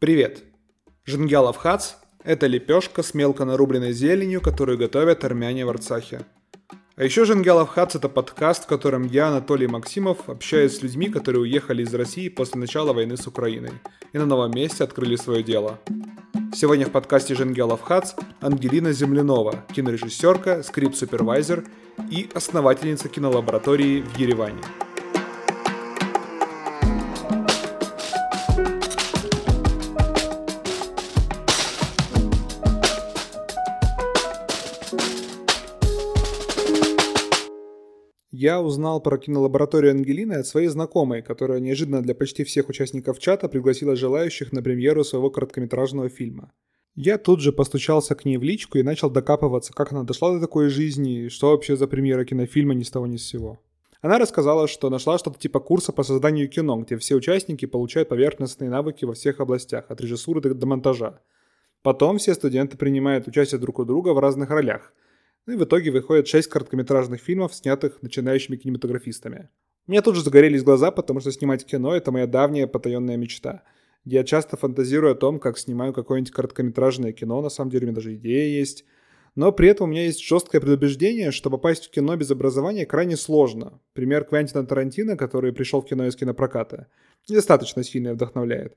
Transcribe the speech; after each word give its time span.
Привет! 0.00 0.44
Жингялов 1.06 1.56
хац– 1.56 1.94
это 2.22 2.46
лепешка 2.46 3.02
с 3.02 3.14
мелко 3.14 3.44
нарубленной 3.44 3.92
зеленью, 3.92 4.40
которую 4.40 4.78
готовят 4.78 5.24
армяне 5.24 5.66
в 5.66 5.70
Арцахе. 5.70 6.20
А 6.94 7.02
еще 7.02 7.24
Жингялов 7.24 7.70
хац– 7.70 7.94
это 7.96 8.08
подкаст, 8.08 8.62
в 8.62 8.66
котором 8.68 9.02
я, 9.02 9.26
Анатолий 9.26 9.66
Максимов, 9.66 10.28
общаюсь 10.28 10.76
с 10.76 10.82
людьми, 10.82 11.08
которые 11.08 11.42
уехали 11.42 11.82
из 11.82 11.92
России 11.92 12.28
после 12.28 12.60
начала 12.60 12.92
войны 12.92 13.16
с 13.16 13.26
Украиной 13.26 13.72
и 14.12 14.18
на 14.18 14.24
новом 14.24 14.52
месте 14.52 14.84
открыли 14.84 15.16
свое 15.16 15.42
дело. 15.42 15.80
Сегодня 16.54 16.86
в 16.86 16.92
подкасте 16.92 17.34
Жингялов 17.34 17.82
хац 17.82 18.14
Ангелина 18.40 18.92
Землянова, 18.92 19.64
кинорежиссерка, 19.74 20.62
скрипт-супервайзер 20.62 21.64
и 22.08 22.30
основательница 22.34 23.08
кинолаборатории 23.08 24.02
в 24.02 24.16
Ереване. 24.16 24.62
Я 38.40 38.60
узнал 38.62 39.00
про 39.00 39.18
кинолабораторию 39.18 39.90
Ангелины 39.90 40.34
от 40.34 40.46
своей 40.46 40.68
знакомой, 40.68 41.22
которая 41.22 41.58
неожиданно 41.58 42.02
для 42.02 42.14
почти 42.14 42.44
всех 42.44 42.68
участников 42.68 43.18
чата 43.18 43.48
пригласила 43.48 43.96
желающих 43.96 44.52
на 44.52 44.62
премьеру 44.62 45.02
своего 45.02 45.28
короткометражного 45.28 46.08
фильма. 46.08 46.52
Я 46.94 47.18
тут 47.18 47.40
же 47.40 47.50
постучался 47.50 48.14
к 48.14 48.24
ней 48.24 48.36
в 48.36 48.44
личку 48.44 48.78
и 48.78 48.84
начал 48.84 49.10
докапываться, 49.10 49.72
как 49.72 49.90
она 49.90 50.04
дошла 50.04 50.32
до 50.32 50.38
такой 50.38 50.68
жизни 50.68 51.24
и 51.24 51.28
что 51.30 51.50
вообще 51.50 51.76
за 51.76 51.88
премьера 51.88 52.24
кинофильма 52.24 52.74
ни 52.74 52.84
с 52.84 52.92
того 52.92 53.08
ни 53.08 53.16
с 53.16 53.26
сего. 53.26 53.58
Она 54.02 54.20
рассказала, 54.20 54.68
что 54.68 54.88
нашла 54.88 55.18
что-то 55.18 55.40
типа 55.40 55.58
курса 55.58 55.90
по 55.90 56.04
созданию 56.04 56.48
кино, 56.48 56.76
где 56.76 56.96
все 56.96 57.16
участники 57.16 57.66
получают 57.66 58.08
поверхностные 58.08 58.70
навыки 58.70 59.04
во 59.04 59.14
всех 59.14 59.40
областях, 59.40 59.86
от 59.88 60.00
режиссуры 60.00 60.54
до, 60.54 60.64
монтажа. 60.64 61.18
Потом 61.82 62.18
все 62.18 62.34
студенты 62.34 62.76
принимают 62.76 63.26
участие 63.26 63.58
друг 63.58 63.80
у 63.80 63.84
друга 63.84 64.10
в 64.10 64.20
разных 64.20 64.50
ролях– 64.50 64.94
ну 65.48 65.54
и 65.54 65.56
в 65.56 65.64
итоге 65.64 65.90
выходит 65.90 66.28
6 66.28 66.46
короткометражных 66.50 67.22
фильмов, 67.22 67.54
снятых 67.54 68.02
начинающими 68.02 68.56
кинематографистами. 68.56 69.48
У 69.86 69.90
меня 69.90 70.02
тут 70.02 70.14
же 70.14 70.22
загорелись 70.22 70.62
глаза, 70.62 70.90
потому 70.90 71.20
что 71.20 71.32
снимать 71.32 71.64
кино— 71.64 71.94
это 71.96 72.12
моя 72.12 72.26
давняя 72.26 72.66
потаенная 72.66 73.16
мечта. 73.16 73.62
Я 74.04 74.24
часто 74.24 74.58
фантазирую 74.58 75.12
о 75.12 75.14
том, 75.14 75.40
как 75.40 75.56
снимаю 75.56 75.94
какое-нибудь 75.94 76.34
короткометражное 76.34 77.12
кино, 77.12 77.40
на 77.40 77.48
самом 77.48 77.70
деле 77.70 77.84
у 77.84 77.86
меня 77.86 77.94
даже 77.94 78.14
идея 78.16 78.46
есть. 78.46 78.84
Но 79.36 79.50
при 79.50 79.70
этом 79.70 79.88
у 79.88 79.90
меня 79.90 80.04
есть 80.04 80.22
жесткое 80.22 80.60
предубеждение, 80.60 81.30
что 81.30 81.48
попасть 81.48 81.86
в 81.86 81.90
кино 81.92 82.14
без 82.14 82.30
образования 82.30 82.84
крайне 82.84 83.16
сложно. 83.16 83.80
Пример 83.94 84.24
Квентина 84.24 84.66
Тарантино, 84.66 85.16
который 85.16 85.54
пришел 85.54 85.80
в 85.80 85.86
кино 85.86 86.06
из 86.06 86.14
кинопроката, 86.14 86.88
недостаточно 87.26 87.82
сильно 87.84 88.12
вдохновляет. 88.12 88.76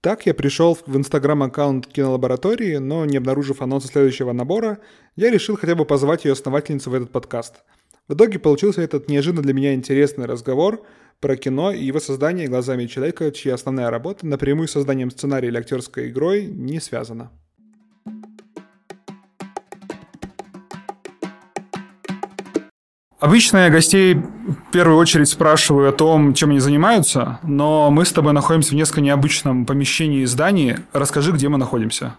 Так 0.00 0.26
я 0.26 0.34
пришел 0.34 0.78
в 0.86 0.96
инстаграм-аккаунт 0.96 1.88
кинолаборатории, 1.88 2.76
но 2.76 3.04
не 3.04 3.16
обнаружив 3.16 3.62
анонса 3.62 3.88
следующего 3.88 4.32
набора, 4.32 4.78
я 5.16 5.28
решил 5.28 5.56
хотя 5.56 5.74
бы 5.74 5.84
позвать 5.84 6.24
ее 6.24 6.32
основательницу 6.32 6.90
в 6.90 6.94
этот 6.94 7.10
подкаст. 7.10 7.64
В 8.06 8.14
итоге 8.14 8.38
получился 8.38 8.80
этот 8.80 9.08
неожиданно 9.08 9.42
для 9.42 9.52
меня 9.52 9.74
интересный 9.74 10.26
разговор 10.26 10.86
про 11.18 11.36
кино 11.36 11.72
и 11.72 11.84
его 11.84 11.98
создание 11.98 12.46
глазами 12.46 12.86
человека, 12.86 13.32
чья 13.32 13.54
основная 13.54 13.90
работа 13.90 14.24
напрямую 14.24 14.68
с 14.68 14.72
созданием 14.72 15.10
сценария 15.10 15.48
или 15.48 15.58
актерской 15.58 16.10
игрой 16.10 16.46
не 16.46 16.78
связана. 16.78 17.32
Обычно 23.20 23.58
я 23.58 23.70
гостей 23.70 24.14
в 24.14 24.70
первую 24.70 24.96
очередь 24.96 25.28
спрашиваю 25.28 25.88
о 25.88 25.92
том, 25.92 26.34
чем 26.34 26.50
они 26.50 26.60
занимаются, 26.60 27.40
но 27.42 27.90
мы 27.90 28.04
с 28.04 28.12
тобой 28.12 28.32
находимся 28.32 28.70
в 28.70 28.74
несколько 28.74 29.00
необычном 29.00 29.66
помещении 29.66 30.20
и 30.20 30.24
здании. 30.24 30.78
Расскажи, 30.92 31.32
где 31.32 31.48
мы 31.48 31.58
находимся. 31.58 32.14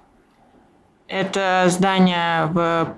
Это 1.07 1.65
здание 1.69 2.47
в 2.47 2.97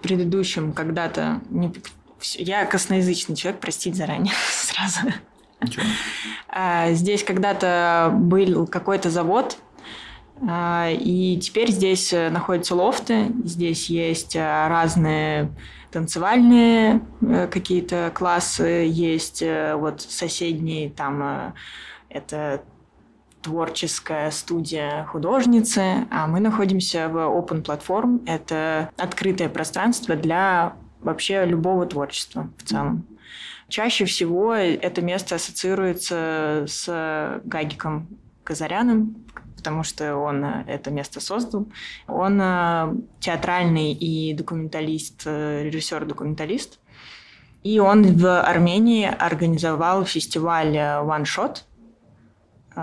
предыдущем 0.00 0.72
когда-то... 0.72 1.42
Не... 1.50 1.72
Я 2.38 2.64
косноязычный 2.64 3.36
человек, 3.36 3.60
простить 3.60 3.96
заранее 3.96 4.32
сразу. 4.50 5.12
Ничего. 5.60 5.84
А, 6.48 6.92
здесь 6.92 7.22
когда-то 7.22 8.10
был 8.14 8.66
какой-то 8.66 9.10
завод, 9.10 9.58
и 10.42 11.40
теперь 11.42 11.70
здесь 11.70 12.12
находятся 12.12 12.74
лофты, 12.74 13.28
здесь 13.44 13.88
есть 13.88 14.36
разные 14.36 15.50
танцевальные 15.96 17.00
э, 17.22 17.46
какие-то 17.46 18.12
классы 18.14 18.86
есть, 18.86 19.40
э, 19.40 19.74
вот 19.76 20.02
соседние 20.02 20.90
там 20.90 21.22
э, 21.22 21.52
это 22.10 22.62
творческая 23.40 24.30
студия 24.30 25.04
художницы, 25.04 26.06
а 26.10 26.26
мы 26.26 26.40
находимся 26.40 27.08
в 27.08 27.16
Open 27.16 27.64
Platform. 27.64 28.22
Это 28.26 28.90
открытое 28.98 29.48
пространство 29.48 30.16
для 30.16 30.74
вообще 31.00 31.46
любого 31.46 31.86
творчества 31.86 32.50
в 32.58 32.64
целом. 32.64 33.06
Чаще 33.68 34.04
всего 34.04 34.52
это 34.52 35.00
место 35.00 35.36
ассоциируется 35.36 36.66
с 36.68 37.40
Гагиком 37.44 38.08
Казаряном, 38.44 39.24
потому 39.56 39.82
что 39.82 40.16
он 40.16 40.44
э, 40.44 40.64
это 40.66 40.90
место 40.90 41.20
создал. 41.20 41.66
Он 42.06 42.38
э, 42.40 42.94
театральный 43.20 43.92
и 43.92 44.34
документалист, 44.34 45.22
э, 45.24 45.64
режиссер-документалист. 45.64 46.78
И 47.62 47.80
он 47.80 48.16
в 48.16 48.42
Армении 48.42 49.06
организовал 49.06 50.04
фестиваль 50.04 50.76
One 50.76 51.24
Shot, 51.24 51.62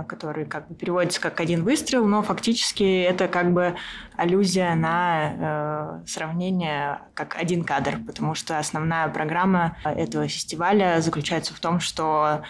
который 0.07 0.45
как 0.45 0.67
бы 0.67 0.75
переводится 0.75 1.21
как 1.21 1.39
один 1.39 1.63
выстрел, 1.63 2.05
но 2.05 2.23
фактически 2.23 3.03
это 3.03 3.27
как 3.27 3.53
бы 3.53 3.75
аллюзия 4.17 4.73
на 4.75 6.01
э, 6.01 6.07
сравнение 6.07 6.99
как 7.13 7.35
один 7.35 7.63
кадр, 7.63 7.99
потому 8.05 8.33
что 8.33 8.57
основная 8.57 9.07
программа 9.09 9.77
этого 9.83 10.27
фестиваля 10.27 10.99
заключается 10.99 11.53
в 11.53 11.59
том, 11.59 11.79
что 11.79 12.41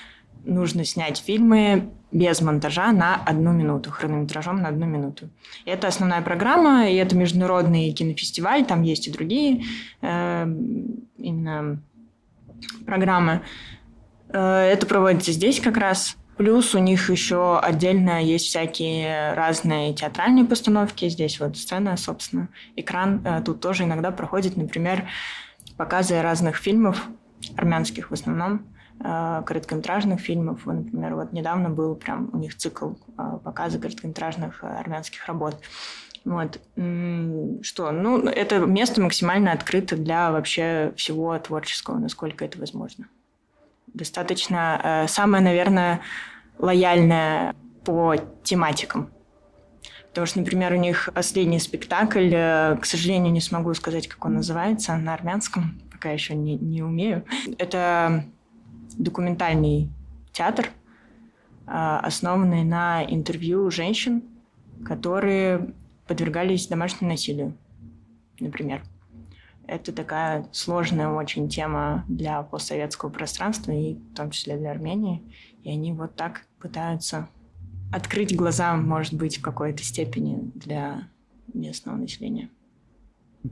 нужно 0.43 0.85
снять 0.85 1.17
фильмы 1.17 1.89
без 2.11 2.41
монтажа 2.41 2.91
на 2.91 3.15
одну 3.15 3.51
минуту, 3.51 3.89
хронометражом 3.89 4.61
на 4.61 4.69
одну 4.69 4.85
минуту. 4.85 5.29
Это 5.65 5.87
основная 5.87 6.21
программа, 6.21 6.89
и 6.89 6.95
это 6.95 7.15
международный 7.15 7.91
кинофестиваль, 7.91 8.65
там 8.65 8.83
есть 8.83 9.07
и 9.07 9.11
другие 9.11 9.63
э, 10.01 10.45
именно 11.17 11.81
программы. 12.85 13.41
Э, 14.29 14.69
это 14.71 14.85
проводится 14.85 15.31
здесь 15.31 15.59
как 15.59 15.77
раз. 15.77 16.17
Плюс 16.37 16.73
у 16.73 16.79
них 16.79 17.09
еще 17.09 17.59
отдельно 17.59 18.21
есть 18.23 18.47
всякие 18.47 19.33
разные 19.33 19.93
театральные 19.93 20.45
постановки. 20.45 21.07
Здесь 21.07 21.39
вот 21.39 21.57
сцена, 21.57 21.95
собственно, 21.95 22.49
экран. 22.75 23.21
Э, 23.25 23.41
тут 23.43 23.59
тоже 23.59 23.83
иногда 23.83 24.11
проходит, 24.11 24.55
например, 24.55 25.07
показы 25.77 26.21
разных 26.21 26.57
фильмов, 26.57 27.07
армянских 27.57 28.11
в 28.11 28.13
основном, 28.13 28.72
короткометражных 28.99 30.19
фильмов. 30.19 30.65
Например, 30.65 31.15
вот 31.15 31.33
недавно 31.33 31.69
был 31.69 31.95
прям 31.95 32.29
у 32.31 32.37
них 32.37 32.55
цикл 32.55 32.91
э, 33.17 33.37
показа 33.43 33.79
короткометражных 33.79 34.63
э, 34.63 34.67
армянских 34.67 35.25
работ. 35.27 35.57
Вот. 36.25 36.61
Что? 36.75 37.91
Ну, 37.91 38.19
это 38.29 38.59
место 38.59 39.01
максимально 39.01 39.51
открыто 39.51 39.97
для 39.97 40.31
вообще 40.31 40.93
всего 40.95 41.37
творческого, 41.37 41.97
насколько 41.97 42.45
это 42.45 42.57
возможно. 42.59 43.07
Достаточно 43.87 45.05
самое, 45.09 45.43
наверное, 45.43 45.99
лояльное 46.57 47.53
по 47.83 48.15
тематикам. 48.41 49.09
Потому 50.09 50.25
что, 50.25 50.39
например, 50.39 50.71
у 50.71 50.77
них 50.77 51.09
последний 51.13 51.59
спектакль, 51.59 52.29
к 52.29 52.83
сожалению, 52.83 53.33
не 53.33 53.41
смогу 53.41 53.73
сказать, 53.73 54.07
как 54.07 54.23
он 54.23 54.35
называется 54.35 54.95
на 54.95 55.13
армянском, 55.13 55.81
пока 55.91 56.11
еще 56.11 56.35
не, 56.35 56.55
не 56.55 56.83
умею. 56.83 57.25
Это 57.57 58.23
документальный 58.97 59.89
театр, 60.31 60.69
а, 61.65 61.99
основанный 61.99 62.63
на 62.63 63.03
интервью 63.03 63.69
женщин, 63.71 64.23
которые 64.85 65.73
подвергались 66.07 66.67
домашнему 66.67 67.11
насилию, 67.11 67.53
например. 68.39 68.83
Это 69.65 69.93
такая 69.93 70.45
сложная 70.51 71.07
очень 71.07 71.47
тема 71.47 72.03
для 72.09 72.41
постсоветского 72.43 73.09
пространства 73.09 73.71
и 73.71 73.93
в 73.93 74.15
том 74.15 74.31
числе 74.31 74.57
для 74.57 74.71
Армении. 74.71 75.21
И 75.63 75.69
они 75.69 75.93
вот 75.93 76.15
так 76.15 76.45
пытаются 76.59 77.29
открыть 77.91 78.35
глаза, 78.35 78.75
может 78.75 79.13
быть, 79.13 79.37
в 79.37 79.41
какой-то 79.41 79.83
степени 79.83 80.51
для 80.55 81.07
местного 81.53 81.95
населения. 81.95 82.49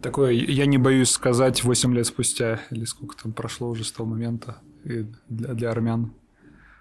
Такое, 0.01 0.31
я 0.31 0.65
не 0.65 0.77
боюсь 0.77 1.09
сказать, 1.09 1.63
8 1.63 1.93
лет 1.93 2.07
спустя, 2.07 2.59
или 2.71 2.85
сколько 2.85 3.15
там 3.21 3.33
прошло 3.33 3.69
уже 3.69 3.83
с 3.83 3.91
того 3.91 4.09
момента, 4.09 4.57
для, 4.83 5.53
для 5.53 5.71
армян. 5.71 6.13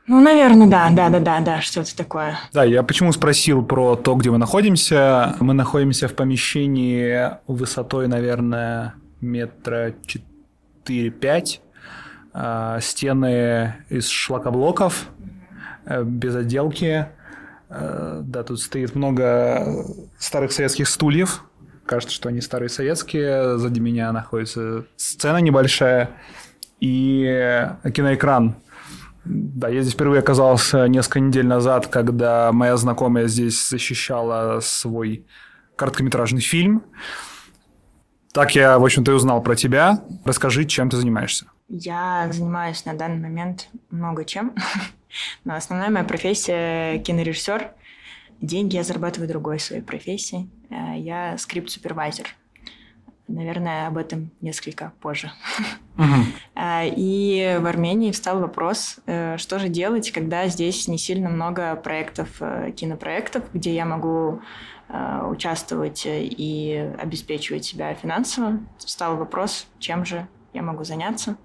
Ну, 0.07 0.21
наверное, 0.21 0.67
да, 0.67 0.91
да, 0.91 1.09
да, 1.09 1.21
да, 1.21 1.41
да, 1.41 1.61
что-то 1.61 1.97
такое. 1.97 2.37
Да, 2.53 2.65
я 2.65 2.83
почему 2.83 3.13
спросил 3.13 3.65
про 3.65 3.95
то, 3.97 4.17
где 4.17 4.31
мы 4.31 4.39
находимся. 4.39 5.37
Мы 5.39 5.55
находимся 5.55 6.09
в 6.09 6.15
помещении 6.15 7.31
высотой, 7.47 8.09
наверное, 8.09 8.95
метра 9.21 9.95
4-5. 10.85 11.61
А, 12.33 12.81
стены 12.81 13.77
из 13.89 14.09
шлакоблоков, 14.09 15.09
э, 15.85 16.03
без 16.05 16.35
отделки. 16.37 17.07
Э, 17.69 18.21
да, 18.25 18.43
тут 18.43 18.61
стоит 18.61 18.95
много 18.95 19.85
старых 20.19 20.53
советских 20.53 20.89
стульев. 20.89 21.45
Кажется, 21.87 22.15
что 22.15 22.29
они 22.29 22.41
старые 22.41 22.69
советские. 22.69 23.59
Сзади 23.59 23.81
меня 23.81 24.13
находится 24.13 24.87
сцена 24.97 25.39
небольшая 25.39 26.11
и 26.81 27.69
киноэкран. 27.95 28.57
Да, 29.25 29.69
я 29.69 29.83
здесь 29.83 29.95
впервые 29.95 30.21
оказался 30.21 30.87
несколько 30.87 31.21
недель 31.21 31.47
назад, 31.47 31.87
когда 31.87 32.51
моя 32.53 32.77
знакомая 32.77 33.29
здесь 33.29 33.69
защищала 33.69 34.61
свой 34.61 35.27
короткометражный 35.77 36.41
фильм. 36.41 36.83
Так 38.33 38.55
я, 38.55 38.79
в 38.79 38.85
общем-то, 38.85 39.11
и 39.11 39.15
узнал 39.15 39.43
про 39.43 39.57
тебя. 39.57 40.03
Расскажи, 40.25 40.65
чем 40.65 40.89
ты 40.89 40.97
занимаешься. 40.97 41.47
Я 41.69 42.29
занимаюсь 42.33 42.85
на 42.85 42.95
данный 42.95 43.19
момент 43.19 43.69
много 43.91 44.25
чем. 44.25 44.55
Но 45.45 45.57
основная 45.57 45.91
моя 45.91 46.05
профессия– 46.05 46.99
кинорежиссер. 47.05 47.73
Деньги 48.41 48.77
я 48.77 48.85
зарабатываю 48.85 49.29
другой 49.29 49.61
своей 49.61 49.83
профессией. 49.83 50.49
Э, 50.71 50.97
я 50.97 51.37
скрипт-супервайзер. 51.37 52.27
Наверное, 53.31 53.87
об 53.87 53.97
этом 53.97 54.31
несколько 54.41 54.93
позже. 55.01 55.31
Uh-huh. 55.97 56.95
И 56.97 57.59
в 57.61 57.67
Армении 57.67 58.11
встал 58.11 58.41
вопрос, 58.41 58.97
э, 59.07 59.37
что 59.39 59.59
же 59.59 59.69
делать, 59.69 60.11
когда 60.11 60.49
здесь 60.49 60.89
не 60.89 60.99
сильно 60.99 61.29
много 61.29 61.77
проектов, 61.77 62.29
э, 62.41 62.73
кинопроектов, 62.73 63.45
где 63.53 63.75
я 63.75 63.85
могу 63.85 64.41
участвовать 65.29 66.03
и 66.05 66.93
обеспечивать 66.99 67.65
себя 67.65 67.95
финансово. 67.95 68.59
Встал 68.79 69.17
вопрос, 69.17 69.69
чем 69.79 70.05
же 70.05 70.27
я 70.53 70.63
могу 70.63 70.83
заняться. 70.83 71.37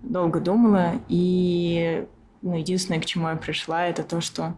Долго 0.00 0.40
думала, 0.40 0.94
и 1.08 2.06
ну, 2.40 2.56
единственное, 2.56 3.00
к 3.00 3.04
чему 3.04 3.28
я 3.28 3.36
пришла, 3.36 3.86
это 3.86 4.02
то, 4.04 4.22
что 4.22 4.54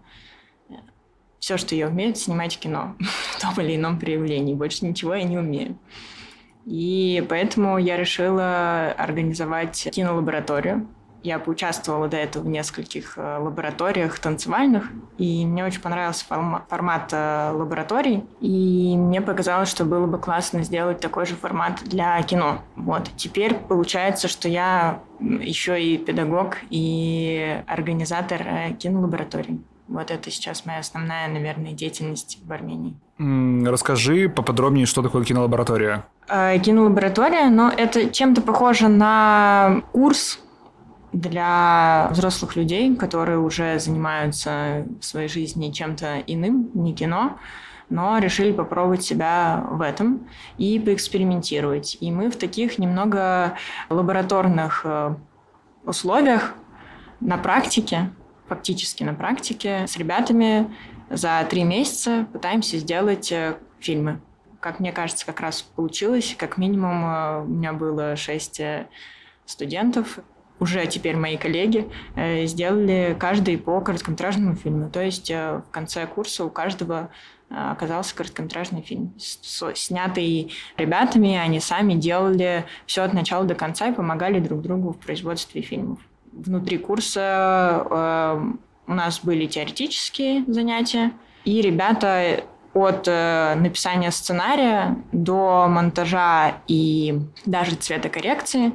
все, 1.38 1.56
что 1.56 1.74
я 1.74 1.88
умею, 1.88 2.10
это 2.10 2.20
снимать 2.20 2.58
кино 2.58 2.94
в 3.00 3.40
том 3.40 3.54
или 3.64 3.76
ином 3.76 3.98
проявлении. 3.98 4.54
Больше 4.54 4.84
ничего 4.84 5.14
я 5.14 5.24
не 5.24 5.38
умею. 5.38 5.78
И 6.70 7.26
поэтому 7.28 7.78
я 7.78 7.96
решила 7.96 8.92
организовать 8.92 9.88
кинолабораторию. 9.90 10.86
Я 11.24 11.40
поучаствовала 11.40 12.06
до 12.06 12.16
этого 12.16 12.44
в 12.44 12.46
нескольких 12.46 13.18
э, 13.18 13.38
лабораториях 13.38 14.18
танцевальных, 14.20 14.88
и 15.18 15.44
мне 15.44 15.64
очень 15.64 15.80
понравился 15.80 16.24
формат 16.24 17.10
э, 17.12 17.50
лабораторий, 17.52 18.24
и 18.40 18.96
мне 18.96 19.20
показалось, 19.20 19.68
что 19.68 19.84
было 19.84 20.06
бы 20.06 20.18
классно 20.18 20.62
сделать 20.62 21.00
такой 21.00 21.26
же 21.26 21.34
формат 21.34 21.82
для 21.84 22.22
кино. 22.22 22.62
Вот. 22.76 23.10
Теперь 23.16 23.54
получается, 23.54 24.28
что 24.28 24.48
я 24.48 25.02
еще 25.18 25.82
и 25.82 25.98
педагог, 25.98 26.56
и 26.70 27.62
организатор 27.66 28.40
э, 28.42 28.72
кинолаборатории. 28.74 29.60
Вот 29.88 30.12
это 30.12 30.30
сейчас 30.30 30.64
моя 30.64 30.78
основная, 30.78 31.26
наверное, 31.26 31.72
деятельность 31.72 32.38
в 32.44 32.52
Армении. 32.52 32.94
Расскажи 33.20 34.30
поподробнее, 34.30 34.86
что 34.86 35.02
такое 35.02 35.24
кинолаборатория. 35.24 36.06
Э, 36.26 36.58
кинолаборатория, 36.58 37.50
но 37.50 37.70
это 37.70 38.08
чем-то 38.08 38.40
похоже 38.40 38.88
на 38.88 39.82
курс 39.92 40.40
для 41.12 42.08
взрослых 42.12 42.56
людей, 42.56 42.96
которые 42.96 43.38
уже 43.38 43.78
занимаются 43.78 44.86
в 45.00 45.04
своей 45.04 45.28
жизни 45.28 45.70
чем-то 45.70 46.20
иным, 46.26 46.70
не 46.72 46.94
кино, 46.94 47.36
но 47.90 48.16
решили 48.18 48.52
попробовать 48.52 49.02
себя 49.02 49.66
в 49.70 49.82
этом 49.82 50.26
и 50.56 50.78
поэкспериментировать. 50.78 51.98
И 52.00 52.10
мы 52.10 52.30
в 52.30 52.36
таких 52.36 52.78
немного 52.78 53.54
лабораторных 53.90 54.80
э, 54.84 55.14
условиях 55.84 56.54
на 57.20 57.36
практике 57.36 58.10
фактически 58.50 59.04
на 59.04 59.14
практике 59.14 59.86
с 59.86 59.96
ребятами 59.96 60.68
за 61.10 61.44
три 61.50 61.64
месяца 61.64 62.26
пытаемся 62.32 62.78
сделать 62.78 63.32
э, 63.32 63.58
фильмы. 63.80 64.20
Как 64.60 64.78
мне 64.78 64.92
кажется, 64.92 65.26
как 65.26 65.40
раз 65.40 65.62
получилось. 65.62 66.36
Как 66.38 66.56
минимум 66.56 67.04
э, 67.04 67.42
у 67.42 67.46
меня 67.46 67.72
было 67.72 68.14
шесть 68.14 68.60
э, 68.60 68.86
студентов, 69.44 70.20
уже 70.60 70.86
теперь 70.86 71.16
мои 71.16 71.38
коллеги, 71.38 71.90
сделали 72.44 73.16
каждый 73.18 73.56
по 73.56 73.80
короткометражному 73.80 74.56
фильму. 74.56 74.90
То 74.90 75.02
есть 75.02 75.30
в 75.30 75.64
конце 75.70 76.06
курса 76.06 76.44
у 76.44 76.50
каждого 76.50 77.08
оказался 77.48 78.14
короткометражный 78.14 78.82
фильм, 78.82 79.14
снятый 79.18 80.52
ребятами, 80.76 81.34
они 81.34 81.60
сами 81.60 81.94
делали 81.94 82.66
все 82.84 83.04
от 83.04 83.14
начала 83.14 83.46
до 83.46 83.54
конца 83.54 83.88
и 83.88 83.94
помогали 83.94 84.38
друг 84.38 84.60
другу 84.60 84.92
в 84.92 84.98
производстве 84.98 85.62
фильмов 85.62 85.98
внутри 86.30 86.76
курса 86.76 88.38
у 88.90 88.94
нас 88.94 89.20
были 89.22 89.46
теоретические 89.46 90.44
занятия, 90.48 91.12
и 91.44 91.62
ребята 91.62 92.44
от 92.74 93.06
э, 93.06 93.54
написания 93.54 94.10
сценария 94.10 94.96
до 95.12 95.68
монтажа 95.68 96.56
и 96.66 97.20
даже 97.46 97.76
цветокоррекции 97.76 98.72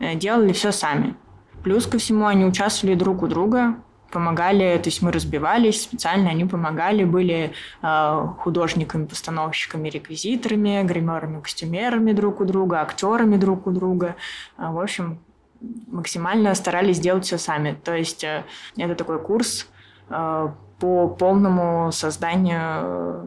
э, 0.00 0.14
делали 0.16 0.52
все 0.52 0.70
сами. 0.70 1.14
Плюс 1.62 1.86
ко 1.86 1.98
всему 1.98 2.26
они 2.26 2.44
участвовали 2.44 2.94
друг 2.94 3.22
у 3.22 3.26
друга, 3.26 3.76
помогали, 4.12 4.78
то 4.82 4.88
есть 4.88 5.00
мы 5.00 5.10
разбивались 5.10 5.82
специально, 5.82 6.30
они 6.30 6.44
помогали, 6.44 7.04
были 7.04 7.52
э, 7.82 8.28
художниками, 8.38 9.06
постановщиками, 9.06 9.88
реквизиторами, 9.88 10.82
гримерами, 10.82 11.40
костюмерами 11.40 12.12
друг 12.12 12.40
у 12.40 12.44
друга, 12.44 12.82
актерами 12.82 13.36
друг 13.36 13.66
у 13.66 13.70
друга. 13.70 14.16
Э, 14.58 14.70
в 14.70 14.78
общем, 14.78 15.20
максимально 15.86 16.54
старались 16.54 16.96
сделать 16.96 17.24
все 17.24 17.38
сами. 17.38 17.76
То 17.84 17.94
есть 17.94 18.24
э, 18.24 18.44
это 18.76 18.94
такой 18.94 19.18
курс 19.20 19.68
э, 20.08 20.48
по 20.78 21.08
полному 21.08 21.92
созданию 21.92 22.60
э, 22.62 23.26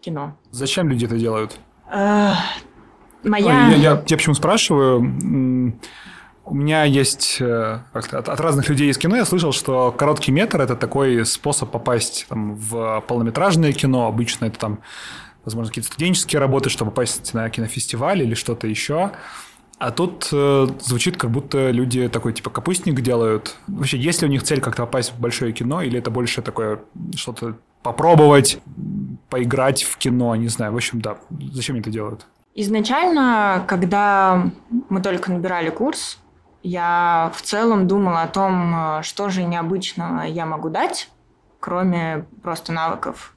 кино. 0.00 0.36
Зачем 0.50 0.88
люди 0.88 1.06
это 1.06 1.16
делают? 1.16 1.58
моя... 1.90 3.68
я, 3.68 3.68
я, 3.68 3.76
я 3.76 4.16
почему 4.16 4.34
спрашиваю? 4.34 5.00
У 6.44 6.54
меня 6.54 6.82
есть 6.84 7.40
от, 7.40 8.12
от 8.12 8.40
разных 8.40 8.68
людей 8.68 8.90
из 8.90 8.98
кино 8.98 9.16
я 9.16 9.24
слышал, 9.24 9.52
что 9.52 9.92
короткий 9.92 10.32
метр 10.32 10.60
это 10.60 10.74
такой 10.74 11.24
способ 11.24 11.70
попасть 11.70 12.26
там, 12.28 12.56
в 12.56 13.04
полнометражное 13.06 13.72
кино. 13.72 14.08
Обычно 14.08 14.46
это 14.46 14.58
там, 14.58 14.80
возможно, 15.44 15.70
какие-то 15.70 15.88
студенческие 15.88 16.40
работы, 16.40 16.68
чтобы 16.68 16.90
попасть 16.90 17.32
на 17.32 17.48
кинофестиваль 17.48 18.22
или 18.22 18.34
что-то 18.34 18.66
еще. 18.66 19.12
А 19.82 19.90
тут 19.90 20.28
э, 20.30 20.68
звучит, 20.78 21.16
как 21.16 21.32
будто 21.32 21.72
люди 21.72 22.06
такой 22.08 22.32
типа 22.32 22.50
капустник 22.50 23.00
делают. 23.00 23.56
Вообще, 23.66 23.98
есть 23.98 24.22
ли 24.22 24.28
у 24.28 24.30
них 24.30 24.44
цель 24.44 24.60
как-то 24.60 24.82
попасть 24.82 25.12
в 25.12 25.18
большое 25.18 25.52
кино, 25.52 25.82
или 25.82 25.98
это 25.98 26.08
больше 26.08 26.40
такое 26.40 26.78
что-то 27.16 27.56
попробовать, 27.82 28.60
поиграть 29.28 29.82
в 29.82 29.98
кино, 29.98 30.36
не 30.36 30.46
знаю. 30.46 30.72
В 30.72 30.76
общем, 30.76 31.00
да. 31.00 31.16
Зачем 31.52 31.74
они 31.74 31.80
это 31.80 31.90
делают? 31.90 32.26
Изначально, 32.54 33.64
когда 33.66 34.52
мы 34.88 35.02
только 35.02 35.32
набирали 35.32 35.70
курс, 35.70 36.20
я 36.62 37.32
в 37.34 37.42
целом 37.42 37.88
думала 37.88 38.22
о 38.22 38.28
том, 38.28 39.02
что 39.02 39.30
же 39.30 39.42
необычного 39.42 40.22
я 40.22 40.46
могу 40.46 40.68
дать, 40.68 41.10
кроме 41.58 42.24
просто 42.40 42.70
навыков 42.70 43.34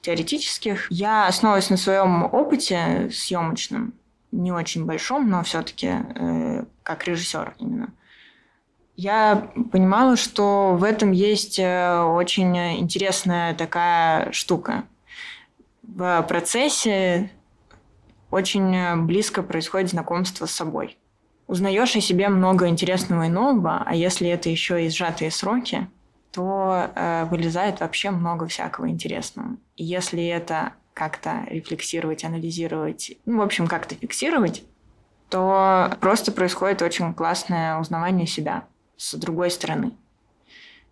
теоретических. 0.00 0.90
Я 0.90 1.26
основываясь 1.26 1.68
на 1.68 1.76
своем 1.76 2.24
опыте 2.24 3.10
съемочном, 3.12 3.92
не 4.36 4.52
очень 4.52 4.84
большом, 4.84 5.28
но 5.28 5.42
все-таки 5.42 5.88
э, 5.88 6.64
как 6.82 7.06
режиссер 7.06 7.54
именно. 7.58 7.92
Я 8.96 9.50
понимала, 9.72 10.16
что 10.16 10.74
в 10.74 10.84
этом 10.84 11.12
есть 11.12 11.58
э, 11.58 12.00
очень 12.02 12.56
интересная 12.56 13.54
такая 13.54 14.32
штука. 14.32 14.84
В 15.82 16.24
процессе 16.28 17.30
очень 18.30 19.04
близко 19.06 19.42
происходит 19.42 19.90
знакомство 19.90 20.46
с 20.46 20.50
собой. 20.50 20.98
Узнаешь 21.46 21.94
о 21.94 22.00
себе 22.00 22.28
много 22.28 22.68
интересного 22.68 23.26
и 23.26 23.28
нового, 23.28 23.82
а 23.86 23.94
если 23.94 24.28
это 24.28 24.48
еще 24.48 24.84
и 24.84 24.90
сжатые 24.90 25.30
сроки, 25.30 25.88
то 26.32 26.90
э, 26.94 27.24
вылезает 27.30 27.80
вообще 27.80 28.10
много 28.10 28.46
всякого 28.46 28.90
интересного. 28.90 29.56
И 29.76 29.84
если 29.84 30.26
это 30.26 30.72
как-то 30.96 31.44
рефлексировать, 31.50 32.24
анализировать, 32.24 33.12
ну, 33.26 33.40
в 33.40 33.42
общем, 33.42 33.66
как-то 33.66 33.94
фиксировать, 33.94 34.64
то 35.28 35.94
просто 36.00 36.32
происходит 36.32 36.80
очень 36.80 37.12
классное 37.12 37.78
узнавание 37.78 38.26
себя 38.26 38.66
с 38.96 39.14
другой 39.14 39.50
стороны, 39.50 39.92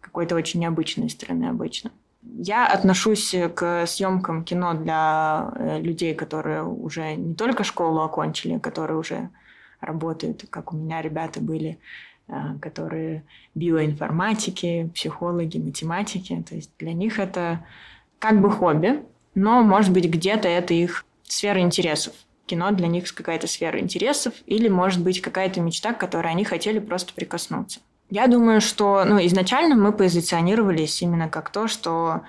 какой-то 0.00 0.34
очень 0.34 0.60
необычной 0.60 1.08
стороны 1.08 1.46
обычно. 1.46 1.90
Я 2.22 2.66
отношусь 2.66 3.34
к 3.54 3.86
съемкам 3.86 4.44
кино 4.44 4.74
для 4.74 5.50
э, 5.56 5.80
людей, 5.80 6.14
которые 6.14 6.64
уже 6.64 7.14
не 7.14 7.34
только 7.34 7.64
школу 7.64 8.02
окончили, 8.02 8.58
которые 8.58 8.98
уже 8.98 9.30
работают, 9.80 10.44
как 10.50 10.74
у 10.74 10.76
меня 10.76 11.00
ребята 11.00 11.40
были, 11.40 11.78
э, 12.28 12.32
которые 12.60 13.24
биоинформатики, 13.54 14.90
психологи, 14.94 15.56
математики. 15.56 16.44
То 16.46 16.56
есть 16.56 16.72
для 16.78 16.92
них 16.92 17.18
это 17.18 17.64
как 18.18 18.42
бы 18.42 18.50
хобби, 18.50 19.02
но, 19.34 19.62
может 19.62 19.92
быть, 19.92 20.08
где-то 20.08 20.48
это 20.48 20.74
их 20.74 21.04
сфера 21.24 21.60
интересов. 21.60 22.14
Кино 22.46 22.70
для 22.72 22.88
них 22.88 23.12
какая-то 23.14 23.46
сфера 23.46 23.80
интересов, 23.80 24.34
или, 24.46 24.68
может 24.68 25.02
быть, 25.02 25.22
какая-то 25.22 25.60
мечта, 25.60 25.92
к 25.92 26.00
которой 26.00 26.30
они 26.30 26.44
хотели 26.44 26.78
просто 26.78 27.14
прикоснуться. 27.14 27.80
Я 28.10 28.26
думаю, 28.26 28.60
что 28.60 29.04
ну, 29.04 29.18
изначально 29.26 29.74
мы 29.76 29.92
позиционировались 29.92 31.00
именно 31.00 31.28
как 31.28 31.50
то, 31.50 31.68
что 31.68 32.22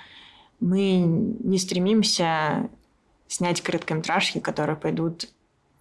мы 0.59 0.99
не 0.99 1.57
стремимся 1.57 2.69
снять 3.27 3.61
короткометражки, 3.61 4.39
которые 4.39 4.77
пойдут 4.77 5.29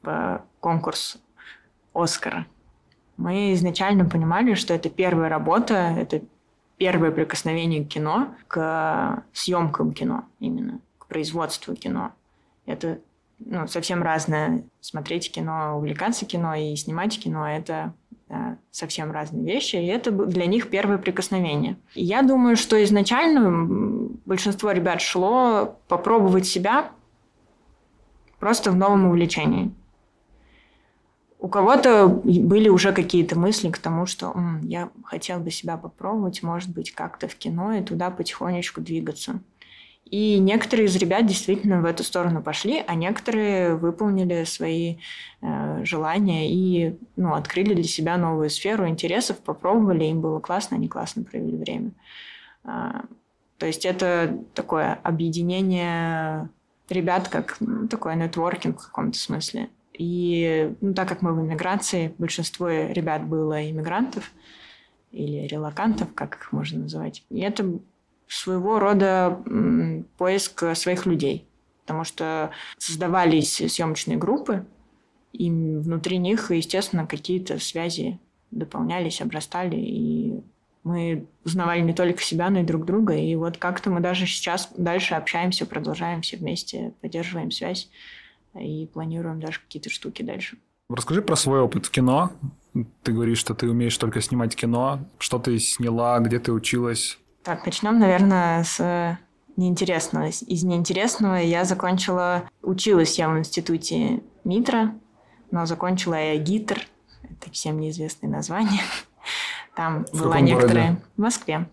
в 0.03 0.45
конкурс 0.61 1.19
Оскара. 1.95 2.47
Мы 3.17 3.53
изначально 3.55 4.05
понимали, 4.05 4.55
что 4.55 4.75
это 4.75 4.91
первая 4.91 5.29
работа, 5.29 5.95
это 5.97 6.23
первое 6.77 7.13
прикосновение 7.13 7.85
к 7.85 7.89
кино, 7.89 8.35
к 8.49 9.23
съемкам 9.33 9.93
кино 9.95 10.25
именно, 10.41 10.81
производству 11.15 11.77
кино. 11.77 12.13
Это 12.67 12.99
ну, 13.39 13.69
совсем 13.69 14.03
разное. 14.03 14.65
Смотреть 14.81 15.31
кино, 15.31 15.79
увлекаться 15.79 16.27
кино 16.27 16.57
и 16.57 16.75
снимать 16.75 17.17
кино– 17.21 17.49
это 17.49 17.95
да, 18.29 18.59
совсем 18.73 19.13
разные 19.13 19.45
вещи, 19.45 19.77
и 19.77 19.87
это 19.87 20.11
для 20.11 20.47
них 20.47 20.71
первое 20.71 20.99
прикосновение. 20.99 21.77
И 21.95 22.03
я 22.03 22.23
думаю, 22.23 22.57
что 22.57 22.83
изначально 22.83 24.11
большинство 24.27 24.73
ребят 24.73 25.01
шло 25.01 25.79
попробовать 25.87 26.49
себя 26.49 26.91
просто 28.41 28.73
в 28.73 28.77
новом 28.77 29.07
увлечении. 29.07 29.73
У 31.39 31.47
кого-то 31.47 32.09
были 32.09 32.69
уже 32.69 32.93
какие-то 32.93 33.39
мысли 33.39 33.71
к 33.71 33.79
тому, 33.79 34.07
что 34.07 34.35
я 34.63 34.91
хотел 35.05 35.39
бы 35.39 35.53
себя 35.53 35.77
попробовать, 35.77 36.43
может 36.43 36.71
быть, 36.71 36.91
как-то 36.91 37.29
в 37.29 37.37
кино 37.37 37.75
и 37.75 37.85
туда 37.85 38.11
потихонечку 38.11 38.81
двигаться. 38.81 39.39
И 40.15 40.39
некоторые 40.39 40.87
из 40.87 40.95
ребят 40.95 41.27
действительно 41.27 41.81
в 41.81 41.85
эту 41.85 42.05
сторону 42.05 42.41
пошли, 42.41 42.85
а 42.87 42.95
некоторые 42.95 43.75
выполнили 43.75 44.45
свои 44.45 44.99
э, 45.43 45.81
желания 45.83 46.49
и 46.53 46.97
ну, 47.17 47.35
открыли 47.35 47.75
для 47.75 47.83
себя 47.83 48.17
новую 48.17 48.49
сферу 48.49 48.87
интересов, 48.87 49.39
попробовали, 49.39 50.05
им 50.05 50.21
было 50.21 50.39
классно, 50.39 50.77
они 50.77 50.87
классно 50.87 51.25
провели 51.25 51.57
время. 51.57 51.91
А, 52.63 53.07
то 53.59 53.67
есть 53.67 53.85
это 53.85 54.39
такое 54.55 55.01
объединение 55.03 56.49
ребят, 56.89 57.27
как 57.27 57.57
ну, 57.59 57.89
такой 57.89 58.15
нетворкинг 58.15 58.81
в 58.81 58.87
каком-то 58.87 59.19
смысле. 59.19 59.69
И 59.95 60.73
ну, 60.81 60.95
так 60.95 61.09
как 61.09 61.23
мы 61.23 61.35
в 61.35 61.45
иммиграции, 61.45 62.15
большинство 62.19 62.69
ребят 62.69 63.25
было 63.25 63.69
иммигрантов 63.69 64.31
или 65.11 65.49
релакантов, 65.49 66.15
как 66.15 66.37
их 66.37 66.53
можно 66.53 66.83
называть. 66.83 67.25
И 67.31 67.41
это 67.41 67.81
своего 68.27 68.79
рода 68.79 69.41
поиск 70.17 70.65
своих 70.75 71.07
людей. 71.07 71.47
Потому 71.83 72.05
что 72.05 72.51
создавались 72.79 73.57
съемочные 73.57 74.17
группы, 74.17 74.65
и 75.33 75.51
внутри 75.51 76.19
них, 76.19 76.51
естественно, 76.51 77.07
какие-то 77.07 77.59
связи 77.59 78.19
дополнялись, 78.51 79.21
обрастали, 79.21 79.77
и 79.77 80.41
мы 80.85 81.27
узнавали 81.45 81.81
не 81.81 81.93
только 81.93 82.23
себя, 82.23 82.51
но 82.51 82.61
и 82.61 82.65
друг 82.65 82.85
друга. 82.85 83.15
И 83.15 83.35
вот 83.35 83.59
как-то 83.59 83.91
мы 83.91 84.01
даже 84.01 84.27
сейчас 84.27 84.71
дальше 84.77 85.15
общаемся, 85.15 85.67
продолжаем 85.67 86.23
все 86.23 86.37
вместе, 86.37 86.95
поддерживаем 87.01 87.51
связь 87.51 87.91
и 88.59 88.89
планируем 88.93 89.41
даже 89.41 89.61
какие-то 89.61 89.91
штуки 89.91 90.23
дальше. 90.23 90.57
Расскажи 90.89 91.23
про 91.23 91.37
свой 91.37 91.61
опыт 91.61 91.87
в 91.87 91.91
кино. 91.91 92.33
Ты 93.03 93.13
говоришь, 93.13 93.39
что 93.39 93.55
ты 93.55 93.69
умеешь 93.69 93.97
только 93.97 94.21
снимать 94.21 94.55
кино. 94.55 95.01
Что 95.19 95.39
ты 95.39 95.59
сняла, 95.59 96.19
где 96.21 96.39
ты 96.39 96.53
училась? 96.53 97.19
Так, 97.45 97.67
начнем, 97.67 97.99
наверное, 97.99 98.65
с 98.65 99.19
неинтересного. 99.57 100.29
Из 100.29 100.65
неинтересного 100.65 101.37
я 101.37 101.65
закончила... 101.65 102.45
Училась 102.63 103.19
я 103.19 103.29
в 103.29 103.39
институте 103.39 104.23
МИТРа, 104.45 104.95
но 105.51 105.67
закончила 105.67 106.15
я 106.15 106.39
ГИТР. 106.39 106.87
Это 107.23 107.51
всем 107.53 107.79
неизвестное 107.79 108.31
название. 108.31 108.81
Там 109.77 110.07
в 110.13 110.23
была 110.23 110.41
некоторая... 110.41 110.87
Городе? 110.87 111.03
В 111.17 111.21
Москве. 111.21 111.69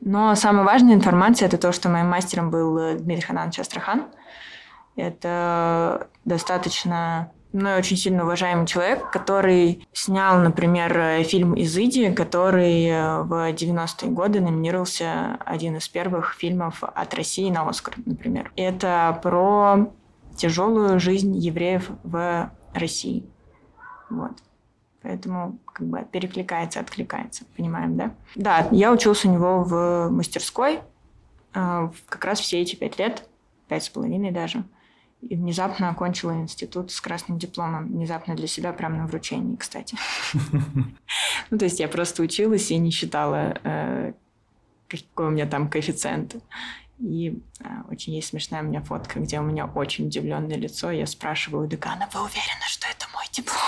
Но 0.00 0.34
самая 0.36 0.64
важная 0.64 0.94
информация– 0.94 1.46
это 1.48 1.58
то, 1.58 1.72
что 1.72 1.88
моим 1.88 2.08
мастером 2.08 2.50
был 2.50 2.96
Дмитрий 2.96 3.26
Хананович 3.26 3.58
Астрахан– 3.58 4.06
это 4.96 6.08
достаточно 6.24 7.32
мной 7.54 7.78
очень 7.78 7.96
сильно 7.96 8.24
уважаемый 8.24 8.66
человек, 8.66 9.10
который 9.10 9.86
снял, 9.92 10.38
например, 10.38 11.24
фильм 11.24 11.54
«Изыди», 11.60 12.12
который 12.12 12.88
в 13.22 13.52
90-е 13.52 14.10
годы 14.10 14.40
номинировался 14.40 15.38
один 15.44 15.76
из 15.76 15.88
первых 15.88 16.34
фильмов 16.34 16.82
от 16.82 17.14
России 17.14 17.50
на 17.50 17.68
«Оскар», 17.68 17.94
например. 18.04 18.52
Это 18.56 19.18
про 19.22 19.88
тяжелую 20.36 20.98
жизнь 21.00 21.36
евреев 21.36 21.90
в 22.02 22.50
России. 22.72 23.24
Вот. 24.10 24.32
Поэтому 25.02 25.58
как 25.72 25.86
бы 25.86 26.06
перекликается, 26.10 26.80
откликается. 26.80 27.44
Понимаем, 27.56 27.96
да? 27.96 28.14
Да, 28.34 28.68
я 28.70 28.90
учился 28.90 29.28
у 29.28 29.32
него 29.32 29.62
в 29.62 30.08
мастерской 30.10 30.80
э, 31.52 31.88
как 32.08 32.24
раз 32.24 32.40
все 32.40 32.62
эти 32.62 32.74
пять 32.74 32.98
лет, 32.98 33.28
пять 33.68 33.84
с 33.84 33.90
половиной 33.90 34.30
даже 34.30 34.64
и 35.28 35.36
внезапно 35.36 35.90
окончила 35.90 36.32
институт 36.32 36.90
с 36.90 37.00
красным 37.00 37.38
дипломом. 37.38 37.88
Внезапно 37.88 38.34
для 38.34 38.46
себя 38.46 38.72
прямо 38.72 38.96
на 38.96 39.06
вручении, 39.06 39.56
кстати. 39.56 39.96
Ну, 41.50 41.58
то 41.58 41.66
есть 41.66 41.78
я 41.78 41.88
просто 41.88 42.22
училась 42.22 42.70
и 42.70 42.78
не 42.78 42.90
считала, 42.90 43.58
э, 43.62 44.12
какой 44.88 45.26
у 45.26 45.30
меня 45.30 45.46
там 45.46 45.68
коэффициент. 45.68 46.36
И 46.98 47.38
а, 47.60 47.84
очень 47.90 48.14
есть 48.14 48.28
смешная 48.28 48.62
у 48.62 48.66
меня 48.66 48.80
фотка, 48.80 49.20
где 49.20 49.40
у 49.40 49.42
меня 49.42 49.66
очень 49.66 50.06
удивленное 50.06 50.56
лицо. 50.56 50.90
Я 50.90 51.06
спрашиваю 51.06 51.64
у 51.64 51.68
декана, 51.68 52.08
вы 52.12 52.20
уверены, 52.20 52.66
что 52.66 52.86
это 52.88 53.03
диплом? 53.34 53.58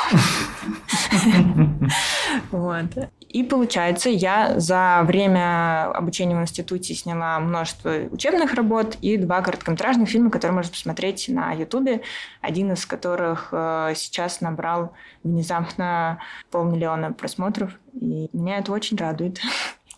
Вот. 2.50 3.10
И 3.28 3.42
получается, 3.42 4.08
я 4.08 4.58
за 4.58 5.02
время 5.04 5.90
обучения 5.90 6.36
в 6.36 6.40
институте 6.40 6.94
сняла 6.94 7.38
множество 7.40 7.90
учебных 8.10 8.54
работ 8.54 8.96
и 9.02 9.16
два 9.16 9.42
короткометражных 9.42 10.08
фильма, 10.08 10.30
которые 10.30 10.54
можно 10.54 10.70
посмотреть 10.70 11.28
на 11.28 11.52
Ютубе, 11.52 12.02
один 12.40 12.72
из 12.72 12.86
которых 12.86 13.48
э, 13.52 13.92
сейчас 13.96 14.40
набрал 14.40 14.94
внезапно 15.22 16.18
полмиллиона 16.50 17.12
просмотров. 17.12 17.72
И 18.00 18.30
меня 18.32 18.58
это 18.58 18.72
очень 18.72 18.96
радует. 18.96 19.40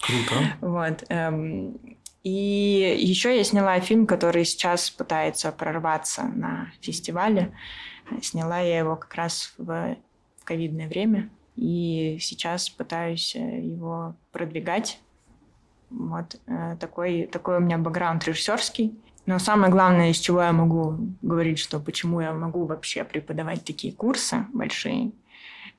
Круто. 0.00 0.34
Вот. 0.60 1.04
Эм, 1.08 1.78
и 2.24 2.96
еще 2.98 3.36
я 3.36 3.44
сняла 3.44 3.78
фильм, 3.80 4.06
который 4.06 4.44
сейчас 4.44 4.90
пытается 4.90 5.52
прорваться 5.52 6.24
на 6.24 6.72
фестивале. 6.80 7.52
Сняла 8.22 8.60
я 8.60 8.78
его 8.78 8.96
как 8.96 9.14
раз 9.14 9.54
в 9.58 9.96
ковидное 10.44 10.88
время. 10.88 11.30
И 11.58 12.18
сейчас 12.20 12.70
пытаюсь 12.70 13.34
э, 13.34 13.60
его 13.60 14.14
продвигать. 14.30 15.00
Вот 15.90 16.40
э, 16.46 16.76
такой, 16.78 17.26
такой 17.26 17.56
у 17.56 17.60
меня 17.60 17.78
бэкграунд 17.78 18.24
режиссерский. 18.24 18.96
Но 19.26 19.40
самое 19.40 19.70
главное, 19.70 20.10
из 20.10 20.18
чего 20.18 20.40
я 20.40 20.52
могу 20.52 20.96
говорить, 21.20 21.58
что 21.58 21.80
почему 21.80 22.20
я 22.20 22.32
могу 22.32 22.64
вообще 22.64 23.02
преподавать 23.02 23.64
такие 23.64 23.92
курсы 23.92 24.46
большие, 24.52 25.10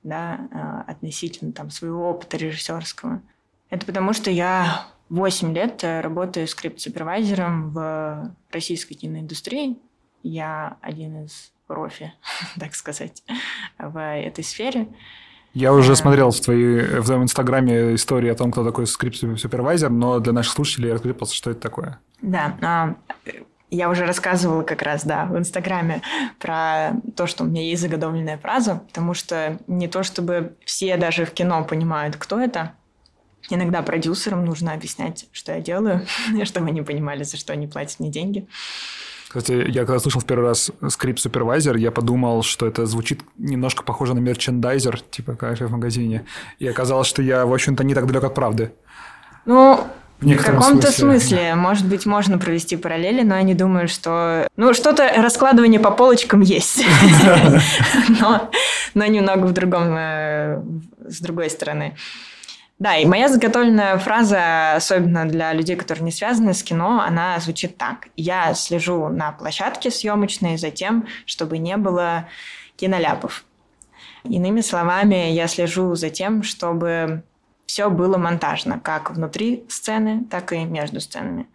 да, 0.03 0.49
э, 0.51 0.91
относительно 0.91 1.53
там 1.53 1.69
своего 1.69 2.09
опыта 2.09 2.35
режиссерского, 2.35 3.21
это 3.69 3.85
потому 3.85 4.11
что 4.11 4.29
я 4.29 4.85
8 5.07 5.53
лет 5.53 5.81
работаю 5.83 6.45
скрипт-супервайзером 6.47 7.69
в 7.71 8.35
российской 8.51 8.95
киноиндустрии. 8.95 9.77
Я 10.23 10.77
один 10.81 11.23
из 11.23 11.53
профи, 11.69 12.11
так 12.59 12.75
сказать, 12.75 13.23
в 13.77 13.97
этой 13.97 14.43
сфере. 14.43 14.87
Я 15.53 15.73
уже 15.73 15.95
смотрел 15.95 16.31
в, 16.31 16.39
твоей, 16.41 16.99
в 16.99 17.05
твоем 17.05 17.23
инстаграме 17.23 17.95
истории 17.95 18.29
о 18.29 18.35
том, 18.35 18.51
кто 18.51 18.65
такой 18.65 18.85
скрипт-супервайзер, 18.85 19.89
но 19.89 20.19
для 20.19 20.33
наших 20.33 20.53
слушателей 20.53 20.91
расскажи 20.91 21.13
просто, 21.13 21.35
что 21.35 21.51
это 21.51 21.59
такое. 21.59 21.99
Да, 22.21 22.57
а, 22.61 22.95
я 23.71 23.89
уже 23.89 24.05
рассказывала 24.05 24.63
как 24.63 24.81
раз, 24.81 25.05
да, 25.05 25.25
в 25.25 25.37
Инстаграме 25.37 26.01
про 26.39 26.91
то, 27.15 27.27
что 27.27 27.43
у 27.43 27.47
меня 27.47 27.63
есть 27.63 27.81
заготовленная 27.81 28.37
фраза, 28.37 28.81
потому 28.87 29.13
что 29.13 29.57
не 29.67 29.87
то 29.87 30.03
чтобы 30.03 30.55
все 30.65 30.97
даже 30.97 31.25
в 31.25 31.31
кино 31.31 31.63
понимают, 31.63 32.15
кто 32.15 32.39
это. 32.39 32.73
Иногда 33.49 33.81
продюсерам 33.81 34.45
нужно 34.45 34.73
объяснять, 34.73 35.27
что 35.31 35.53
я 35.53 35.61
делаю, 35.61 36.05
чтобы 36.43 36.67
они 36.67 36.81
понимали, 36.81 37.23
за 37.23 37.37
что 37.37 37.53
они 37.53 37.67
платят 37.67 37.99
мне 37.99 38.09
деньги. 38.09 38.47
Кстати, 39.29 39.69
я 39.69 39.85
когда 39.85 39.99
слышал 39.99 40.21
в 40.21 40.25
первый 40.25 40.45
раз 40.45 40.71
скрипт 40.89 41.19
супервайзер, 41.19 41.75
я 41.75 41.91
подумал, 41.91 42.41
что 42.41 42.65
это 42.65 42.87
звучит 42.87 43.21
немножко 43.37 43.83
похоже 43.83 44.15
на 44.15 44.19
мерчендайзер, 44.19 45.01
типа 45.01 45.35
как 45.35 45.59
в 45.59 45.71
магазине. 45.71 46.25
И 46.57 46.67
оказалось, 46.67 47.07
что 47.07 47.21
я, 47.21 47.45
в 47.45 47.53
общем-то, 47.53 47.83
не 47.83 47.93
так 47.93 48.07
далек 48.07 48.23
от 48.23 48.33
правды. 48.33 48.71
Ну, 49.45 49.87
в, 50.19 50.25
в 50.25 50.43
каком-то 50.43 50.91
смысле. 50.91 51.19
смысле, 51.19 51.55
может 51.55 51.87
быть, 51.87 52.07
можно 52.07 52.39
провести 52.39 52.75
параллели, 52.75 53.21
но 53.21 53.35
я 53.35 53.43
не 53.43 53.53
думаю, 53.53 53.87
что... 53.87 54.47
Ну, 54.57 54.73
что-то 54.73 55.07
раскладывание 55.15 55.79
по 55.79 55.91
полочкам 55.91 56.41
есть. 56.41 56.83
Но 58.95 59.05
немного 59.05 59.45
в 59.45 59.53
другом, 59.53 59.95
э, 59.95 60.61
с 61.07 61.19
другой 61.21 61.51
стороны. 61.51 61.95
Да, 62.79 62.95
и 62.95 63.05
моя 63.05 63.27
заготовленная 63.27 63.97
фраза, 63.97 64.75
особенно 64.75 65.27
для 65.27 65.51
людей, 65.51 65.75
которые 65.75 66.05
не 66.05 66.11
связаны 66.11 66.53
с 66.53 66.63
кино, 66.63 67.01
она 67.01 67.37
звучит 67.39 67.75
так. 67.77 68.07
Я 68.15 68.53
слежу 68.53 69.09
на 69.09 69.33
площадке 69.33 69.91
съемочной 69.91 70.57
за 70.57 70.71
тем, 70.71 71.05
чтобы 71.25 71.57
не 71.57 71.75
было 71.75 72.29
киноляпов. 72.77 73.43
Иными 74.23 74.61
словами, 74.61 75.31
я 75.31 75.47
слежу 75.47 75.95
за 75.95 76.09
тем, 76.09 76.41
чтобы 76.43 77.23
все 77.65 77.89
было 77.89 78.17
монтажно, 78.17 78.79
как 78.79 79.11
внутри 79.11 79.65
сцены, 79.67 80.23
так 80.29 80.53
и 80.53 80.63
между 80.63 81.01
сценами. 81.01 81.47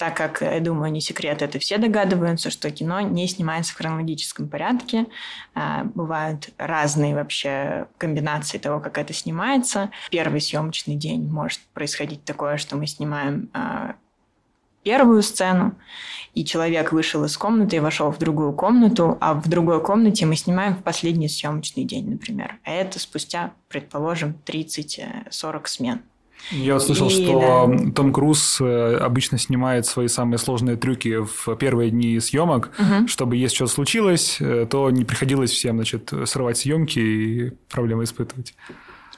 Так 0.00 0.16
как, 0.16 0.40
я 0.40 0.60
думаю, 0.60 0.90
не 0.90 1.02
секрет, 1.02 1.42
это 1.42 1.58
все 1.58 1.76
догадываются, 1.76 2.48
что 2.48 2.70
кино 2.70 3.02
не 3.02 3.28
снимается 3.28 3.74
в 3.74 3.76
хронологическом 3.76 4.48
порядке. 4.48 5.04
А, 5.54 5.84
бывают 5.84 6.48
разные 6.56 7.14
вообще 7.14 7.86
комбинации 7.98 8.56
того, 8.56 8.80
как 8.80 8.96
это 8.96 9.12
снимается. 9.12 9.90
Первый 10.10 10.40
съемочный 10.40 10.96
день 10.96 11.28
может 11.28 11.60
происходить 11.74 12.24
такое, 12.24 12.56
что 12.56 12.78
мы 12.78 12.86
снимаем 12.86 13.50
а, 13.52 13.96
первую 14.84 15.20
сцену, 15.20 15.74
и 16.32 16.46
человек 16.46 16.92
вышел 16.92 17.22
из 17.24 17.36
комнаты 17.36 17.76
и 17.76 17.80
вошел 17.80 18.10
в 18.10 18.16
другую 18.16 18.54
комнату, 18.54 19.18
а 19.20 19.34
в 19.34 19.50
другой 19.50 19.82
комнате 19.82 20.24
мы 20.24 20.34
снимаем 20.34 20.76
в 20.76 20.82
последний 20.82 21.28
съемочный 21.28 21.84
день, 21.84 22.08
например. 22.08 22.58
А 22.64 22.70
это 22.70 22.98
спустя, 22.98 23.52
предположим, 23.68 24.38
30-40 24.46 25.66
смен. 25.66 26.02
Я 26.50 26.76
услышал, 26.76 27.08
и, 27.08 27.10
что 27.10 27.66
да. 27.68 27.92
Том 27.92 28.12
Круз 28.12 28.60
э, 28.60 28.96
обычно 28.96 29.38
снимает 29.38 29.86
свои 29.86 30.08
самые 30.08 30.38
сложные 30.38 30.76
трюки 30.76 31.18
в 31.18 31.56
первые 31.56 31.90
дни 31.90 32.18
съемок, 32.18 32.70
угу. 32.78 33.08
чтобы 33.08 33.36
если 33.36 33.54
что-то 33.56 33.72
случилось, 33.72 34.38
э, 34.40 34.66
то 34.68 34.90
не 34.90 35.04
приходилось 35.04 35.50
всем, 35.50 35.76
значит, 35.76 36.12
срывать 36.24 36.58
съемки 36.58 36.98
и 36.98 37.50
проблемы 37.70 38.04
испытывать. 38.04 38.54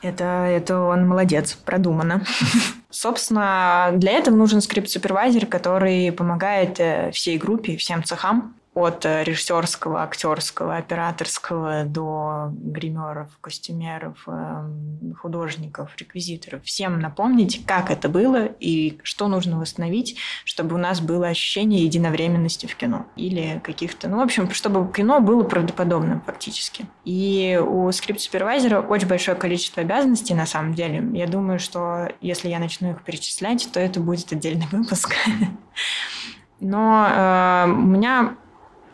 Это, 0.02 0.25
это 0.25 0.81
он 0.81 1.07
молодец, 1.07 1.55
продумано. 1.55 2.25
Собственно, 2.91 3.91
для 3.95 4.12
этого 4.12 4.35
нужен 4.35 4.61
скрипт-супервайзер, 4.61 5.47
который 5.47 6.12
помогает 6.12 6.81
э, 6.81 7.11
всей 7.12 7.38
группе, 7.38 7.76
всем 7.76 8.02
цехам 8.05 8.55
от 8.75 9.05
э, 9.05 9.23
режиссерского, 9.25 10.02
актерского, 10.02 10.76
операторского 10.76 11.85
до 11.85 12.50
гримеров, 12.52 13.29
костюмеров, 13.43 14.26
эм, 14.26 15.14
художников, 15.21 15.91
реквизиторов. 15.99 16.64
Всем 16.64 16.99
напомнить, 16.99 17.67
как 17.67 17.91
это 17.91 18.09
было 18.09 18.47
и 18.47 18.99
что 19.02 19.29
нужно 19.29 19.59
восстановить, 19.59 20.17
чтобы 20.45 20.76
у 20.76 20.79
нас 20.79 21.00
было 21.02 21.29
ощущение 21.29 21.85
единовременности 21.85 22.64
в 22.64 22.75
кино. 22.75 23.07
Или 23.14 23.61
каких-то... 23.62 24.09
Ну, 24.09 24.17
в 24.17 24.21
общем, 24.21 24.50
чтобы 24.52 24.91
кино 24.91 25.21
было 25.21 25.43
правдоподобным 25.43 26.23
фактически. 26.23 26.87
И 27.05 27.61
у 27.62 27.93
скрипт-супервайзера 27.93 28.81
очень 28.81 29.07
большое 29.07 29.37
количество 29.37 29.83
обязанностей 29.83 30.35
на 30.35 30.47
самом 30.47 30.73
деле. 30.73 31.07
Я 31.12 31.26
думаю, 31.26 31.59
что 31.59 32.09
если 32.23 32.49
я 32.49 32.59
начну 32.59 32.93
их 32.93 33.02
перечислять, 33.02 33.69
то 33.71 33.81
это 33.81 34.00
будет 34.00 34.33
отдельный 34.33 34.67
выпуск. 34.73 35.14
Но 36.61 37.09
э, 37.11 37.64
у 37.71 37.87
меня 37.87 38.37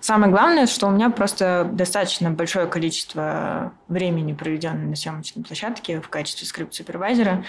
Самое 0.09 0.33
главное, 0.33 0.67
что 0.67 0.87
у 0.87 0.91
меня 0.91 1.11
просто 1.11 1.69
достаточно 1.71 2.31
большое 2.31 2.67
количество 2.67 3.75
времени, 3.89 4.33
проведенное 4.33 4.87
на 4.87 4.97
съемочной 4.97 5.45
площадке 5.45 6.01
в 6.01 6.09
качестве 6.09 6.47
скрипт-супервайзера, 6.47 7.45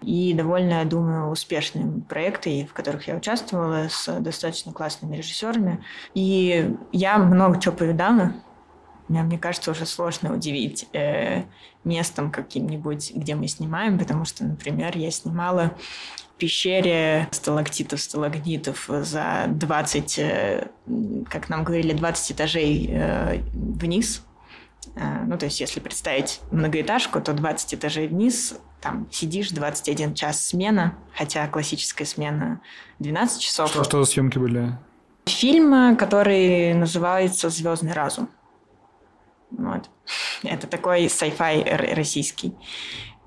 и 0.00 0.32
довольно, 0.32 0.74
я 0.74 0.84
думаю, 0.84 1.28
успешные 1.28 2.02
проекты, 2.02 2.68
в 2.70 2.72
которых 2.72 3.08
я 3.08 3.16
участвовала 3.16 3.88
с 3.88 4.20
достаточно 4.20 4.72
классными 4.72 5.16
режиссерами. 5.16 5.84
И 6.14 6.76
я 6.92 7.18
много 7.18 7.60
чего 7.60 7.74
повидала, 7.74 8.32
меня, 9.08 9.24
мне 9.24 9.36
кажется, 9.36 9.72
уже 9.72 9.84
сложно 9.84 10.32
удивить 10.32 10.86
э, 10.92 11.42
местом 11.82 12.30
каким-нибудь, 12.30 13.12
где 13.12 13.34
мы 13.34 13.48
снимаем, 13.48 13.98
потому 13.98 14.24
что, 14.24 14.44
например, 14.44 14.96
я 14.96 15.10
снимала 15.10 15.72
пещере 16.38 17.28
сталактитов, 17.30 18.00
сталагнитов 18.00 18.86
за 18.88 19.46
20, 19.48 20.18
э, 20.18 20.68
как 21.28 21.48
нам 21.48 21.64
говорили, 21.64 21.92
20 21.92 22.32
этажей 22.32 22.88
э, 22.90 23.40
вниз. 23.52 24.22
Э, 24.96 25.24
ну, 25.26 25.38
то 25.38 25.46
есть, 25.46 25.60
если 25.60 25.80
представить 25.80 26.40
многоэтажку, 26.50 27.20
то 27.20 27.32
20 27.32 27.74
этажей 27.74 28.08
вниз, 28.08 28.58
там 28.80 29.08
сидишь 29.10 29.50
21 29.50 30.14
час 30.14 30.44
смена, 30.44 30.94
хотя 31.14 31.46
классическая 31.48 32.04
смена 32.04 32.60
12 32.98 33.40
часов. 33.40 33.70
Что, 33.70 33.84
что 33.84 34.04
за 34.04 34.10
съемки 34.10 34.38
были? 34.38 34.76
Фильм, 35.26 35.96
который 35.96 36.74
называется 36.74 37.48
«Звездный 37.48 37.92
разум». 37.92 38.28
Вот. 39.50 39.88
Это 40.42 40.66
такой 40.66 41.06
sci-fi 41.06 41.94
российский. 41.94 42.54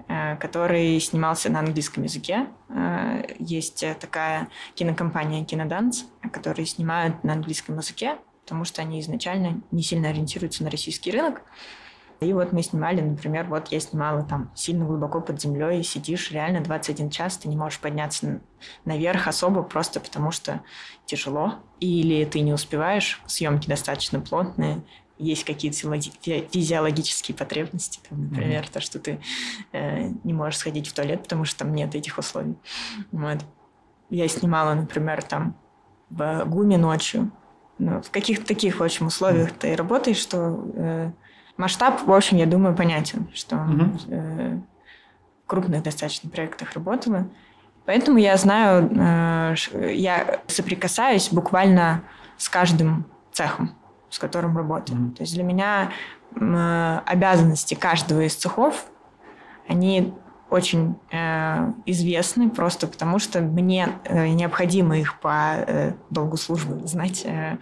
Э, 0.10 0.38
который 0.38 1.00
снимался 1.02 1.52
на 1.52 1.60
английском 1.60 2.04
языке. 2.04 2.48
Э, 2.70 3.24
есть 3.40 3.84
такая 4.00 4.48
кинокомпания 4.76 5.44
«Киноданс», 5.44 6.06
которые 6.32 6.66
снимают 6.66 7.26
на 7.26 7.34
английском 7.34 7.78
языке, 7.78 8.18
потому 8.44 8.64
что 8.64 8.82
они 8.82 9.02
изначально 9.02 9.62
не 9.72 9.84
сильно 9.84 10.10
ориентируются 10.10 10.64
на 10.64 10.70
российский 10.70 11.12
рынок. 11.12 11.42
И 12.22 12.32
вот 12.32 12.54
мы 12.54 12.64
снимали, 12.64 13.02
например, 13.02 13.48
вот 13.48 13.68
я 13.68 13.80
снимала 13.82 14.24
там 14.24 14.50
сильно 14.56 14.86
глубоко 14.86 15.20
под 15.20 15.42
землей, 15.42 15.84
сидишь 15.84 16.32
реально 16.32 16.62
21 16.62 17.10
час, 17.10 17.38
ты 17.38 17.50
не 17.50 17.58
можешь 17.58 17.80
подняться 17.80 18.40
наверх 18.86 19.28
особо 19.28 19.62
просто 19.62 20.00
потому 20.00 20.32
что 20.32 20.62
тяжело. 21.06 21.56
Или 21.82 22.24
ты 22.24 22.40
не 22.40 22.54
успеваешь, 22.54 23.22
съемки 23.28 23.68
достаточно 23.68 24.22
плотные, 24.22 24.82
есть 25.20 25.44
какие-то 25.44 25.78
физиологические 26.52 27.36
потребности, 27.36 28.00
там, 28.10 28.30
например, 28.30 28.64
mm-hmm. 28.64 28.72
то, 28.72 28.82
что 28.82 29.00
ты 29.00 29.20
э, 29.72 30.10
не 30.24 30.34
можешь 30.34 30.60
сходить 30.60 30.88
в 30.88 30.94
туалет, 30.94 31.24
потому 31.24 31.46
что 31.46 31.60
там 31.60 31.74
нет 31.74 31.96
этих 31.96 32.18
условий. 32.18 32.56
Вот. 33.12 33.40
Я 34.10 34.28
снимала, 34.28 34.74
например, 34.74 35.24
там 35.24 35.56
в 36.10 36.46
ГУМе 36.46 36.78
ночью. 36.78 37.32
Ну, 37.80 38.02
в 38.02 38.10
каких-то 38.10 38.46
таких, 38.46 38.80
в 38.80 38.84
общем, 38.84 39.08
условиях 39.08 39.50
mm-hmm. 39.50 39.60
ты 39.60 39.76
работаешь, 39.76 40.18
что 40.18 40.66
э, 40.76 41.12
масштаб, 41.58 42.02
в 42.04 42.12
общем, 42.12 42.38
я 42.38 42.46
думаю, 42.46 42.76
понятен, 42.76 43.28
что 43.34 43.56
mm-hmm. 43.56 44.02
э, 44.10 44.60
в 45.44 45.48
крупных 45.48 45.84
достаточно 45.84 46.30
проектах 46.30 46.74
работала. 46.74 47.28
Поэтому 47.86 48.18
я 48.18 48.36
знаю, 48.38 48.90
э, 48.94 49.56
я 49.94 50.42
соприкасаюсь 50.48 51.30
буквально 51.32 52.04
с 52.38 52.50
каждым 52.50 53.06
цехом 53.32 53.76
с 54.10 54.20
которым 54.20 54.58
работаю. 54.58 55.00
Mm-hmm. 55.00 55.16
То 55.16 55.24
есть 55.24 55.34
для 55.34 55.44
меня 55.44 55.92
э, 56.36 57.00
обязанности 57.06 57.76
каждого 57.76 58.22
из 58.22 58.36
цехов, 58.36 58.86
они 59.68 60.14
очень 60.50 60.96
э, 61.12 61.74
известны 61.86 62.50
просто 62.50 62.88
потому, 62.88 63.20
что 63.20 63.42
мне 63.42 63.90
э, 64.06 64.28
необходимо 64.30 64.98
их 64.98 65.20
по 65.20 65.56
э, 65.58 65.94
долгу 66.10 66.38
службы 66.38 66.88
знать, 66.88 67.24
э, 67.26 67.58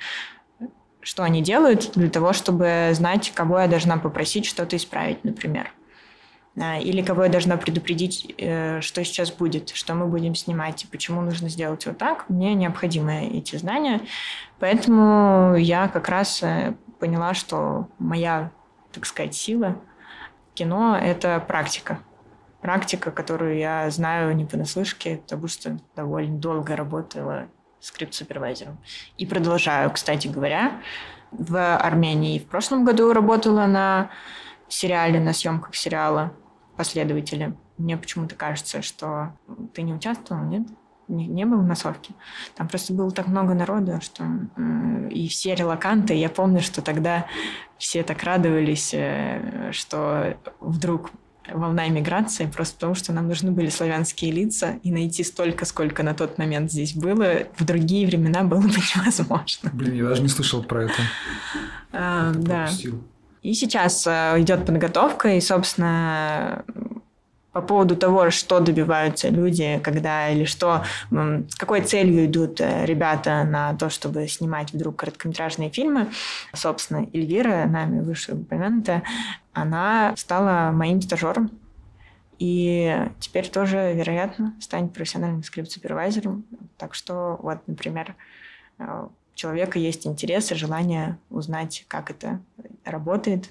что 1.02 1.24
они 1.24 1.42
делают 1.42 1.92
для 1.96 2.10
того, 2.10 2.34
чтобы 2.34 2.92
знать, 2.94 3.32
кого 3.34 3.60
я 3.60 3.68
должна 3.68 3.98
попросить 3.98 4.46
что-то 4.46 4.76
исправить, 4.76 5.24
например. 5.24 5.72
Э, 6.56 6.80
или 6.82 7.02
кого 7.02 7.24
я 7.24 7.30
должна 7.30 7.58
предупредить, 7.58 8.34
э, 8.38 8.82
что 8.82 9.04
сейчас 9.04 9.32
будет, 9.32 9.70
что 9.70 9.94
мы 9.94 10.08
будем 10.08 10.36
снимать, 10.36 10.84
и 10.84 10.88
почему 10.88 11.22
нужно 11.22 11.50
сделать 11.50 11.86
вот 11.86 11.98
так. 11.98 12.30
Мне 12.30 12.54
необходимы 12.54 13.28
эти 13.28 13.56
знания. 13.58 14.02
Поэтому 14.60 15.56
я 15.56 15.88
как 15.88 16.10
раз 16.10 16.42
э, 16.44 16.76
поняла, 17.00 17.34
что 17.34 17.88
моя, 18.00 18.52
так 18.92 19.06
сказать, 19.06 19.36
сила 19.36 19.78
кино— 20.54 20.98
это 21.02 21.44
практика. 21.46 22.00
Практика, 22.62 23.12
которую 23.12 23.58
я 23.58 23.90
знаю 23.92 24.36
не 24.36 24.46
понаслышке, 24.46 25.18
потому 25.18 25.48
что 25.48 25.78
довольно 25.96 26.38
долго 26.38 26.76
работала 26.76 27.48
скрипт-супервайзером. 27.80 28.78
И 29.18 29.26
продолжаю, 29.26 29.92
кстати 29.92 30.28
говоря. 30.28 30.82
В 31.32 31.76
Армении 31.76 32.40
в 32.40 32.46
прошлом 32.46 32.86
году 32.86 33.12
работала 33.12 33.66
на 33.66 34.10
сериале, 34.70 35.20
на 35.20 35.34
съемках 35.34 35.76
сериала 35.76 36.34
последователи. 36.76 37.56
Мне 37.78 37.98
почему-то 37.98 38.36
кажется, 38.36 38.82
что 38.82 39.34
ты 39.74 39.82
не 39.82 39.94
участвовал, 39.94 40.44
нет? 40.44 40.68
Не, 41.08 41.28
не 41.28 41.46
был 41.46 41.60
в 41.60 41.68
массовке. 41.68 42.14
Там 42.56 42.68
просто 42.68 42.94
было 42.94 43.12
так 43.12 43.28
много 43.28 43.54
народу, 43.54 44.00
что 44.02 44.24
э, 44.24 45.10
и 45.12 45.28
все 45.28 45.54
релаканты. 45.54 46.16
Я 46.16 46.30
помню, 46.30 46.62
что 46.62 46.82
тогда 46.82 47.28
все 47.78 48.02
так 48.02 48.24
радовались, 48.24 48.92
э, 48.92 49.70
что 49.72 50.36
вдруг 50.60 51.12
волна 51.48 51.88
иммиграции, 51.88 52.48
просто 52.48 52.76
потому 52.76 52.96
что 52.96 53.14
нам 53.14 53.28
нужны 53.28 53.52
были 53.52 53.70
славянские 53.70 54.32
лица, 54.32 54.80
и 54.84 54.92
найти 54.92 55.24
столько, 55.24 55.66
сколько 55.66 56.02
на 56.04 56.14
тот 56.14 56.38
момент 56.38 56.72
здесь 56.72 56.96
было, 56.96 57.44
в 57.56 57.64
другие 57.66 58.08
времена 58.08 58.44
было 58.44 58.62
бы 58.62 58.70
невозможно. 58.96 59.70
Блин, 59.74 59.96
я 59.96 60.06
даже 60.06 60.22
не 60.22 60.30
слышал 60.30 60.64
про 60.64 60.86
это. 60.86 61.02
А, 61.92 62.32
да. 62.34 62.64
Пропустил. 62.64 63.04
И 63.46 63.54
сейчас 63.54 64.08
э, 64.08 64.42
идет 64.42 64.66
подготовка, 64.66 65.36
и, 65.36 65.40
собственно, 65.40 66.66
по 67.52 67.62
поводу 67.62 67.96
того, 67.96 68.32
что 68.32 68.60
добиваются 68.60 69.30
люди, 69.30 69.80
когда 69.84 70.30
или 70.30 70.46
что, 70.46 70.84
с 71.12 71.56
какой 71.56 71.82
целью 71.82 72.26
идут 72.26 72.60
э, 72.60 72.88
ребята 72.88 73.44
на 73.44 73.76
то, 73.76 73.92
чтобы 73.92 74.28
снимать 74.28 74.74
вдруг 74.74 74.96
короткометражные 74.96 75.70
фильмы. 75.70 76.10
Собственно, 76.54 77.06
Эльвира, 77.14 77.68
нами 77.68 78.02
выше 78.02 78.34
упомянутая, 78.34 79.04
она 79.54 80.16
стала 80.18 80.72
моим 80.72 81.00
стажером. 81.04 81.52
И 82.40 82.98
теперь 83.20 83.48
тоже, 83.48 83.94
вероятно, 83.94 84.56
станет 84.60 84.92
профессиональным 84.92 85.44
скрипт-супервайзером. 85.44 86.46
Так 86.78 86.96
что, 86.96 87.38
вот, 87.44 87.60
например, 87.68 88.16
э, 88.80 89.08
человека 89.36 89.78
есть 89.78 90.08
интерес 90.08 90.52
и 90.52 90.56
желание 90.56 91.20
узнать, 91.30 91.86
как 91.88 92.10
это 92.10 92.40
работает. 92.86 93.50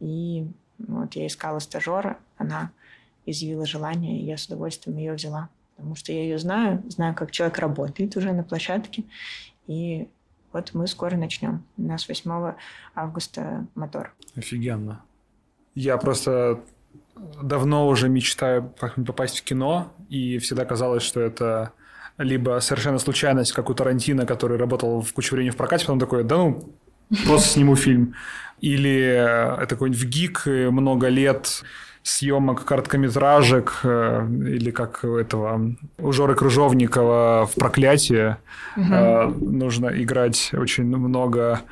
И 0.00 0.46
вот 0.78 1.14
я 1.14 1.26
искала 1.26 1.58
стажера, 1.58 2.18
она 2.36 2.70
изъявила 3.26 3.66
желание, 3.66 4.20
и 4.20 4.24
я 4.24 4.36
с 4.36 4.46
удовольствием 4.46 4.98
ее 4.98 5.14
взяла. 5.14 5.48
потому 5.76 5.94
что 5.94 6.12
я 6.12 6.22
ее 6.22 6.38
знаю, 6.38 6.82
знаю, 6.88 7.14
как 7.14 7.30
человек 7.30 7.58
работает 7.58 8.16
уже 8.16 8.32
на 8.32 8.42
площадке, 8.42 9.04
и 9.66 10.08
вот 10.52 10.72
мы 10.72 10.86
скоро 10.86 11.16
начнем. 11.16 11.64
У 11.76 11.82
нас 11.82 12.08
8 12.08 12.54
августа 12.94 13.66
мотор. 13.74 14.14
Офигенно. 14.34 15.02
Я 15.74 15.98
просто 15.98 16.60
давно 17.42 17.88
уже 17.88 18.08
мечтаю 18.08 18.72
как-нибудь 18.78 19.08
попасть 19.08 19.38
в 19.38 19.44
кино, 19.44 19.92
и 20.08 20.38
всегда 20.38 20.64
казалось, 20.64 21.02
что 21.02 21.20
это 21.20 21.72
либо 22.16 22.58
совершенно 22.60 22.98
случайность, 22.98 23.52
как 23.52 23.68
у 23.68 23.74
Тарантино, 23.74 24.24
который 24.24 24.56
работал 24.56 25.02
в 25.02 25.12
кучу 25.12 25.34
времени 25.34 25.50
в 25.50 25.56
прокате, 25.56 25.84
потом 25.84 26.00
такой, 26.00 26.24
да 26.24 26.36
ну, 26.36 26.72
просто 27.26 27.48
сниму 27.48 27.76
фильм. 27.76 28.14
Или 28.60 29.00
это 29.62 29.66
какой-нибудь 29.68 30.04
гик, 30.04 30.46
много 30.46 31.08
лет 31.08 31.62
съемок 32.06 32.64
короткометражек, 32.64 33.80
э, 33.82 34.28
или 34.30 34.70
как 34.70 35.00
у 35.02 35.16
этого 35.16 35.74
у 35.98 36.12
Жоры 36.12 36.36
Кружовникова 36.36 37.48
в 37.50 37.54
«Проклятие» 37.56 38.38
угу. 38.76 38.94
нужно 39.44 39.88
играть 39.88 40.52
очень 40.52 40.84
много 40.84 41.62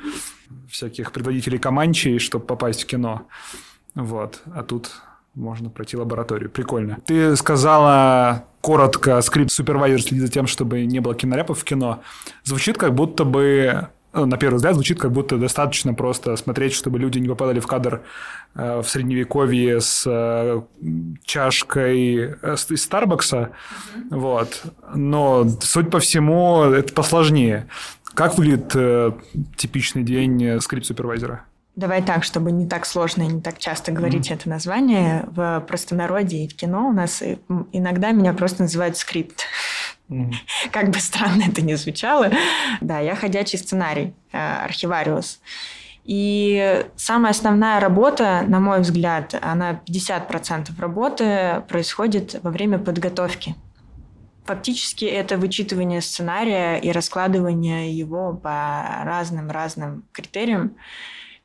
всяких 0.69 1.13
предводителей 1.13 1.57
Команчей, 1.57 2.19
чтобы 2.19 2.45
попасть 2.45 2.83
в 2.83 2.85
кино. 2.85 3.27
Вот. 3.95 4.41
А 4.53 4.63
тут 4.63 4.91
можно 5.35 5.69
пройти 5.69 5.95
лабораторию. 5.95 6.49
Прикольно. 6.49 6.97
Ты 7.05 7.35
сказала 7.37 8.45
коротко, 8.59 9.21
скрипт 9.21 9.51
супервайзер 9.51 10.01
следит 10.01 10.25
за 10.25 10.31
тем, 10.31 10.47
чтобы 10.47 10.85
не 10.85 10.99
было 10.99 11.15
киноряпов 11.15 11.59
в 11.59 11.63
кино. 11.63 12.01
Звучит 12.43 12.77
как 12.77 12.93
будто 12.93 13.23
бы 13.23 13.87
на 14.15 14.37
первый 14.37 14.55
взгляд 14.55 14.75
звучит 14.75 14.99
как 14.99 15.11
будто 15.11 15.37
достаточно 15.37 15.93
просто 15.93 16.35
смотреть, 16.37 16.73
чтобы 16.73 16.99
люди 16.99 17.19
не 17.19 17.27
попадали 17.27 17.59
в 17.59 17.67
кадр 17.67 18.01
э, 18.55 18.81
в 18.81 18.87
средневековье 18.87 19.81
с 19.81 20.03
э, 20.07 20.61
чашкой 21.25 22.35
э, 22.41 22.55
из 22.69 22.83
Старбакса. 22.83 23.35
Mm-hmm. 23.37 24.17
Вот. 24.17 24.63
Но, 24.93 25.47
суть 25.61 25.91
по 25.91 25.99
всему, 25.99 26.63
это 26.63 26.93
посложнее. 26.93 27.67
Как 28.13 28.37
выглядит 28.37 28.71
э, 28.75 29.11
типичный 29.57 30.03
день 30.03 30.61
скрипт-супервайзера? 30.61 31.41
Давай 31.75 32.01
так, 32.01 32.23
чтобы 32.23 32.53
не 32.53 32.67
так 32.67 32.85
сложно 32.85 33.23
и 33.23 33.27
не 33.27 33.41
так 33.41 33.57
часто 33.59 33.91
говорить 33.91 34.31
mm-hmm. 34.31 34.35
это 34.35 34.49
название. 34.49 35.25
В 35.31 35.59
простонародье 35.67 36.45
и 36.45 36.47
в 36.47 36.55
кино 36.55 36.87
у 36.87 36.93
нас 36.93 37.21
иногда 37.73 38.11
меня 38.11 38.33
просто 38.33 38.63
называют 38.63 38.95
скрипт. 38.95 39.43
Как 40.71 40.89
бы 40.89 40.99
странно 40.99 41.43
это 41.47 41.61
ни 41.61 41.73
звучало. 41.73 42.31
Да, 42.81 42.99
я 42.99 43.15
ходячий 43.15 43.57
сценарий, 43.57 44.13
э, 44.31 44.37
архивариус. 44.37 45.39
И 46.03 46.85
самая 46.95 47.31
основная 47.31 47.79
работа, 47.79 48.43
на 48.47 48.59
мой 48.59 48.81
взгляд, 48.81 49.35
она 49.41 49.81
50% 49.87 50.79
работы 50.79 51.63
происходит 51.67 52.39
во 52.43 52.51
время 52.51 52.77
подготовки. 52.77 53.55
Фактически 54.45 55.05
это 55.05 55.37
вычитывание 55.37 56.01
сценария 56.01 56.77
и 56.77 56.91
раскладывание 56.91 57.91
его 57.91 58.35
по 58.35 59.01
разным-разным 59.03 60.03
критериям. 60.11 60.77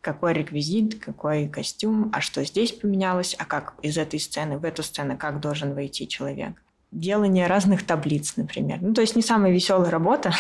Какой 0.03 0.35
реквизит, 0.35 1.03
какой 1.03 1.49
костюм, 1.49 2.11
а 2.15 2.21
что 2.21 2.45
здесь 2.45 2.73
поменялось, 2.73 3.35
а 3.39 3.47
как 3.47 3.75
из 3.81 3.97
этой 3.97 4.21
сцены 4.21 4.59
в 4.59 4.65
эту 4.67 4.83
сцену, 4.83 5.17
как 5.17 5.41
должен 5.41 5.75
войти 5.75 6.07
человек 6.07 6.55
делание 6.93 7.47
разных 7.47 7.85
таблиц, 7.85 8.35
например. 8.37 8.79
Ну, 8.81 8.95
то 8.95 9.01
есть 9.01 9.17
не 9.17 9.23
самая 9.23 9.53
веселая 9.53 9.91
работа, 9.91 10.33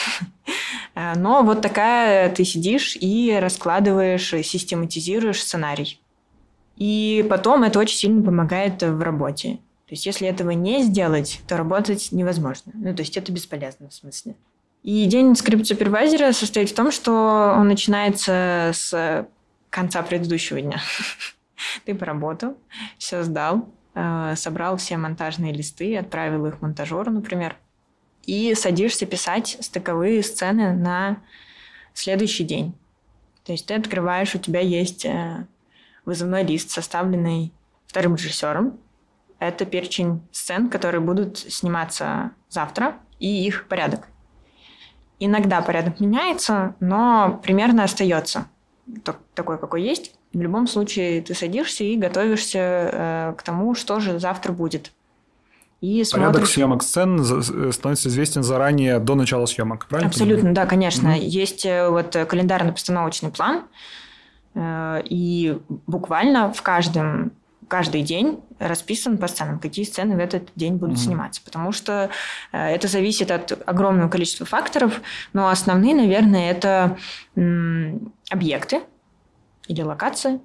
но 1.17 1.43
вот 1.43 1.63
такая 1.63 2.35
ты 2.35 2.45
сидишь 2.45 2.97
и 3.01 3.37
раскладываешь, 3.41 4.29
систематизируешь 4.29 5.43
сценарий. 5.43 6.01
И 6.77 7.27
потом 7.29 7.63
это 7.63 7.79
очень 7.79 7.97
сильно 7.97 8.23
помогает 8.23 8.83
в 8.83 9.01
работе. 9.03 9.59
То 9.87 9.95
есть 9.95 10.07
если 10.07 10.29
этого 10.29 10.51
не 10.51 10.83
сделать, 10.83 11.41
то 11.47 11.57
работать 11.57 12.13
невозможно. 12.13 12.73
Ну, 12.75 12.95
то 12.95 13.03
есть 13.03 13.17
это 13.17 13.33
бесполезно 13.33 13.89
в 13.89 13.95
смысле. 13.95 14.37
И 14.83 15.05
день 15.07 15.35
скрипт-супервайзера 15.35 16.33
состоит 16.33 16.71
в 16.71 16.75
том, 16.75 16.91
что 16.91 17.55
он 17.57 17.69
начинается 17.69 18.71
с 18.73 19.29
конца 19.69 20.03
предыдущего 20.03 20.61
дня. 20.61 20.81
Ты 21.85 21.95
поработал, 21.95 22.57
все 22.99 23.23
сдал, 23.23 23.69
собрал 24.37 24.77
все 24.77 24.97
монтажные 24.97 25.53
листы, 25.53 25.97
отправил 25.97 26.47
их 26.47 26.61
монтажеру, 26.61 27.11
например, 27.11 27.57
и 28.25 28.55
садишься 28.55 29.07
писать 29.07 29.57
стыковые 29.61 30.23
сцены 30.23 30.75
на 30.75 31.19
следующий 31.95 32.45
день. 32.45 32.75
То 33.45 33.53
есть 33.53 33.67
ты 33.67 33.75
открываешь, 33.75 34.35
у 34.35 34.39
тебя 34.39 34.61
есть 34.61 35.05
э, 35.05 35.47
вызывной 36.05 36.45
лист, 36.45 36.71
составленный 36.71 37.53
вторым 37.87 38.15
режиссером. 38.15 38.79
Это 39.39 39.65
перечень 39.65 40.21
сцен, 40.33 40.69
которые 40.69 41.01
будут 41.01 41.39
сниматься 41.39 42.33
завтра, 42.49 42.99
и 43.19 43.47
их 43.47 43.67
порядок. 43.69 44.09
Иногда 45.19 45.61
порядок 45.63 46.01
меняется, 46.01 46.75
но 46.81 47.41
примерно 47.43 47.85
остается 47.85 48.47
такой, 49.35 49.59
какой 49.59 49.83
есть. 49.83 50.15
В 50.33 50.41
любом 50.41 50.67
случае 50.67 51.23
ты 51.23 51.35
садишься 51.35 51.85
и 51.85 51.97
готовишься 51.97 52.59
э, 52.59 53.35
к 53.37 53.43
тому, 53.43 53.75
что 53.75 54.01
же 54.01 54.19
завтра 54.19 54.53
будет. 54.53 54.93
И 55.81 56.05
смотришь... 56.05 56.29
Порядок 56.29 56.49
съемок 56.49 56.83
сцен 56.83 57.73
становится 57.73 58.09
известен 58.09 58.43
заранее 58.43 58.99
до 58.99 59.15
начала 59.15 59.47
съемок, 59.47 59.87
правильно? 59.87 60.11
Абсолютно, 60.11 60.53
да, 60.53 60.67
конечно. 60.67 61.13
Угу. 61.13 61.21
Есть 61.21 61.65
э, 61.65 61.89
вот 61.89 62.15
календарно-постановочный 62.15 63.31
план, 63.31 63.65
э, 64.55 65.03
и 65.07 65.59
буквально 65.87 66.53
в 66.53 66.61
каждом 66.63 67.33
каждый 67.71 68.03
день 68.03 68.41
расписан 68.59 69.17
по 69.17 69.29
сценам, 69.29 69.61
какие 69.61 69.85
сцены 69.85 70.17
в 70.17 70.19
этот 70.19 70.51
день 70.57 70.75
будут 70.75 70.97
mm 70.97 71.01
сниматься. 71.01 71.41
Потому 71.45 71.73
что 71.73 72.11
э, 72.53 72.59
это 72.59 72.89
зависит 72.89 73.31
от 73.31 73.59
огромного 73.67 74.09
количества 74.09 74.45
факторов, 74.45 75.01
но 75.33 75.49
основные, 75.49 75.95
наверное, 75.95 76.51
это 76.51 76.99
объекты, 78.29 78.83
или 79.69 79.83
локация, 79.83 80.41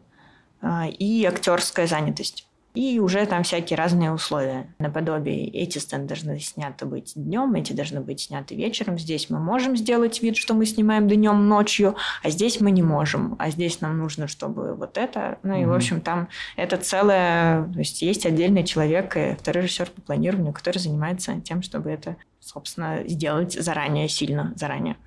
а, 0.61 0.87
и 0.87 1.25
актерская 1.25 1.87
занятость. 1.87 2.47
И 2.75 2.99
уже 2.99 3.25
там 3.25 3.43
всякие 3.43 3.77
разные 3.77 4.11
условия. 4.11 4.67
Наподобие 4.79 5.47
эти 5.47 5.77
сцены 5.77 6.05
должны 6.05 6.39
сняты 6.39 6.85
быть 6.85 7.13
днем, 7.15 7.55
эти 7.55 7.73
должны 7.73 8.01
быть 8.01 8.21
сняты 8.21 8.55
вечером. 8.55 8.99
Здесь 8.99 9.29
мы 9.29 9.39
можем 9.39 9.77
сделать 9.77 10.21
вид, 10.21 10.35
что 10.35 10.53
мы 10.53 10.65
снимаем 10.65 11.07
днем, 11.07 11.47
ночью, 11.47 11.95
а 12.21 12.29
здесь 12.29 12.59
мы 12.59 12.71
не 12.71 12.83
можем. 12.83 13.35
А 13.39 13.49
здесь 13.49 13.81
нам 13.81 13.97
нужно, 13.97 14.27
чтобы 14.27 14.75
вот 14.75 14.97
это. 14.97 15.39
Ну 15.43 15.53
и, 15.53 15.61
mm-hmm. 15.61 15.67
в 15.67 15.73
общем, 15.73 16.01
там 16.01 16.27
это 16.57 16.77
целое... 16.77 17.63
То 17.71 17.79
есть 17.79 18.01
есть 18.01 18.25
отдельный 18.25 18.63
человек, 18.65 19.15
э, 19.15 19.37
второй 19.37 19.63
режиссер 19.63 19.89
по 19.91 20.01
планированию, 20.01 20.53
который 20.53 20.79
занимается 20.79 21.39
тем, 21.41 21.61
чтобы 21.61 21.89
это, 21.91 22.17
собственно, 22.41 23.07
сделать 23.07 23.53
заранее, 23.53 24.09
сильно 24.09 24.53
заранее. 24.55 24.97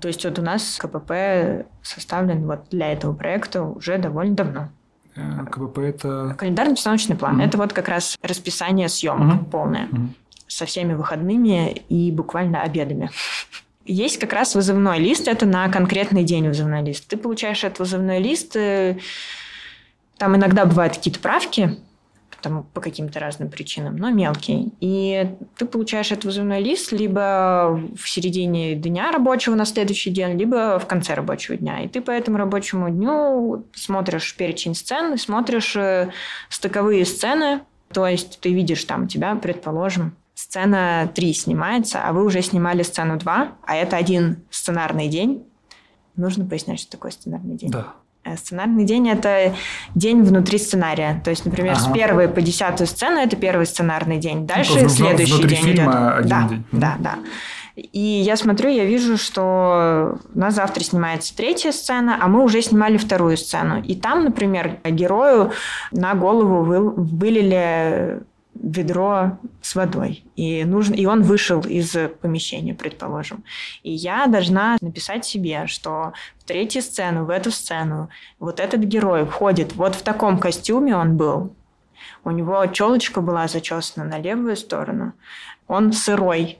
То 0.00 0.08
есть 0.08 0.24
вот 0.24 0.36
у 0.40 0.42
нас 0.42 0.78
КПП 0.78 1.64
составлен 1.82 2.46
вот 2.48 2.68
для 2.70 2.92
этого 2.92 3.14
проекта 3.14 3.62
уже 3.62 3.98
довольно 3.98 4.34
давно. 4.34 4.68
Э, 5.16 5.44
КПП 5.50 5.78
это... 5.78 6.34
Календарно-постановочный 6.38 7.16
план. 7.16 7.40
Mm-hmm. 7.40 7.44
Это 7.44 7.58
вот 7.58 7.72
как 7.72 7.88
раз 7.88 8.18
расписание 8.22 8.88
съемок 8.88 9.34
mm-hmm. 9.34 9.50
полное. 9.50 9.86
Mm-hmm. 9.86 10.08
Со 10.48 10.66
всеми 10.66 10.94
выходными 10.94 11.82
и 11.88 12.10
буквально 12.10 12.62
обедами. 12.62 13.10
Есть 13.84 14.18
как 14.18 14.32
раз 14.32 14.54
вызывной 14.54 14.98
лист, 14.98 15.26
это 15.26 15.44
на 15.46 15.68
конкретный 15.68 16.24
день 16.24 16.46
вызывной 16.46 16.82
лист. 16.82 17.06
Ты 17.08 17.16
получаешь 17.16 17.64
этот 17.64 17.80
вызывной 17.80 18.20
лист, 18.20 18.54
э, 18.56 18.98
там 20.18 20.36
иногда 20.36 20.66
бывают 20.66 20.96
какие-то 20.96 21.20
правки, 21.20 21.78
там, 22.42 22.64
по 22.74 22.80
каким-то 22.80 23.20
разным 23.20 23.50
причинам, 23.50 23.96
но 23.96 24.10
мелкий. 24.10 24.72
И 24.80 25.30
ты 25.56 25.64
получаешь 25.64 26.12
этот 26.12 26.24
вызывной 26.24 26.62
лист 26.62 26.92
либо 26.92 27.80
в 27.96 28.08
середине 28.08 28.74
дня 28.74 29.10
рабочего 29.10 29.54
на 29.54 29.64
следующий 29.64 30.10
день, 30.10 30.36
либо 30.36 30.78
в 30.78 30.86
конце 30.86 31.14
рабочего 31.14 31.56
дня. 31.56 31.82
И 31.82 31.88
ты 31.88 32.00
по 32.00 32.10
этому 32.10 32.38
рабочему 32.38 32.90
дню 32.90 33.64
смотришь 33.74 34.34
перечень 34.36 34.74
сцен, 34.74 35.16
смотришь 35.16 35.76
э, 35.76 36.10
стыковые 36.48 37.04
сцены, 37.06 37.60
то 37.92 38.06
есть 38.06 38.40
ты 38.40 38.52
видишь 38.52 38.84
там 38.84 39.08
тебя, 39.08 39.34
предположим, 39.36 40.16
сцена 40.34 41.10
3 41.14 41.34
снимается, 41.34 42.02
а 42.04 42.12
вы 42.12 42.24
уже 42.24 42.42
снимали 42.42 42.82
сцену 42.82 43.18
2, 43.18 43.52
а 43.62 43.74
это 43.76 43.96
один 43.96 44.44
сценарный 44.50 45.08
день. 45.08 45.46
Нужно 46.16 46.44
пояснять, 46.44 46.80
что 46.80 46.90
такое 46.92 47.10
сценарный 47.10 47.56
день. 47.56 47.70
Да. 47.70 47.94
Э, 48.24 48.36
сценарный 48.36 48.84
день– 48.84 49.08
это 49.10 49.54
день 49.94 50.22
внутри 50.22 50.58
сценария. 50.58 51.20
То 51.24 51.30
есть, 51.30 51.44
например, 51.44 51.72
ага. 51.72 51.80
с 51.80 51.92
первой 51.92 52.28
по 52.28 52.40
десятую 52.40 52.86
сцену– 52.86 53.16
это 53.20 53.36
первый 53.36 53.66
сценарный 53.66 54.18
день. 54.18 54.46
Дальше 54.46 54.80
ну, 54.80 54.88
следующий 54.88 55.42
день 55.42 55.72
идет. 55.72 55.88
Один 55.88 56.28
да, 56.28 56.48
день. 56.48 56.64
да, 56.72 56.96
да. 56.98 57.18
И 57.74 57.98
я 57.98 58.36
смотрю, 58.36 58.68
я 58.68 58.84
вижу, 58.84 59.16
что 59.16 60.18
у 60.34 60.38
нас 60.38 60.54
завтра 60.54 60.84
снимается 60.84 61.34
третья 61.34 61.72
сцена, 61.72 62.18
а 62.20 62.28
мы 62.28 62.44
уже 62.44 62.60
снимали 62.60 62.98
вторую 62.98 63.36
сцену. 63.36 63.82
И 63.82 63.94
там, 63.96 64.24
например, 64.24 64.78
герою 64.84 65.52
на 65.90 66.14
голову 66.14 66.92
вылили 66.94 68.20
ведро 68.54 69.38
с 69.60 69.74
водой. 69.74 70.24
И, 70.36 70.64
нужно, 70.64 70.94
и 70.94 71.06
он 71.06 71.22
вышел 71.22 71.60
из 71.60 71.96
помещения, 72.20 72.74
предположим. 72.74 73.44
И 73.82 73.92
я 73.92 74.26
должна 74.26 74.76
написать 74.80 75.24
себе, 75.24 75.66
что 75.66 76.12
в 76.38 76.44
третью 76.44 76.82
сцену, 76.82 77.24
в 77.24 77.30
эту 77.30 77.50
сцену, 77.50 78.08
вот 78.38 78.60
этот 78.60 78.80
герой 78.80 79.24
входит 79.24 79.74
вот 79.74 79.94
в 79.94 80.02
таком 80.02 80.38
костюме 80.38 80.96
он 80.96 81.16
был, 81.16 81.54
У 82.24 82.30
него 82.30 82.66
челочка 82.66 83.20
была 83.20 83.48
зачесана 83.48 84.04
на 84.04 84.18
левую 84.18 84.56
сторону. 84.56 85.14
Он 85.66 85.92
сырой, 85.92 86.58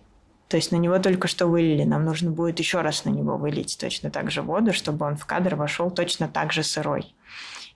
то 0.49 0.57
есть 0.57 0.73
на 0.73 0.77
него 0.77 0.99
только 0.99 1.29
что 1.29 1.47
вылили. 1.47 1.85
Нам 1.85 2.05
нужно 2.05 2.31
будет 2.31 2.59
еще 2.59 2.81
раз 2.81 3.05
на 3.05 3.11
него 3.11 3.37
вылить 3.37 3.79
точно 3.81 4.11
так 4.11 4.31
же 4.31 4.43
воду, 4.43 4.73
чтобы 4.73 5.07
он 5.07 5.17
в 5.17 5.25
кадр 5.25 5.55
вошел 5.55 5.91
точно 5.91 6.29
так 6.29 6.53
же 6.53 6.63
сырой. 6.63 7.15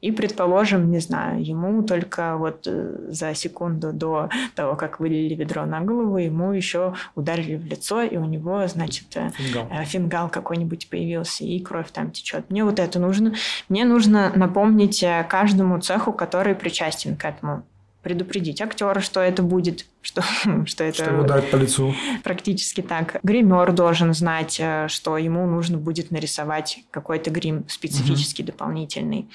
И, 0.00 0.12
предположим, 0.12 0.90
не 0.90 0.98
знаю, 0.98 1.44
ему 1.44 1.82
только 1.82 2.36
вот 2.36 2.66
э, 2.66 3.08
за 3.08 3.34
секунду 3.34 3.92
до 3.92 4.28
того, 4.54 4.76
как 4.76 5.00
вылили 5.00 5.34
ведро 5.34 5.64
на 5.64 5.80
голову, 5.80 6.18
ему 6.18 6.52
еще 6.52 6.94
ударили 7.14 7.56
в 7.56 7.64
лицо, 7.64 8.02
и 8.02 8.16
у 8.16 8.24
него, 8.24 8.66
значит, 8.66 9.06
э, 9.16 9.30
фингал, 9.30 9.68
э, 9.70 9.84
фингал 9.84 10.28
какой-нибудь 10.28 10.90
появился, 10.90 11.44
и 11.44 11.58
кровь 11.60 11.90
там 11.90 12.10
течет. 12.10 12.50
Мне 12.50 12.64
вот 12.64 12.78
это 12.78 12.98
нужно. 12.98 13.34
Мне 13.68 13.84
нужно 13.84 14.32
напомнить 14.34 15.04
каждому 15.28 15.80
цеху, 15.80 16.12
который 16.12 16.54
причастен 16.54 17.16
к 17.16 17.24
этому 17.24 17.64
предупредить 18.06 18.62
актера, 18.62 19.00
что 19.00 19.18
это 19.18 19.42
будет, 19.42 19.84
что, 20.00 20.22
что 20.64 20.84
это... 20.84 21.02
Что 21.02 21.20
ударить 21.20 21.50
по 21.50 21.56
лицу. 21.56 21.92
Практически 22.22 22.80
так. 22.80 23.18
Гример 23.24 23.72
должен 23.72 24.14
знать, 24.14 24.58
э, 24.60 24.86
что 24.86 25.18
ему 25.18 25.44
нужно 25.48 25.76
будет 25.76 26.12
нарисовать 26.12 26.84
какой-то 26.92 27.30
грим 27.30 27.68
специфический, 27.68 28.44
угу. 28.44 28.52
дополнительный. 28.52 29.28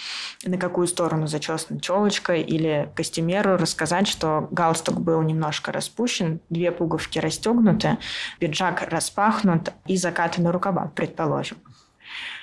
На 0.45 0.57
какую 0.57 0.87
сторону 0.87 1.27
зачесана 1.27 1.81
челочка 1.81 2.33
или 2.35 2.89
костюмеру 2.95 3.57
рассказать, 3.57 4.07
что 4.07 4.47
галстук 4.51 5.01
был 5.01 5.21
немножко 5.21 5.73
распущен, 5.73 6.39
две 6.49 6.71
пуговки 6.71 7.19
расстегнуты, 7.19 7.97
пиджак 8.39 8.87
распахнут 8.89 9.73
и 9.85 9.97
закатаны 9.97 10.49
рукава, 10.49 10.93
предположим 10.95 11.57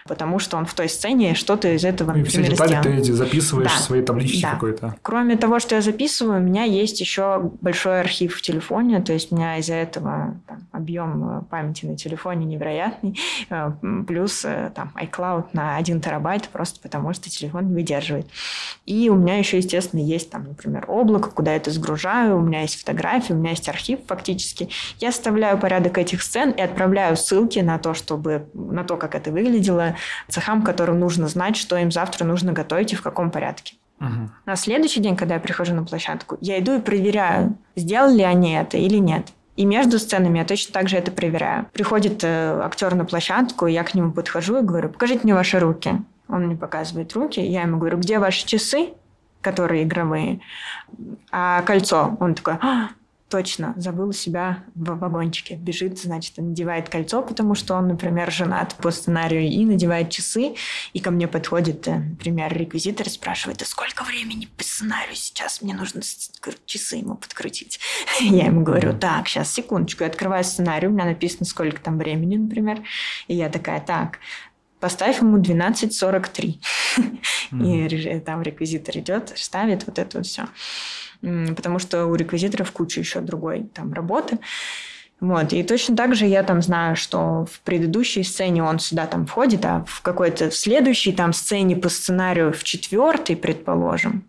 потому 0.09 0.39
что 0.39 0.57
он 0.57 0.67
в 0.67 0.75
той 0.75 0.89
сцене 0.89 1.35
что-то 1.35 1.69
из 1.69 1.85
этого, 1.85 2.13
ну, 2.13 2.19
например, 2.19 2.45
все 2.47 2.51
детали 2.51 2.83
ты 2.83 2.95
эти 2.95 3.11
записываешь 3.11 3.71
да. 3.71 3.77
в 3.77 3.81
своей 3.81 4.03
табличке 4.03 4.43
да. 4.43 4.51
какой-то. 4.53 4.97
Кроме 5.03 5.37
того, 5.37 5.61
что 5.61 5.75
я 5.75 5.83
записываю, 5.83 6.41
у 6.41 6.43
меня 6.43 6.65
есть 6.65 7.01
еще 7.01 7.51
большой 7.61 8.01
архив 8.01 8.37
в 8.37 8.43
телефоне, 8.43 9.01
то 9.01 9.13
есть 9.13 9.31
у 9.31 9.37
меня 9.37 9.59
из-за 9.59 9.75
этого 9.75 10.37
там, 10.47 10.67
объем 10.73 11.39
э, 11.39 11.43
памяти 11.51 11.87
на 11.87 11.97
телефоне 11.97 12.47
невероятный, 12.47 13.19
э, 13.51 13.73
плюс 14.07 14.45
э, 14.45 14.73
там 14.75 14.93
iCloud 14.97 15.49
на 15.53 15.77
1 15.77 16.01
терабайт, 16.01 16.49
просто 16.49 16.81
потому 16.81 17.13
что 17.13 17.31
телефон 17.31 17.69
не 17.69 17.75
выдерживает. 17.75 18.27
И 18.87 19.11
у 19.11 19.15
меня 19.15 19.37
еще, 19.37 19.59
естественно, 19.59 20.01
есть 20.01 20.31
там, 20.31 20.45
например, 20.45 20.85
облако, 20.89 21.31
куда 21.31 21.53
я 21.53 21.59
это 21.59 21.71
сгружаю, 21.71 22.39
у 22.39 22.41
меня 22.41 22.63
есть 22.63 22.81
фотографии, 22.81 23.33
у 23.33 23.37
меня 23.37 23.51
есть 23.51 23.69
архив 23.69 24.01
фактически. 24.07 24.71
Я 24.99 25.11
оставляю 25.11 25.59
порядок 25.59 25.99
этих 25.99 26.23
сцен 26.23 26.51
и 26.51 26.61
отправляю 26.61 27.17
ссылки 27.17 27.59
на 27.59 27.79
то, 27.79 27.95
чтобы 27.95 28.47
на 28.55 28.85
то, 28.85 28.97
как 28.97 29.15
это 29.15 29.31
выглядело, 29.31 29.97
цехам, 30.29 30.63
которым 30.63 31.01
нужно 31.01 31.29
знать, 31.29 31.57
что 31.57 31.77
им 31.77 31.91
завтра 31.91 32.25
нужно 32.25 32.53
готовить 32.53 32.93
и 32.93 32.97
в 32.97 33.03
каком 33.03 33.31
порядке. 33.31 33.75
Угу. 34.01 34.31
На 34.47 34.57
следующий 34.57 35.01
день, 35.01 35.17
когда 35.17 35.35
я 35.35 35.41
прихожу 35.41 35.75
на 35.75 35.85
площадку, 35.85 36.39
я 36.41 36.59
иду 36.59 36.77
и 36.77 36.81
проверяю, 36.81 37.57
сделали 37.77 38.23
они 38.23 38.53
это 38.55 38.77
или 38.77 38.99
нет. 38.99 39.29
И 39.57 39.65
между 39.65 39.99
сценами 39.99 40.39
я 40.39 40.45
точно 40.45 40.73
так 40.73 40.89
же 40.89 40.97
это 40.97 41.11
проверяю. 41.11 41.67
Приходит 41.73 42.23
э, 42.23 42.61
актер 42.63 42.95
на 42.95 43.05
площадку, 43.05 43.67
я 43.67 43.83
к 43.83 43.93
нему 43.93 44.13
подхожу 44.13 44.61
и 44.61 44.63
говорю, 44.63 44.89
покажите 44.89 45.23
мне 45.25 45.35
ваши 45.35 45.59
руки. 45.59 46.01
Он 46.29 46.47
мне 46.47 46.57
показывает 46.57 47.13
руки, 47.15 47.41
я 47.41 47.63
ему 47.63 47.79
говорю, 47.79 47.99
где 47.99 48.21
ваши 48.21 48.47
часы, 48.47 48.91
которые 49.41 49.83
игровые, 49.83 50.41
а 51.33 51.63
кольцо. 51.63 52.17
Он 52.21 52.35
такой, 52.35 52.55
а, 52.61 52.91
точно 53.29 53.75
забыл 53.77 54.13
себя 54.13 54.65
в 54.75 54.99
вагончике. 54.99 55.57
Бежит, 55.57 55.99
значит, 55.99 56.39
надевает 56.39 56.89
кольцо, 56.89 57.23
потому 57.23 57.55
что 57.55 57.75
он, 57.75 57.89
например, 57.89 58.31
женат 58.33 58.75
по 58.77 58.91
сценарию, 58.91 59.43
и 59.43 59.65
надевает 59.65 60.11
часы. 60.11 60.55
И 60.93 61.01
ко 61.01 61.11
мне 61.11 61.29
подходит, 61.29 61.87
э, 61.89 61.99
например, 61.99 62.57
реквизитор 62.57 63.07
и 63.07 63.11
спрашивает, 63.11 63.61
а 63.63 63.67
сколько 63.67 64.05
времени 64.05 64.49
по 64.57 64.65
сценарию 64.65 65.15
сейчас? 65.15 65.63
Мне 65.63 65.75
нужно 65.75 66.01
часы 66.65 66.97
ему 66.97 67.17
подкрутить. 67.17 67.81
Я 68.21 68.47
ему 68.47 68.63
говорю, 68.63 68.97
так, 68.97 69.29
сейчас, 69.29 69.53
секундочку. 69.53 70.05
Я 70.05 70.11
открываю 70.11 70.45
сценарий, 70.45 70.89
у 70.89 70.91
меня 70.91 71.05
написано, 71.05 71.45
сколько 71.45 71.81
там 71.81 71.99
времени, 71.99 72.37
например. 72.37 72.83
И 73.27 73.35
я 73.35 73.49
такая, 73.49 73.81
так, 73.81 74.19
поставь 74.81 75.21
ему 75.21 75.39
12.43. 75.39 76.55
И 77.65 78.21
там 78.21 78.43
реквизитор 78.43 78.99
идет, 78.99 79.33
ставит 79.37 79.87
вот 79.87 79.99
это 79.99 80.19
вот 80.19 80.27
все 80.27 80.47
потому 81.21 81.79
что 81.79 82.07
у 82.07 82.15
реквизиторов 82.15 82.73
куча 82.73 83.01
еще 83.01 83.21
другой 83.21 83.65
там 83.75 83.93
работы. 83.93 84.39
Вот. 85.21 85.53
И 85.53 85.65
точно 85.65 85.97
так 85.97 86.15
же 86.15 86.27
я 86.27 86.45
там 86.45 86.63
знаю, 86.63 86.95
что 86.95 87.45
в 87.47 87.61
предыдущей 87.61 88.23
сцене 88.23 88.63
он 88.63 88.79
сюда 88.79 89.07
там 89.07 89.27
входит, 89.27 89.65
а 89.65 89.85
в 89.87 90.01
какой-то 90.03 90.53
следующей 90.53 91.13
там 91.13 91.33
сцене 91.33 91.75
по 91.75 91.89
сценарию, 91.89 92.53
в 92.53 92.63
четвертой, 92.63 93.37
предположим, 93.37 94.25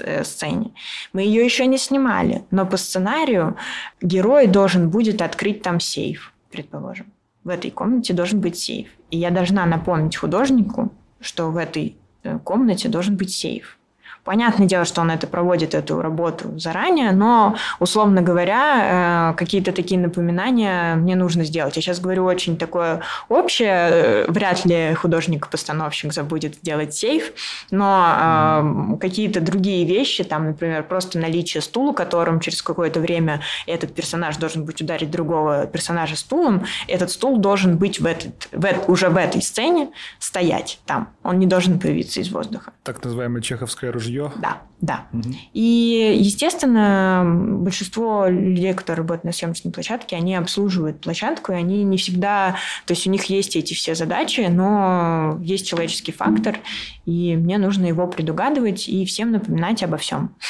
э, 0.00 0.24
сцене. 0.24 0.72
Мы 1.12 1.22
ее 1.22 1.44
еще 1.44 1.66
не 1.66 1.78
снимали, 1.78 2.42
но 2.50 2.66
по 2.66 2.76
сценарию 2.76 3.56
герой 4.02 4.48
должен 4.48 4.90
будет 4.90 5.22
открыть 5.22 5.62
там 5.62 5.78
сейф, 5.78 6.32
предположим. 6.50 7.13
В 7.44 7.50
этой 7.50 7.70
комнате 7.70 8.14
должен 8.14 8.40
быть 8.40 8.58
сейф. 8.58 8.88
И 9.10 9.18
я 9.18 9.30
должна 9.30 9.66
напомнить 9.66 10.16
художнику, 10.16 10.92
что 11.20 11.50
в 11.50 11.58
этой 11.58 11.96
э, 12.22 12.38
комнате 12.38 12.88
должен 12.88 13.16
быть 13.16 13.32
сейф. 13.32 13.78
Понятное 14.24 14.66
дело, 14.66 14.86
что 14.86 15.02
он 15.02 15.10
это 15.10 15.26
проводит, 15.26 15.74
эту 15.74 16.00
работу 16.00 16.58
заранее, 16.58 17.12
но, 17.12 17.56
условно 17.78 18.22
говоря, 18.22 19.32
э, 19.32 19.36
какие-то 19.36 19.70
такие 19.72 20.00
напоминания 20.00 20.94
мне 20.94 21.14
нужно 21.14 21.44
сделать. 21.44 21.76
Я 21.76 21.82
сейчас 21.82 22.00
говорю 22.00 22.24
очень 22.24 22.56
такое 22.56 23.02
общее, 23.28 23.90
э, 23.90 24.24
вряд 24.28 24.64
ли 24.64 24.94
художник-постановщик 24.94 26.14
забудет 26.14 26.54
сделать 26.54 26.94
сейф, 26.94 27.32
но 27.70 28.94
э, 28.94 28.96
какие-то 28.98 29.42
другие 29.42 29.84
вещи, 29.84 30.24
там, 30.24 30.46
например, 30.46 30.84
просто 30.84 31.18
наличие 31.18 31.60
стула, 31.60 31.92
которым 31.92 32.40
через 32.40 32.62
какое-то 32.62 33.00
время 33.00 33.42
этот 33.66 33.94
персонаж 33.94 34.38
должен 34.38 34.64
быть 34.64 34.80
ударить 34.80 35.10
другого 35.10 35.66
персонажа 35.66 36.16
стулом, 36.16 36.64
этот 36.88 37.10
стул 37.10 37.36
должен 37.36 37.76
быть 37.76 38.00
в 38.00 38.06
этот, 38.06 38.48
в, 38.52 38.90
уже 38.90 39.10
в 39.10 39.18
этой 39.18 39.42
сцене 39.42 39.90
стоять 40.18 40.80
там. 40.86 41.10
Он 41.22 41.38
не 41.38 41.46
должен 41.46 41.78
появиться 41.78 42.20
из 42.20 42.30
воздуха. 42.30 42.72
Так 42.84 43.04
называемое 43.04 43.42
чеховское 43.42 43.92
ружье 43.92 44.13
жилье? 44.14 44.32
Да, 44.36 44.62
да. 44.80 45.06
Угу. 45.12 45.34
И, 45.52 46.16
естественно, 46.18 47.22
большинство 47.26 48.26
людей, 48.28 48.72
которые 48.74 49.02
работают 49.02 49.24
на 49.24 49.32
съемочной 49.32 49.72
площадке, 49.72 50.16
они 50.16 50.34
обслуживают 50.34 51.00
площадку, 51.00 51.52
и 51.52 51.56
они 51.56 51.84
не 51.84 51.96
всегда... 51.96 52.56
То 52.86 52.92
есть 52.92 53.06
у 53.06 53.10
них 53.10 53.24
есть 53.24 53.56
эти 53.56 53.74
все 53.74 53.94
задачи, 53.94 54.46
но 54.50 55.38
есть 55.42 55.66
человеческий 55.66 56.12
фактор, 56.12 56.58
и 57.06 57.36
мне 57.36 57.58
нужно 57.58 57.86
его 57.86 58.06
предугадывать 58.06 58.88
и 58.88 59.04
всем 59.04 59.32
напоминать 59.32 59.82
обо 59.82 59.96
всем. 59.96 60.34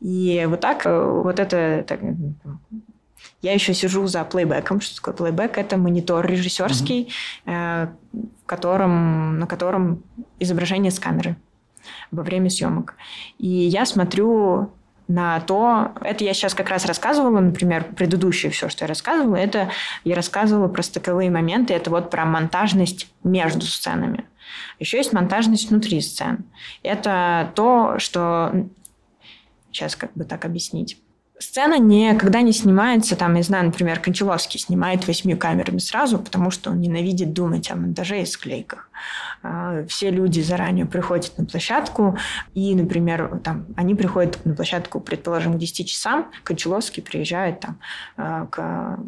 И 0.00 0.46
вот 0.48 0.60
так, 0.60 0.86
э, 0.86 1.20
вот 1.24 1.40
это 1.40 1.84
я 3.42 3.52
еще 3.52 3.74
сижу 3.74 4.06
за 4.06 4.22
плейбеком. 4.22 4.80
Что 4.80 4.94
такое 4.94 5.14
плейбек? 5.14 5.58
Это 5.58 5.76
монитор 5.76 6.24
режиссерский, 6.24 7.12
mm-hmm. 7.44 7.88
в 8.12 8.46
котором, 8.46 9.40
на 9.40 9.48
котором 9.48 10.04
изображение 10.38 10.92
с 10.92 11.00
камеры 11.00 11.36
во 12.10 12.22
время 12.22 12.50
съемок. 12.50 12.94
И 13.38 13.48
я 13.48 13.86
смотрю 13.86 14.70
на 15.08 15.40
то, 15.40 15.92
это 16.02 16.22
я 16.22 16.34
сейчас 16.34 16.54
как 16.54 16.68
раз 16.68 16.84
рассказывала, 16.84 17.40
например, 17.40 17.84
предыдущее 17.96 18.52
все, 18.52 18.68
что 18.68 18.84
я 18.84 18.88
рассказывала, 18.88 19.36
это 19.36 19.70
я 20.04 20.14
рассказывала 20.14 20.68
про 20.68 20.82
стыковые 20.82 21.30
моменты, 21.30 21.72
это 21.72 21.90
вот 21.90 22.10
про 22.10 22.26
монтажность 22.26 23.10
между 23.24 23.62
сценами. 23.62 24.26
Еще 24.78 24.98
есть 24.98 25.12
монтажность 25.12 25.70
внутри 25.70 26.00
сцен. 26.00 26.44
Это 26.82 27.52
то, 27.54 27.98
что... 27.98 28.66
Сейчас 29.70 29.96
как 29.96 30.12
бы 30.14 30.24
так 30.24 30.44
объяснить. 30.44 30.98
Сцена 31.40 31.78
никогда 31.78 32.42
не 32.42 32.52
снимается, 32.52 33.14
там, 33.14 33.34
я 33.36 33.42
знаю, 33.42 33.66
например, 33.66 34.00
Кончаловский 34.00 34.58
снимает 34.58 35.06
восьми 35.06 35.36
камерами 35.36 35.78
сразу, 35.78 36.18
потому 36.18 36.50
что 36.50 36.70
он 36.70 36.80
ненавидит 36.80 37.32
думать 37.32 37.70
о 37.70 37.76
монтаже 37.76 38.22
и 38.22 38.26
склейках. 38.26 38.90
А, 39.42 39.84
все 39.86 40.10
люди 40.10 40.40
заранее 40.40 40.84
приходят 40.84 41.38
на 41.38 41.44
площадку, 41.44 42.18
и, 42.54 42.74
например, 42.74 43.40
там, 43.44 43.66
они 43.76 43.94
приходят 43.94 44.44
на 44.44 44.54
площадку, 44.54 45.00
предположим, 45.00 45.54
к 45.54 45.58
10 45.58 45.88
часам, 45.88 46.30
Кончаловский 46.42 47.02
приезжает 47.02 47.60
там, 47.60 47.78
а, 48.16 48.46
к 48.46 48.98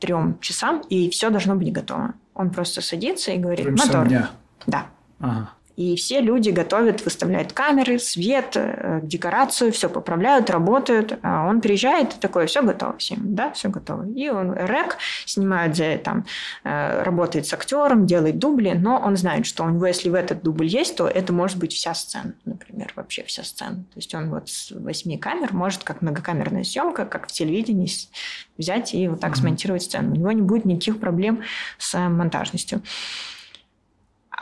трем 0.00 0.38
часам, 0.40 0.80
и 0.90 1.08
все 1.08 1.30
должно 1.30 1.54
быть 1.54 1.72
готово. 1.72 2.14
Он 2.34 2.50
просто 2.50 2.82
садится 2.82 3.32
и 3.32 3.38
говорит, 3.38 3.70
мотор. 3.70 4.06
Дня. 4.06 4.30
Да. 4.66 4.86
Ага. 5.18 5.50
И 5.80 5.96
все 5.96 6.20
люди 6.20 6.50
готовят, 6.50 7.06
выставляют 7.06 7.54
камеры, 7.54 7.98
свет, 7.98 8.52
э, 8.54 9.00
декорацию, 9.02 9.72
все 9.72 9.88
поправляют, 9.88 10.50
работают. 10.50 11.18
А 11.22 11.48
он 11.48 11.62
приезжает 11.62 12.12
и 12.12 12.20
такой, 12.20 12.44
все 12.48 12.60
готово 12.60 12.98
всем, 12.98 13.34
да, 13.34 13.50
все 13.52 13.70
готово. 13.70 14.06
И 14.10 14.28
он 14.28 14.52
рек 14.52 14.98
снимает, 15.24 16.02
там, 16.02 16.26
э, 16.64 17.02
работает 17.02 17.46
с 17.46 17.54
актером, 17.54 18.04
делает 18.04 18.38
дубли, 18.38 18.72
но 18.72 18.98
он 18.98 19.16
знает, 19.16 19.46
что 19.46 19.64
у 19.64 19.70
него, 19.70 19.86
если 19.86 20.10
в 20.10 20.14
этот 20.14 20.42
дубль 20.42 20.66
есть, 20.66 20.96
то 20.96 21.08
это 21.08 21.32
может 21.32 21.56
быть 21.56 21.72
вся 21.72 21.94
сцена, 21.94 22.34
например, 22.44 22.92
вообще 22.94 23.22
вся 23.22 23.42
сцена. 23.42 23.76
То 23.76 23.96
есть 23.96 24.14
он 24.14 24.28
вот 24.28 24.50
с 24.50 24.72
восьми 24.72 25.16
камер 25.16 25.54
может, 25.54 25.82
как 25.82 26.02
многокамерная 26.02 26.64
съемка, 26.64 27.06
как 27.06 27.28
в 27.28 27.32
телевидении, 27.32 27.88
взять 28.58 28.92
и 28.92 29.08
вот 29.08 29.20
так 29.20 29.32
mm-hmm. 29.32 29.36
смонтировать 29.36 29.82
сцену. 29.84 30.12
У 30.12 30.16
него 30.16 30.32
не 30.32 30.42
будет 30.42 30.66
никаких 30.66 31.00
проблем 31.00 31.40
с 31.78 31.98
монтажностью. 31.98 32.82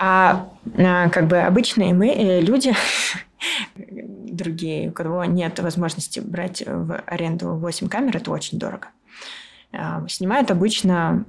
А, 0.00 0.48
а 0.76 1.08
как 1.08 1.26
бы 1.26 1.38
обычные 1.38 1.92
мы, 1.92 2.08
э, 2.08 2.40
люди, 2.40 2.72
другие, 3.74 4.90
у 4.90 4.92
кого 4.92 5.24
нет 5.24 5.58
возможности 5.58 6.20
брать 6.20 6.62
в 6.64 7.02
аренду 7.06 7.54
8 7.54 7.88
камер, 7.88 8.16
это 8.16 8.30
очень 8.30 8.58
дорого. 8.58 8.88
А, 9.72 10.06
снимают 10.08 10.52
обычно, 10.52 11.24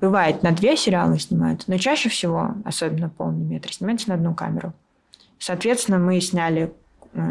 бывает, 0.00 0.42
на 0.42 0.50
две 0.50 0.76
сериалы 0.76 1.20
снимают, 1.20 1.68
но 1.68 1.78
чаще 1.78 2.08
всего, 2.08 2.56
особенно 2.64 3.08
полный 3.08 3.44
метр, 3.44 3.72
снимается 3.72 4.08
на 4.08 4.16
одну 4.16 4.34
камеру. 4.34 4.72
Соответственно, 5.38 5.98
мы 5.98 6.20
сняли 6.20 6.72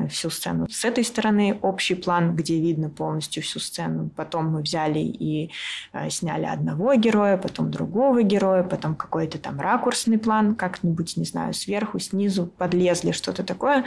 всю 0.09 0.29
сцену. 0.29 0.67
С 0.69 0.83
этой 0.83 1.03
стороны 1.03 1.57
общий 1.61 1.95
план, 1.95 2.35
где 2.35 2.59
видно 2.59 2.89
полностью 2.89 3.41
всю 3.43 3.59
сцену. 3.59 4.09
Потом 4.15 4.47
мы 4.47 4.61
взяли 4.61 4.99
и 4.99 5.51
э, 5.93 6.09
сняли 6.09 6.45
одного 6.45 6.93
героя, 6.95 7.37
потом 7.37 7.71
другого 7.71 8.21
героя, 8.21 8.63
потом 8.63 8.95
какой-то 8.95 9.37
там 9.37 9.59
ракурсный 9.59 10.17
план, 10.17 10.55
как-нибудь, 10.55 11.15
не 11.17 11.25
знаю, 11.25 11.53
сверху, 11.53 11.99
снизу 11.99 12.45
подлезли, 12.45 13.11
что-то 13.11 13.43
такое. 13.43 13.85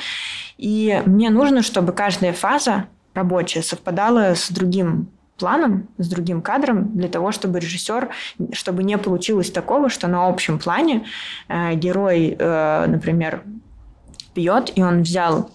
И 0.57 1.03
мне 1.05 1.31
нужно, 1.31 1.63
чтобы 1.63 1.93
каждая 1.93 2.33
фаза 2.33 2.87
рабочая 3.15 3.63
совпадала 3.63 4.35
с 4.35 4.51
другим 4.51 5.09
планом, 5.37 5.89
с 5.99 6.09
другим 6.09 6.41
кадром, 6.41 6.97
для 6.97 7.09
того, 7.09 7.33
чтобы 7.33 7.61
режиссер, 7.61 8.11
чтобы 8.53 8.83
не 8.83 8.97
получилось 8.97 9.51
такого, 9.51 9.89
что 9.91 10.09
на 10.09 10.29
общем 10.29 10.59
плане 10.59 11.05
э, 11.49 11.75
герой, 11.75 12.37
э, 12.39 12.87
например, 12.87 13.43
пьет, 14.35 14.73
и 14.75 14.83
он 14.83 15.03
взял 15.03 15.51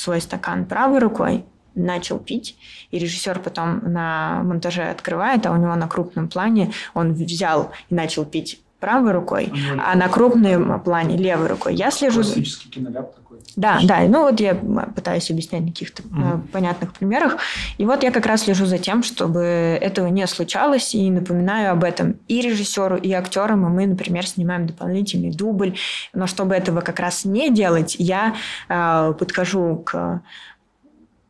свой 0.00 0.20
стакан 0.20 0.64
правой 0.64 0.98
рукой, 0.98 1.44
начал 1.74 2.18
пить, 2.18 2.56
и 2.90 2.98
режиссер 2.98 3.40
потом 3.40 3.92
на 3.92 4.42
монтаже 4.42 4.82
открывает, 4.90 5.46
а 5.46 5.52
у 5.52 5.56
него 5.56 5.74
на 5.76 5.88
крупном 5.88 6.28
плане 6.28 6.72
он 6.94 7.12
взял 7.12 7.72
и 7.88 7.94
начал 7.94 8.24
пить 8.24 8.60
правой 8.80 9.12
рукой, 9.12 9.52
а 9.78 9.94
на 9.94 10.08
крупном 10.08 10.80
плане 10.80 11.16
левой 11.16 11.48
рукой. 11.48 11.74
Я 11.74 11.90
слежу... 11.90 12.22
Классический 12.22 12.70
киноляп 12.70 13.14
такой. 13.14 13.38
Да, 13.56 13.80
да. 13.82 14.00
Ну 14.08 14.22
вот 14.22 14.40
я 14.40 14.54
пытаюсь 14.54 15.30
объяснять 15.30 15.62
на 15.62 15.68
каких-то 15.68 16.02
mm 16.02 16.48
понятных 16.52 16.92
примерах. 16.92 17.36
И 17.78 17.84
вот 17.84 18.02
я 18.02 18.10
как 18.10 18.26
раз 18.26 18.42
слежу 18.42 18.66
за 18.66 18.78
тем, 18.78 19.02
чтобы 19.02 19.40
этого 19.80 20.06
не 20.06 20.26
случалось, 20.26 20.94
и 20.94 21.10
напоминаю 21.10 21.72
об 21.72 21.84
этом 21.84 22.16
и 22.28 22.40
режиссеру, 22.40 22.96
и 22.96 23.12
актерам. 23.12 23.66
И 23.66 23.68
мы, 23.68 23.86
например, 23.86 24.26
снимаем 24.26 24.66
дополнительный 24.66 25.32
дубль. 25.32 25.76
Но 26.12 26.26
чтобы 26.26 26.54
этого 26.54 26.80
как 26.80 26.98
раз 26.98 27.24
не 27.24 27.50
делать, 27.50 27.96
я 27.98 28.34
э, 28.68 29.14
подхожу 29.18 29.82
к 29.84 30.22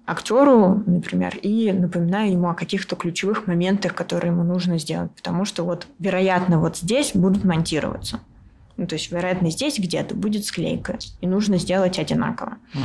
актеру, 0.06 0.82
например, 0.86 1.36
и 1.36 1.72
напоминаю 1.72 2.32
ему 2.32 2.48
о 2.48 2.54
каких-то 2.54 2.96
ключевых 2.96 3.46
моментах, 3.46 3.94
которые 3.94 4.32
ему 4.32 4.42
нужно 4.42 4.78
сделать. 4.78 5.12
Потому 5.12 5.44
что 5.44 5.64
вот, 5.64 5.86
вероятно, 5.98 6.58
вот 6.58 6.76
здесь 6.78 7.12
будут 7.14 7.44
монтироваться. 7.44 8.20
Ну, 8.76 8.86
то 8.86 8.94
есть, 8.94 9.12
вероятно, 9.12 9.50
здесь 9.50 9.78
где-то 9.78 10.14
будет 10.14 10.46
склейка, 10.46 10.98
и 11.20 11.26
нужно 11.26 11.58
сделать 11.58 11.98
одинаково. 11.98 12.56
Угу. 12.74 12.82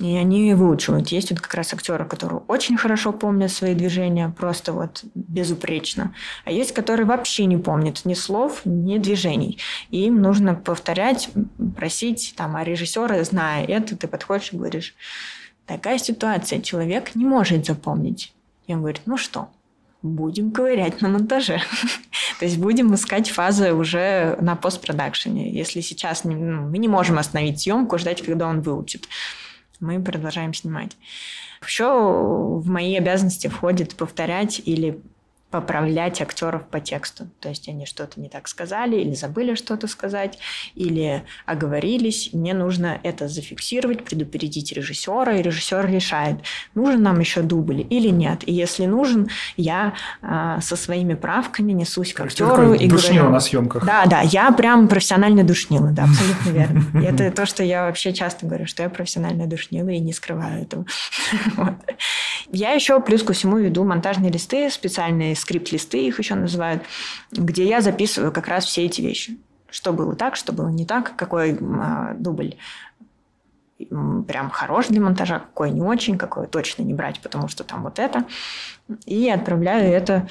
И 0.00 0.16
они 0.16 0.54
выучивают. 0.54 1.08
Есть 1.08 1.30
вот 1.30 1.40
как 1.40 1.54
раз 1.54 1.72
актеры, 1.72 2.04
которые 2.04 2.40
очень 2.48 2.76
хорошо 2.76 3.12
помнят 3.12 3.52
свои 3.52 3.74
движения, 3.74 4.34
просто 4.36 4.72
вот 4.72 5.04
безупречно. 5.14 6.14
А 6.44 6.50
есть, 6.50 6.72
которые 6.72 7.06
вообще 7.06 7.44
не 7.46 7.56
помнят 7.56 8.04
ни 8.04 8.14
слов, 8.14 8.62
ни 8.64 8.98
движений. 8.98 9.58
И 9.90 10.06
им 10.06 10.20
нужно 10.20 10.54
повторять, 10.54 11.30
просить 11.76 12.34
там, 12.36 12.56
а 12.56 12.64
режиссера, 12.64 13.22
зная 13.22 13.64
это, 13.64 13.96
ты 13.96 14.08
подходишь 14.08 14.52
и 14.52 14.56
говоришь, 14.56 14.94
такая 15.66 15.98
ситуация, 15.98 16.60
человек 16.60 17.14
не 17.14 17.24
может 17.24 17.66
запомнить. 17.66 18.32
И 18.66 18.74
он 18.74 18.80
говорит, 18.80 19.02
ну 19.06 19.16
что, 19.16 19.48
будем 20.02 20.52
ковырять 20.52 21.00
на 21.00 21.08
монтаже. 21.08 21.60
То 22.38 22.44
есть 22.44 22.58
будем 22.58 22.94
искать 22.94 23.30
фазы 23.30 23.72
уже 23.72 24.36
на 24.40 24.56
постпродакшене. 24.56 25.50
Если 25.50 25.80
сейчас 25.80 26.24
не, 26.24 26.34
ну, 26.34 26.68
мы 26.68 26.78
не 26.78 26.88
можем 26.88 27.18
остановить 27.18 27.60
съемку, 27.60 27.98
ждать, 27.98 28.22
когда 28.22 28.46
он 28.46 28.60
выучит. 28.60 29.08
Мы 29.80 30.02
продолжаем 30.02 30.54
снимать. 30.54 30.96
Еще 31.66 31.86
в 31.86 32.68
мои 32.68 32.96
обязанности 32.96 33.48
входит 33.48 33.94
повторять 33.96 34.60
или 34.64 35.00
поправлять 35.54 36.20
актеров 36.20 36.66
по 36.66 36.80
тексту. 36.80 37.28
То 37.38 37.48
есть 37.48 37.68
они 37.68 37.86
что-то 37.86 38.20
не 38.20 38.28
так 38.28 38.48
сказали, 38.48 38.96
или 38.96 39.14
забыли 39.14 39.54
что-то 39.54 39.86
сказать, 39.86 40.36
или 40.74 41.22
оговорились. 41.46 42.30
Мне 42.32 42.54
нужно 42.54 42.98
это 43.04 43.28
зафиксировать, 43.28 44.02
предупредить 44.02 44.72
режиссера, 44.72 45.36
и 45.36 45.42
режиссер 45.42 45.86
решает, 45.86 46.38
нужен 46.74 47.04
нам 47.04 47.20
еще 47.20 47.42
дубль 47.42 47.86
или 47.88 48.08
нет. 48.08 48.42
И 48.48 48.52
если 48.52 48.86
нужен, 48.86 49.28
я 49.56 49.94
а, 50.22 50.60
со 50.60 50.74
своими 50.74 51.14
правками 51.14 51.70
несусь 51.70 52.12
к 52.12 52.18
актеру 52.18 52.72
и 52.74 52.88
говорю... 52.88 53.30
на 53.30 53.38
съемках. 53.38 53.86
Да, 53.86 54.06
да, 54.06 54.22
я 54.22 54.50
прям 54.50 54.88
профессиональная 54.88 55.44
душнила, 55.44 55.90
да, 55.92 56.02
абсолютно 56.02 56.50
верно. 56.50 57.00
И 57.00 57.04
это 57.04 57.30
то, 57.30 57.46
что 57.46 57.62
я 57.62 57.86
вообще 57.86 58.12
часто 58.12 58.44
говорю, 58.46 58.66
что 58.66 58.82
я 58.82 58.88
профессиональная 58.88 59.46
душнила 59.46 59.90
и 59.90 60.00
не 60.00 60.12
скрываю 60.12 60.62
этого. 60.62 60.84
Я 62.50 62.72
еще 62.72 63.00
плюс 63.00 63.22
ко 63.22 63.32
всему 63.32 63.58
веду 63.58 63.84
монтажные 63.84 64.30
листы 64.30 64.70
специальные 64.70 65.36
скрипт-листы 65.36 66.06
их 66.06 66.18
еще 66.18 66.34
называют, 66.34 66.82
где 67.32 67.66
я 67.66 67.80
записываю 67.80 68.32
как 68.32 68.48
раз 68.48 68.64
все 68.64 68.84
эти 68.84 69.00
вещи. 69.00 69.38
Что 69.70 69.92
было 69.92 70.14
так, 70.14 70.36
что 70.36 70.52
было 70.52 70.68
не 70.68 70.86
так, 70.86 71.16
какой 71.16 71.58
а, 71.60 72.14
дубль 72.14 72.56
прям 73.78 74.50
хорош 74.50 74.86
для 74.86 75.00
монтажа, 75.00 75.40
какой 75.40 75.70
не 75.70 75.82
очень, 75.82 76.16
какой 76.16 76.46
точно 76.46 76.82
не 76.82 76.94
брать, 76.94 77.20
потому 77.20 77.48
что 77.48 77.64
там 77.64 77.82
вот 77.82 77.98
это. 77.98 78.24
И 79.04 79.28
отправляю 79.28 79.92
это 79.92 80.28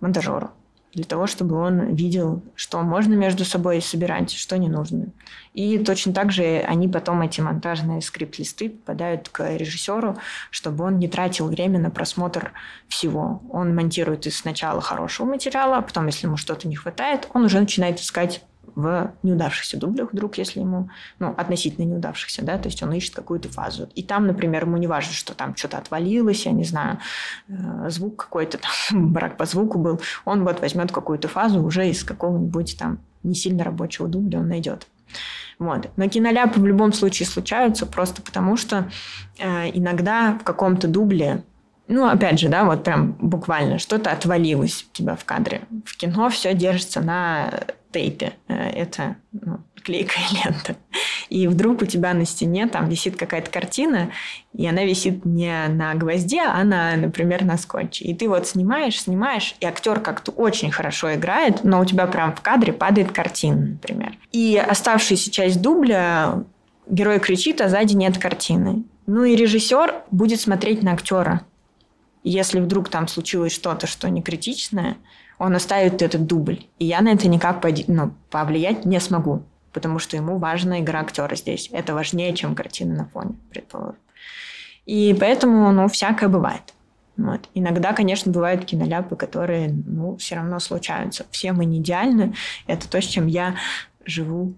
монтажеру 0.00 0.50
для 0.94 1.04
того, 1.04 1.26
чтобы 1.26 1.56
он 1.56 1.94
видел, 1.94 2.42
что 2.54 2.82
можно 2.82 3.14
между 3.14 3.44
собой 3.44 3.80
собирать, 3.80 4.30
что 4.30 4.58
не 4.58 4.68
нужно. 4.68 5.06
И 5.54 5.78
точно 5.78 6.12
так 6.12 6.32
же 6.32 6.64
они 6.66 6.88
потом, 6.88 7.22
эти 7.22 7.40
монтажные 7.40 8.02
скрипт-листы, 8.02 8.70
попадают 8.70 9.28
к 9.28 9.56
режиссеру, 9.56 10.18
чтобы 10.50 10.84
он 10.84 10.98
не 10.98 11.08
тратил 11.08 11.48
время 11.48 11.78
на 11.78 11.90
просмотр 11.90 12.52
всего. 12.88 13.42
Он 13.50 13.74
монтирует 13.74 14.26
из 14.26 14.36
сначала 14.36 14.80
хорошего 14.80 15.26
материала, 15.26 15.78
а 15.78 15.82
потом, 15.82 16.06
если 16.06 16.26
ему 16.26 16.36
что-то 16.36 16.68
не 16.68 16.76
хватает, 16.76 17.28
он 17.32 17.44
уже 17.44 17.58
начинает 17.58 17.98
искать 17.98 18.42
в 18.74 19.12
неудавшихся 19.22 19.78
дублях 19.78 20.12
вдруг, 20.12 20.38
если 20.38 20.60
ему, 20.60 20.88
ну, 21.18 21.34
относительно 21.36 21.84
неудавшихся, 21.84 22.44
да, 22.44 22.58
то 22.58 22.68
есть 22.68 22.82
он 22.82 22.92
ищет 22.92 23.14
какую-то 23.14 23.48
фазу. 23.48 23.88
И 23.94 24.02
там, 24.02 24.26
например, 24.26 24.64
ему 24.64 24.76
не 24.76 24.86
важно, 24.86 25.12
что 25.12 25.34
там 25.34 25.56
что-то 25.56 25.78
отвалилось, 25.78 26.46
я 26.46 26.52
не 26.52 26.64
знаю, 26.64 26.98
э, 27.48 27.90
звук 27.90 28.16
какой-то 28.16 28.58
брак 28.92 29.36
по 29.36 29.44
звуку 29.44 29.78
был, 29.78 30.00
он 30.24 30.44
вот 30.44 30.60
возьмет 30.60 30.92
какую-то 30.92 31.28
фазу 31.28 31.62
уже 31.62 31.88
из 31.88 32.04
какого-нибудь 32.04 32.76
там 32.78 32.98
не 33.22 33.34
сильно 33.34 33.64
рабочего 33.64 34.08
дубля 34.08 34.40
он 34.40 34.48
найдет. 34.48 34.86
Вот. 35.58 35.90
Но 35.96 36.08
киноляпы 36.08 36.60
в 36.60 36.66
любом 36.66 36.92
случае 36.92 37.26
случаются 37.26 37.86
просто 37.86 38.20
потому, 38.22 38.56
что 38.56 38.90
э, 39.38 39.70
иногда 39.72 40.38
в 40.40 40.44
каком-то 40.44 40.88
дубле 40.88 41.44
ну, 41.88 42.08
опять 42.08 42.38
же, 42.38 42.48
да, 42.48 42.64
вот 42.64 42.84
прям 42.84 43.12
буквально 43.20 43.78
что-то 43.78 44.12
отвалилось 44.12 44.86
у 44.88 44.96
тебя 44.96 45.14
в 45.14 45.24
кадре. 45.24 45.62
В 45.84 45.96
кино 45.96 46.30
все 46.30 46.54
держится 46.54 47.00
на 47.00 47.50
тейпе. 47.92 48.32
Э, 48.48 48.70
это 48.70 49.16
ну, 49.32 49.60
клейкая 49.82 50.24
лента. 50.44 50.76
И 51.28 51.46
вдруг 51.46 51.82
у 51.82 51.86
тебя 51.86 52.12
на 52.14 52.24
стене 52.24 52.66
там 52.66 52.88
висит 52.88 53.16
какая-то 53.16 53.50
картина, 53.50 54.10
и 54.52 54.66
она 54.66 54.84
висит 54.84 55.24
не 55.24 55.68
на 55.68 55.94
гвозде, 55.94 56.42
а 56.42 56.62
на, 56.64 56.96
например, 56.96 57.44
на 57.44 57.56
скотче. 57.56 58.04
И 58.04 58.14
ты 58.14 58.28
вот 58.28 58.46
снимаешь, 58.46 59.00
снимаешь, 59.00 59.54
и 59.60 59.66
актер 59.66 60.00
как-то 60.00 60.32
очень 60.32 60.70
хорошо 60.70 61.14
играет, 61.14 61.64
но 61.64 61.80
у 61.80 61.84
тебя 61.84 62.06
прям 62.06 62.34
в 62.34 62.40
кадре 62.40 62.72
падает 62.72 63.12
картина, 63.12 63.66
например. 63.66 64.16
И 64.32 64.56
оставшаяся 64.56 65.30
часть 65.30 65.62
дубля 65.62 66.44
герой 66.88 67.20
кричит, 67.20 67.60
а 67.60 67.68
сзади 67.68 67.94
нет 67.94 68.18
картины. 68.18 68.84
Ну 69.06 69.24
и 69.24 69.36
режиссер 69.36 69.94
будет 70.10 70.40
смотреть 70.40 70.82
на 70.82 70.92
актера 70.92 71.42
если 72.24 72.60
вдруг 72.60 72.88
там 72.88 73.08
случилось 73.08 73.52
что-то, 73.52 73.86
что 73.86 74.08
не 74.08 74.22
критичное, 74.22 74.96
он 75.42 75.56
оставит 75.56 76.02
этот 76.02 76.26
дубль. 76.26 76.66
И 76.78 76.84
я 76.84 77.00
на 77.00 77.08
это 77.08 77.26
никак 77.26 77.64
ну, 77.88 78.14
повлиять 78.30 78.84
не 78.84 79.00
смогу, 79.00 79.42
потому 79.72 79.98
что 79.98 80.16
ему 80.16 80.38
важна 80.38 80.78
игра 80.78 81.00
актера 81.00 81.34
здесь. 81.34 81.68
Это 81.72 81.94
важнее, 81.94 82.32
чем 82.32 82.54
картина 82.54 82.94
на 82.94 83.08
фоне, 83.08 83.34
предположим. 83.50 83.98
И 84.86 85.16
поэтому, 85.18 85.72
ну, 85.72 85.88
всякое 85.88 86.28
бывает. 86.28 86.62
Вот. 87.16 87.48
Иногда, 87.54 87.92
конечно, 87.92 88.30
бывают 88.30 88.64
киноляпы, 88.64 89.16
которые, 89.16 89.68
ну, 89.68 90.16
все 90.16 90.36
равно 90.36 90.60
случаются. 90.60 91.26
Все 91.32 91.52
мы 91.52 91.64
не 91.64 91.78
идеальны. 91.78 92.34
Это 92.68 92.88
то, 92.88 93.02
с 93.02 93.04
чем 93.04 93.26
я 93.26 93.56
живу 94.04 94.54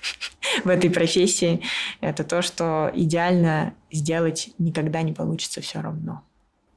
в 0.64 0.68
этой 0.68 0.90
профессии. 0.90 1.62
Это 2.02 2.22
то, 2.22 2.42
что 2.42 2.90
идеально 2.94 3.72
сделать 3.90 4.50
никогда 4.58 5.00
не 5.00 5.14
получится 5.14 5.62
все 5.62 5.80
равно. 5.80 6.22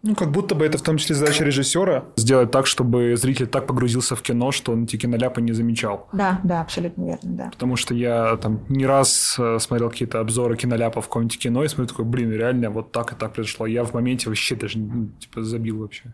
Ну, 0.03 0.15
как 0.15 0.31
будто 0.31 0.55
бы 0.55 0.65
это 0.65 0.79
в 0.79 0.81
том 0.81 0.97
числе 0.97 1.15
задача 1.15 1.43
режиссера 1.43 2.05
сделать 2.15 2.49
так, 2.49 2.65
чтобы 2.65 3.15
зритель 3.15 3.45
так 3.45 3.67
погрузился 3.67 4.15
в 4.15 4.21
кино, 4.23 4.51
что 4.51 4.71
он 4.71 4.85
эти 4.85 4.95
киноляпы 4.95 5.41
не 5.41 5.51
замечал. 5.51 6.07
Да, 6.11 6.39
да, 6.43 6.61
абсолютно 6.61 7.03
верно, 7.03 7.19
да. 7.23 7.49
Потому 7.51 7.75
что 7.75 7.93
я 7.93 8.35
там 8.37 8.61
не 8.67 8.87
раз 8.87 9.35
э, 9.37 9.59
смотрел 9.59 9.91
какие-то 9.91 10.19
обзоры 10.19 10.57
киноляпов 10.57 11.05
в 11.05 11.07
каком-нибудь 11.07 11.37
кино 11.37 11.63
и 11.63 11.67
смотрю 11.67 11.87
такой, 11.87 12.05
блин, 12.05 12.31
реально 12.31 12.71
вот 12.71 12.91
так 12.91 13.13
и 13.13 13.15
так 13.15 13.33
произошло. 13.33 13.67
Я 13.67 13.83
в 13.83 13.93
моменте 13.93 14.27
вообще 14.29 14.55
даже 14.55 14.79
ну, 14.79 15.09
типа 15.19 15.43
забил 15.43 15.79
вообще. 15.79 16.13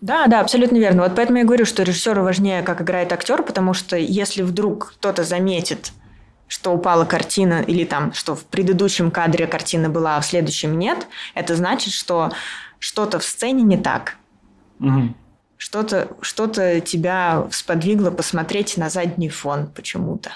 Да, 0.00 0.26
да, 0.28 0.40
абсолютно 0.40 0.78
верно. 0.78 1.02
Вот 1.02 1.14
поэтому 1.14 1.38
я 1.38 1.44
говорю, 1.44 1.66
что 1.66 1.82
режиссеру 1.82 2.22
важнее, 2.22 2.62
как 2.62 2.80
играет 2.80 3.12
актер, 3.12 3.42
потому 3.42 3.74
что 3.74 3.96
если 3.96 4.42
вдруг 4.42 4.94
кто-то 4.96 5.24
заметит 5.24 5.92
что 6.48 6.72
упала 6.72 7.04
картина, 7.04 7.62
или 7.62 7.84
там, 7.84 8.12
что 8.12 8.34
в 8.34 8.44
предыдущем 8.44 9.10
кадре 9.10 9.46
картина 9.46 9.88
была, 9.88 10.16
а 10.16 10.20
в 10.20 10.26
следующем 10.26 10.78
нет, 10.78 11.06
это 11.34 11.56
значит, 11.56 11.92
что 11.92 12.32
что-то 12.78 13.18
в 13.18 13.24
сцене 13.24 13.62
не 13.62 13.76
так. 13.76 14.16
Угу. 14.80 15.14
Что-то 15.56 16.08
что 16.20 16.46
тебя 16.80 17.48
сподвигло 17.50 18.10
посмотреть 18.10 18.76
на 18.76 18.90
задний 18.90 19.30
фон 19.30 19.68
почему-то. 19.68 20.32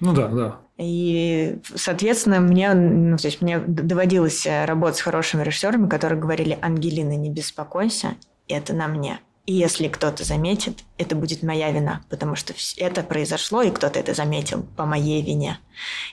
Ну 0.00 0.12
да, 0.12 0.28
да. 0.28 0.58
И, 0.78 1.58
соответственно, 1.74 2.38
мне, 2.38 2.72
ну, 2.72 3.16
то 3.16 3.26
есть 3.26 3.42
мне 3.42 3.58
доводилось 3.58 4.46
э, 4.46 4.64
работать 4.64 4.98
с 4.98 5.02
хорошими 5.02 5.42
режиссерами, 5.42 5.88
которые 5.88 6.20
говорили, 6.20 6.56
Ангелина, 6.62 7.16
не 7.16 7.30
беспокойся, 7.30 8.14
это 8.46 8.74
на 8.74 8.86
мне. 8.86 9.18
И 9.48 9.54
если 9.54 9.88
кто-то 9.88 10.24
заметит, 10.24 10.84
это 10.98 11.16
будет 11.16 11.42
моя 11.42 11.72
вина, 11.72 12.02
потому 12.10 12.36
что 12.36 12.52
это 12.76 13.02
произошло, 13.02 13.62
и 13.62 13.70
кто-то 13.70 13.98
это 13.98 14.12
заметил 14.12 14.62
по 14.76 14.84
моей 14.84 15.22
вине. 15.22 15.58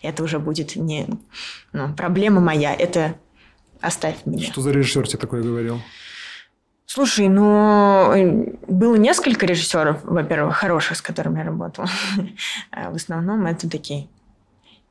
Это 0.02 0.24
уже 0.24 0.40
будет 0.40 0.78
не 0.78 1.06
ну, 1.74 1.94
проблема 1.94 2.40
моя, 2.40 2.74
это 2.74 3.16
оставь 3.82 4.26
меня. 4.26 4.46
Что 4.46 4.62
за 4.62 4.72
режиссер 4.72 5.06
тебе 5.06 5.20
такое 5.20 5.44
говорил? 5.44 5.82
Слушай, 6.86 7.28
ну, 7.28 8.14
э, 8.14 8.56
было 8.70 8.96
несколько 8.96 9.46
режиссеров, 9.46 10.06
во-первых, 10.06 10.56
хороших, 10.56 10.96
с 10.96 11.02
которыми 11.02 11.40
я 11.40 11.44
работала. 11.44 11.90
А 12.72 12.90
в 12.90 12.96
основном 12.96 13.46
это 13.48 13.70
такие 13.70 14.08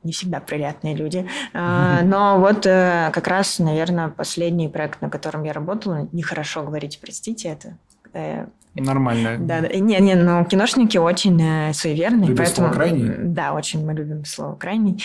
не 0.03 0.11
всегда 0.11 0.39
приятные 0.39 0.95
люди. 0.95 1.27
А, 1.53 2.03
но 2.03 2.39
вот 2.39 2.67
э, 2.67 3.09
как 3.11 3.27
раз, 3.27 3.57
наверное, 3.57 4.09
последний 4.09 4.69
проект, 4.69 5.01
на 5.01 5.09
котором 5.09 5.43
я 5.45 5.51
работала, 5.51 6.07
нехорошо 6.11 6.63
говорить, 6.63 6.99
простите, 7.01 7.49
это 7.49 7.79
э, 8.15 8.47
Нормально. 8.75 9.37
Да, 9.39 9.61
да. 9.61 9.67
Не, 9.69 9.99
не, 9.99 10.15
но 10.15 10.43
киношники 10.43 10.97
очень 10.97 11.41
э, 11.41 11.73
суеверные. 11.73 12.27
Любят 12.27 12.45
поэтому, 12.45 12.67
слово 12.67 12.73
«крайний»? 12.73 13.11
Да, 13.23 13.53
очень 13.53 13.85
мы 13.85 13.93
любим 13.93 14.25
слово 14.25 14.55
«крайний». 14.55 15.01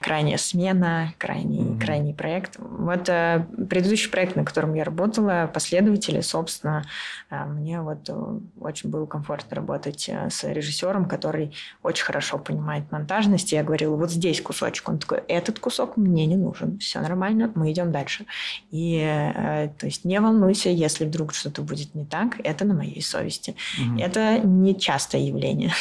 Крайняя 0.00 0.38
смена, 0.38 1.14
крайний, 1.18 1.60
mm-hmm. 1.60 1.80
крайний 1.80 2.14
проект. 2.14 2.56
Вот 2.58 3.08
э, 3.08 3.46
предыдущий 3.70 4.10
проект, 4.10 4.34
на 4.34 4.44
котором 4.44 4.74
я 4.74 4.82
работала, 4.82 5.48
последователи, 5.52 6.20
собственно, 6.20 6.84
э, 7.30 7.44
мне 7.44 7.80
вот 7.80 8.08
э, 8.08 8.38
очень 8.60 8.90
было 8.90 9.06
комфортно 9.06 9.54
работать 9.54 10.08
э, 10.08 10.28
с 10.28 10.42
режиссером, 10.42 11.04
который 11.04 11.54
очень 11.84 12.04
хорошо 12.04 12.38
понимает 12.38 12.90
монтажность. 12.90 13.52
Я 13.52 13.62
говорила, 13.62 13.94
вот 13.94 14.10
здесь 14.10 14.40
кусочек. 14.40 14.88
Он 14.88 14.98
такой, 14.98 15.22
этот 15.28 15.60
кусок 15.60 15.96
мне 15.96 16.26
не 16.26 16.36
нужен. 16.36 16.78
Все 16.78 17.00
нормально, 17.00 17.52
мы 17.54 17.70
идем 17.70 17.92
дальше. 17.92 18.26
И, 18.72 18.98
э, 18.98 19.68
то 19.78 19.86
есть, 19.86 20.04
не 20.04 20.20
волнуйся, 20.20 20.70
если 20.70 21.04
вдруг 21.04 21.32
что-то 21.34 21.62
будет 21.62 21.94
не 21.94 22.04
так, 22.04 22.40
это 22.42 22.64
на 22.64 22.74
моей 22.74 23.00
совести. 23.12 23.54
Угу. 23.78 24.00
Это 24.00 24.38
не 24.38 24.78
частое 24.78 25.20
явление. 25.20 25.72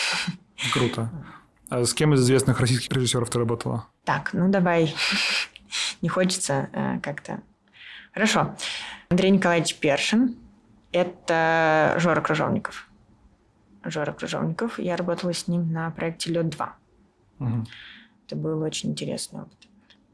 Круто. 0.74 1.10
А 1.70 1.84
с 1.86 1.94
кем 1.94 2.14
из 2.14 2.22
известных 2.22 2.60
российских 2.60 2.92
режиссеров 2.92 3.30
ты 3.30 3.40
работала? 3.40 3.88
Так, 4.04 4.34
ну 4.34 4.50
давай. 4.50 4.94
Не 6.02 6.10
хочется 6.10 6.70
э, 6.74 7.00
как-то. 7.00 7.40
Хорошо. 8.14 8.56
Андрей 9.10 9.32
Николаевич 9.32 9.76
Першин. 9.76 10.36
Это 10.92 11.96
Жора 11.98 12.22
Крыжовников. 12.22 12.90
Жора 13.86 14.12
Крыжовников. 14.12 14.80
Я 14.80 14.98
работала 14.98 15.34
с 15.34 15.48
ним 15.48 15.72
на 15.72 15.90
проекте 15.92 16.32
«Лед 16.32 16.48
2». 16.48 16.70
Угу. 17.40 17.66
Это 18.28 18.36
был 18.36 18.62
очень 18.62 18.92
интересный 18.92 19.42
опыт. 19.42 19.61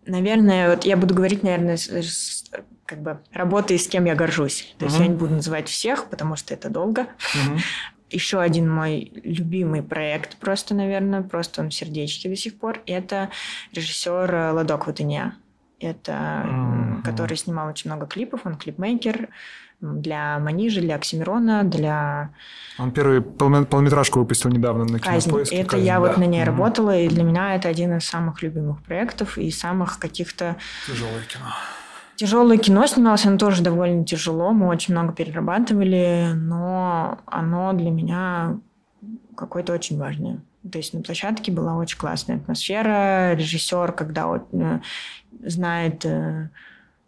Наверное, 0.08 0.70
вот 0.70 0.86
я 0.86 0.98
буду 0.98 1.14
говорить, 1.14 1.44
наверное, 1.44 1.78
с, 1.78 1.88
с, 1.90 2.46
как 2.86 3.02
бы 3.02 3.20
работой, 3.32 3.78
с 3.78 3.88
кем 3.88 4.06
я 4.06 4.16
горжусь. 4.16 4.74
То 4.78 4.86
uh-huh. 4.86 4.90
есть 4.90 5.00
я 5.00 5.08
не 5.08 5.16
буду 5.16 5.36
называть 5.36 5.68
всех, 5.68 6.10
потому 6.10 6.36
что 6.36 6.54
это 6.54 6.70
долго. 6.70 7.02
Uh-huh. 7.02 7.60
Еще 8.10 8.40
один 8.40 8.70
мой 8.74 9.12
любимый 9.24 9.84
проект, 9.84 10.38
просто, 10.38 10.74
наверное, 10.74 11.24
просто 11.24 11.62
он 11.62 11.70
в 11.70 11.74
сердечке 11.74 12.30
до 12.30 12.38
сих 12.38 12.58
пор, 12.58 12.82
это 12.86 13.30
режиссер 13.74 14.54
Ладок 14.54 14.88
Ватыня. 14.88 15.36
Это 15.80 16.14
uh-huh. 16.46 17.04
который 17.04 17.38
снимал 17.38 17.68
очень 17.68 17.92
много 17.92 18.08
клипов, 18.08 18.46
он 18.46 18.56
клипмейкер 18.56 19.30
для 19.80 20.40
Манижи, 20.40 20.82
для 20.82 20.96
Оксимирона, 20.96 21.64
для... 21.64 22.32
Он 22.80 22.92
первый 22.92 23.22
полнометражку 23.22 24.20
выпустил 24.20 24.50
недавно 24.50 24.86
на 24.86 25.00
Казнь. 25.00 25.30
Это 25.52 25.70
Казнь, 25.70 25.86
я 25.86 25.96
да. 25.96 26.00
вот 26.00 26.18
на 26.18 26.24
ней 26.24 26.42
mm-hmm. 26.42 26.46
работала, 26.46 26.98
и 26.98 27.08
для 27.08 27.24
меня 27.24 27.56
это 27.56 27.70
один 27.70 27.98
из 27.98 28.06
самых 28.06 28.42
любимых 28.42 28.82
проектов 28.84 29.38
и 29.38 29.52
самых 29.52 30.00
каких-то... 30.00 30.58
Тяжелое 30.88 31.24
кино. 31.28 31.46
Тяжелое 32.16 32.58
кино 32.58 32.88
снималось, 32.88 33.26
оно 33.28 33.38
тоже 33.38 33.62
довольно 33.62 34.04
тяжело, 34.04 34.52
мы 34.52 34.68
очень 34.68 34.96
много 34.96 35.14
перерабатывали, 35.14 36.32
но 36.34 37.20
оно 37.28 37.74
для 37.74 37.92
меня 37.92 38.58
какое-то 39.36 39.74
очень 39.74 40.00
важное. 40.00 40.42
То 40.72 40.80
есть 40.80 40.94
на 40.94 41.02
площадке 41.02 41.52
была 41.52 41.76
очень 41.76 42.00
классная 42.00 42.38
атмосфера, 42.38 43.34
режиссер, 43.36 43.92
когда 43.92 44.42
э, 44.52 44.80
знает, 45.44 46.04
э, 46.06 46.50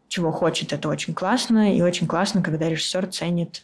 чего 0.10 0.32
хочет, 0.32 0.74
это 0.74 0.90
очень 0.90 1.14
классно, 1.14 1.74
и 1.76 1.82
очень 1.82 2.08
классно, 2.08 2.42
когда 2.42 2.68
режиссер 2.68 3.08
ценит 3.08 3.64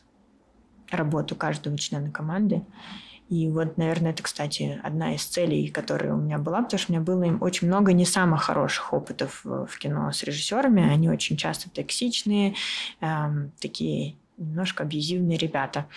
работу 0.89 1.35
каждого 1.35 1.77
члена 1.77 2.11
команды. 2.11 2.63
И 3.27 3.49
вот, 3.49 3.77
наверное, 3.77 4.11
это, 4.11 4.21
кстати, 4.21 4.79
одна 4.83 5.15
из 5.15 5.25
целей, 5.25 5.69
которая 5.69 6.13
у 6.13 6.17
меня 6.17 6.37
была, 6.37 6.61
потому 6.61 6.79
что 6.79 6.91
у 6.91 6.95
меня 6.95 7.03
было 7.03 7.37
очень 7.41 7.67
много 7.67 7.91
не 7.91 8.05
самых 8.05 8.43
хороших 8.43 8.93
опытов 8.93 9.41
в 9.43 9.77
кино 9.79 10.11
с 10.11 10.21
режиссерами. 10.23 10.87
Они 10.87 11.09
очень 11.09 11.35
часто 11.35 11.71
токсичные, 11.71 12.53
эм, 13.01 13.51
такие 13.59 14.15
немножко 14.37 14.83
абьюзивные 14.83 15.37
ребята 15.37 15.87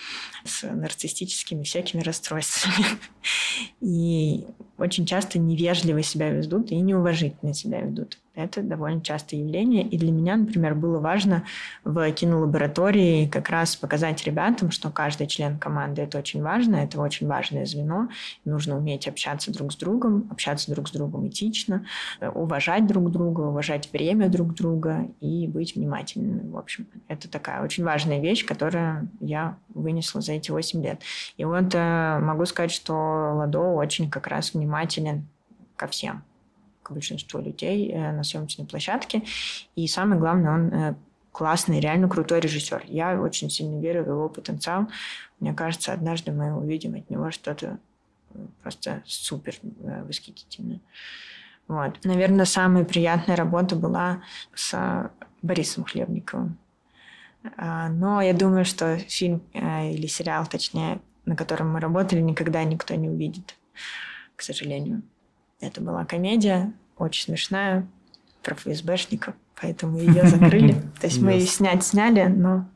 с 0.44 0.62
нарциссическими 0.62 1.64
всякими 1.64 2.00
расстройствами. 2.00 2.86
И 3.80 4.46
очень 4.78 5.04
часто 5.04 5.38
невежливо 5.38 6.02
себя 6.02 6.30
ведут 6.30 6.70
и 6.70 6.76
неуважительно 6.76 7.52
себя 7.52 7.80
ведут. 7.80 8.18
Это 8.38 8.62
довольно 8.62 9.00
частое 9.00 9.40
явление. 9.40 9.82
И 9.82 9.98
для 9.98 10.12
меня, 10.12 10.36
например, 10.36 10.76
было 10.76 11.00
важно 11.00 11.42
в 11.82 12.08
кинолаборатории 12.12 13.26
как 13.26 13.48
раз 13.48 13.74
показать 13.74 14.22
ребятам, 14.24 14.70
что 14.70 14.90
каждый 14.90 15.26
член 15.26 15.58
команды– 15.58 16.02
это 16.02 16.18
очень 16.18 16.40
важно, 16.40 16.76
это 16.76 17.00
очень 17.00 17.26
важное 17.26 17.66
звено. 17.66 18.08
Нужно 18.44 18.78
уметь 18.78 19.08
общаться 19.08 19.52
друг 19.52 19.72
с 19.72 19.76
другом, 19.76 20.28
общаться 20.30 20.70
друг 20.70 20.88
с 20.88 20.92
другом 20.92 21.26
этично, 21.26 21.84
уважать 22.20 22.86
друг 22.86 23.10
друга, 23.10 23.40
уважать 23.40 23.92
время 23.92 24.28
друг 24.28 24.54
друга 24.54 25.08
и 25.20 25.48
быть 25.48 25.74
внимательными. 25.74 26.48
В 26.48 26.58
общем, 26.58 26.86
это 27.08 27.28
такая 27.28 27.64
очень 27.64 27.82
важная 27.82 28.20
вещь, 28.20 28.46
которую 28.46 29.08
я 29.18 29.56
вынесла 29.74 30.20
за 30.20 30.34
эти 30.34 30.52
8 30.52 30.80
лет. 30.80 31.00
И 31.38 31.44
вот 31.44 31.74
э, 31.74 32.18
могу 32.20 32.46
сказать, 32.46 32.70
что 32.70 32.94
Ладо 33.34 33.58
очень 33.58 34.08
как 34.08 34.28
раз 34.28 34.54
внимателен 34.54 35.26
ко 35.74 35.88
всем 35.88 36.22
к 36.88 36.92
большинству 36.92 37.40
людей 37.40 37.92
э, 37.92 38.12
на 38.12 38.24
съемочной 38.24 38.66
площадке. 38.66 39.22
И 39.76 39.86
самое 39.86 40.18
главное, 40.18 40.54
он 40.54 40.72
э, 40.72 40.94
классный, 41.32 41.80
реально 41.80 42.08
крутой 42.08 42.40
режиссер. 42.40 42.84
Я 42.86 43.20
очень 43.20 43.50
сильно 43.50 43.78
верю 43.80 44.04
в 44.04 44.08
его 44.08 44.28
потенциал. 44.28 44.88
Мне 45.38 45.52
кажется, 45.52 45.92
однажды 45.92 46.32
мы 46.32 46.56
увидим 46.56 46.94
от 46.94 47.08
него 47.10 47.30
что-то 47.30 47.78
э, 48.34 48.38
просто 48.62 49.02
супер 49.06 49.54
восхитительное. 49.80 50.80
Вот. 51.68 52.02
Наверное, 52.04 52.46
самая 52.46 52.84
приятная 52.84 53.36
работа 53.36 53.76
была 53.76 54.22
с 54.54 55.10
Борисом 55.42 55.84
Хлебниковым. 55.84 56.56
А, 57.58 57.90
но 57.90 58.22
я 58.22 58.32
думаю, 58.32 58.64
что 58.64 58.96
фильм 58.96 59.42
или 59.52 60.06
сериал, 60.06 60.46
точнее, 60.46 61.00
на 61.26 61.36
котором 61.36 61.70
мы 61.70 61.80
работали, 61.80 62.20
никогда 62.20 62.64
никто 62.64 62.94
не 62.94 63.10
увидит, 63.10 63.54
к 64.34 64.40
сожалению. 64.40 65.02
Это 65.60 65.80
была 65.80 66.04
комедия, 66.04 66.72
очень 66.96 67.24
смешная, 67.24 67.86
про 68.42 68.54
ФСБшников, 68.54 69.34
поэтому 69.60 69.98
ее 69.98 70.26
закрыли. 70.26 70.72
То 71.00 71.06
есть 71.06 71.20
мы 71.20 71.32
ее 71.32 71.46
снять 71.46 71.84
сняли, 71.84 72.24
но... 72.24 72.68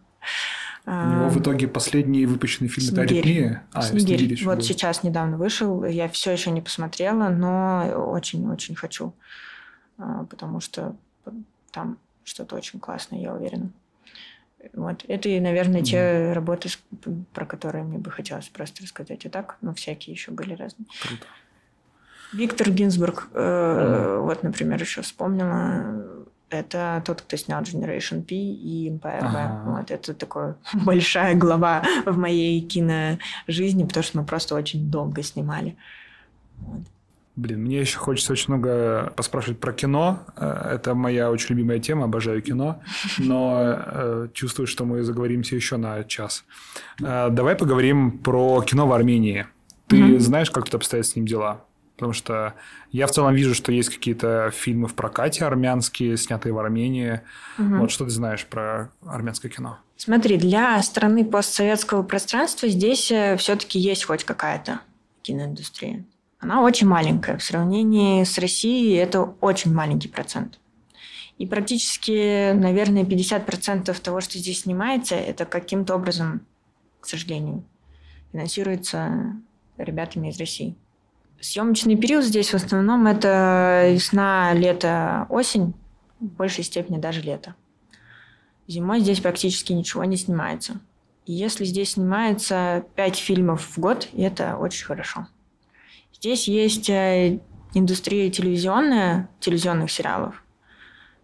У 0.85 0.91
него 0.91 1.29
в 1.29 1.41
итоге 1.41 1.69
последний 1.69 2.27
выпущенный 2.27 2.69
фильм 2.69 2.93
это 2.93 3.03
«Аритмия». 3.03 3.63
А, 3.73 3.83
Снегирь. 3.83 4.45
Вот 4.45 4.65
сейчас 4.65 5.05
недавно 5.05 5.37
вышел. 5.37 5.85
Я 5.85 6.09
все 6.09 6.33
еще 6.33 6.51
не 6.51 6.61
посмотрела, 6.61 7.29
но 7.29 7.87
очень-очень 8.11 8.75
хочу. 8.75 9.15
А, 9.97 10.25
потому 10.25 10.61
что 10.61 10.97
там 11.71 11.99
что-то 12.25 12.57
очень 12.57 12.81
классное, 12.81 13.21
я 13.21 13.33
уверена. 13.33 13.71
Вот. 14.73 15.05
Это, 15.07 15.29
наверное, 15.29 15.83
те 15.83 16.33
работы, 16.33 16.69
про 17.33 17.47
которые 17.47 17.85
мне 17.85 17.99
бы 17.99 18.11
хотелось 18.11 18.49
просто 18.49 18.83
рассказать. 18.83 19.25
А 19.27 19.31
так, 19.31 19.59
ну, 19.61 19.75
всякие 19.75 20.15
еще 20.15 20.31
были 20.33 20.55
разные. 20.55 20.87
Круто. 21.01 21.27
Виктор 22.33 22.71
Гинзбург, 22.71 23.29
э, 23.35 24.19
вот, 24.21 24.43
например, 24.43 24.81
еще 24.81 25.03
вспомнила, 25.03 26.05
это 26.51 27.03
тот, 27.05 27.23
кто 27.23 27.37
снял 27.37 27.63
Generation 27.63 28.23
P 28.23 28.35
и 28.35 28.91
Empire 28.91 29.19
ага. 29.21 29.63
Вот, 29.67 29.91
это 29.91 30.15
такая 30.15 30.57
большая 30.75 31.35
глава 31.35 31.83
в 32.07 32.17
моей 32.17 32.61
киножизни, 32.61 33.85
потому 33.85 34.05
что 34.05 34.19
мы 34.19 34.25
просто 34.25 34.55
очень 34.55 34.91
долго 34.91 35.23
снимали. 35.23 35.77
Вот. 36.59 36.83
Блин, 37.35 37.63
мне 37.63 37.81
еще 37.81 37.97
хочется 37.99 38.33
очень 38.33 38.53
много 38.53 39.11
поспрашивать 39.17 39.59
про 39.59 39.73
кино. 39.73 40.21
Э, 40.37 40.75
это 40.75 40.95
моя 40.95 41.31
очень 41.31 41.55
любимая 41.55 41.79
тема, 41.79 42.05
обожаю 42.05 42.43
кино. 42.43 42.83
Но 43.19 43.59
э, 43.59 44.29
чувствую, 44.35 44.67
что 44.67 44.85
мы 44.85 45.03
заговоримся 45.03 45.57
еще 45.57 45.79
на 45.79 46.05
час. 46.05 46.45
Э, 47.01 47.31
давай 47.31 47.57
поговорим 47.57 48.19
про 48.19 48.61
кино 48.63 48.87
в 48.87 48.93
Армении. 48.93 49.47
Ты 49.87 50.05
угу. 50.05 50.19
знаешь, 50.19 50.51
как 50.51 50.67
тут 50.67 50.75
обстоят 50.75 51.07
с 51.07 51.17
ним 51.17 51.27
дела? 51.27 51.65
Потому 51.97 52.13
что 52.13 52.55
я 52.91 53.07
в 53.07 53.11
целом 53.11 53.35
вижу, 53.35 53.55
что 53.55 53.71
есть 53.71 53.91
какие-то 53.91 54.51
фильмы 54.53 54.89
в 54.89 54.95
прокате 54.95 55.45
армянские, 55.45 56.17
снятые 56.17 56.53
в 56.53 56.59
Армении. 56.59 57.21
Угу. 57.59 57.77
Вот 57.77 57.91
что 57.91 58.05
ты 58.05 58.11
знаешь 58.11 58.47
про 58.47 58.91
армянское 59.07 59.51
кино? 59.51 59.79
Смотри, 59.97 60.37
для 60.37 60.83
страны 60.83 61.25
постсоветского 61.25 62.03
пространства 62.03 62.69
здесь 62.69 63.11
э, 63.13 63.37
все-таки 63.37 63.79
есть 63.79 64.05
хоть 64.05 64.25
какая-то 64.25 64.81
киноиндустрия. 65.23 66.05
Она 66.41 66.63
очень 66.63 66.89
маленькая. 66.89 67.39
В 67.39 67.45
сравнении 67.45 68.25
с 68.25 68.37
Россией 68.37 68.97
это 68.97 69.23
очень 69.41 69.73
маленький 69.73 70.09
процент. 70.09 70.59
И 71.39 71.47
практически, 71.47 72.53
наверное, 72.53 73.05
50% 73.05 74.01
того, 74.01 74.21
что 74.21 74.39
здесь 74.39 74.63
снимается, 74.63 75.15
это 75.15 75.45
каким-то 75.45 75.95
образом, 75.95 76.45
к 77.01 77.07
сожалению, 77.07 77.65
финансируется 78.33 79.37
ребятами 79.79 80.29
из 80.29 80.39
России. 80.39 80.75
Съемочный 81.43 81.97
период 81.97 82.25
здесь 82.25 82.51
в 82.51 82.55
основном 82.55 83.09
это 83.09 83.89
весна, 83.91 84.55
лето, 84.55 85.27
осень, 85.29 85.75
в 86.21 86.27
большей 86.27 86.63
степени 86.63 86.99
даже 86.99 87.21
лето. 87.21 87.57
Зимой 88.69 89.01
здесь 89.01 89.19
практически 89.19 89.73
ничего 89.73 90.05
не 90.05 90.17
снимается. 90.17 90.81
И 91.27 91.33
если 91.33 91.65
здесь 91.65 91.95
снимается 91.95 92.85
5 92.95 93.17
фильмов 93.17 93.77
в 93.77 93.81
год, 93.81 94.09
это 94.17 94.57
очень 94.57 94.85
хорошо. 94.87 95.27
Здесь 96.15 96.47
есть 96.47 96.89
э, 96.89 97.41
индустрия 97.75 98.31
телевизионная, 98.31 99.29
телевизионных 99.41 99.91
сериалов. 99.91 100.45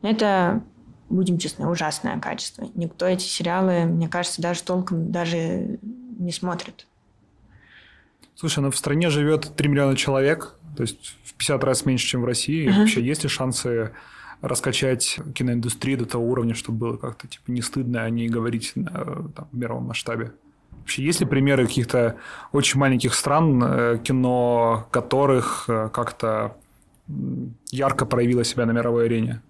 Это, 0.03 0.65
будем 1.09 1.39
честны, 1.39 1.69
ужасное 1.69 2.19
качество. 2.19 2.69
Никто 2.75 3.07
эти 3.07 3.23
сериалы, 3.23 3.85
мне 3.85 4.09
кажется, 4.09 4.43
даже 4.43 4.65
толком 4.65 5.13
даже 5.13 5.79
не 5.81 6.33
смотрит. 6.33 6.89
Слушай, 8.39 8.61
ну 8.61 8.71
в 8.71 8.77
стране 8.77 9.11
живет 9.11 9.57
3 9.57 9.69
миллиона 9.69 9.97
человек, 9.97 10.55
то 10.77 10.83
есть 10.83 11.17
в 11.25 11.35
50 11.35 11.65
раз 11.65 11.85
меньше, 11.85 12.07
чем 12.07 12.23
в 12.23 12.25
России. 12.25 12.69
Uh-huh. 12.69 12.79
Вообще 12.79 13.03
есть 13.03 13.25
ли 13.25 13.29
шансы 13.29 13.91
раскачать 14.43 15.19
киноиндустрию 15.35 15.99
до 15.99 16.07
того 16.07 16.25
уровня, 16.25 16.55
чтобы 16.55 16.79
было 16.79 16.97
как-то 16.97 17.27
типа 17.27 17.51
не 17.51 17.63
стыдно 17.63 18.05
о 18.05 18.11
ней 18.11 18.29
говорить 18.29 18.77
на, 18.77 18.93
там, 19.35 19.49
в 19.51 19.57
мировом 19.59 19.87
масштабе? 19.87 20.35
Вообще 20.71 21.03
есть 21.03 21.19
ли 21.19 21.27
примеры 21.27 21.67
каких-то 21.67 22.15
очень 22.53 22.79
маленьких 22.79 23.15
стран, 23.15 23.61
э, 23.61 23.99
кино 24.05 24.87
которых 24.93 25.65
э, 25.67 25.89
как-то 25.93 26.57
ярко 27.73 28.07
проявило 28.07 28.45
себя 28.45 28.67
на 28.67 28.71
мировой 28.71 29.07
арене? 29.07 29.43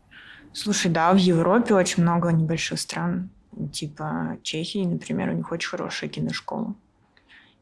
Слушай, 0.55 0.91
да, 0.91 1.13
в 1.13 1.19
Европе 1.19 1.75
очень 1.75 2.05
много 2.05 2.31
небольших 2.31 2.81
стран. 2.81 3.29
Типа 3.71 4.39
Чехии, 4.43 4.87
например, 4.87 5.29
у 5.29 5.35
них 5.35 5.53
очень 5.53 5.69
хорошая 5.69 6.09
киношкола. 6.09 6.75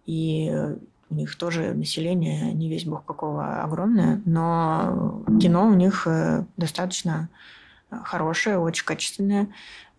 И 0.05 0.53
у 1.11 1.15
них 1.15 1.37
тоже 1.37 1.73
население 1.75 2.53
не 2.53 2.69
весь 2.69 2.85
бог 2.85 3.05
какого 3.05 3.63
огромное, 3.63 4.21
но 4.25 5.25
кино 5.41 5.69
у 5.69 5.75
них 5.75 6.07
э, 6.07 6.45
достаточно 6.57 7.29
хорошее, 7.91 8.59
очень 8.59 8.85
качественное. 8.85 9.49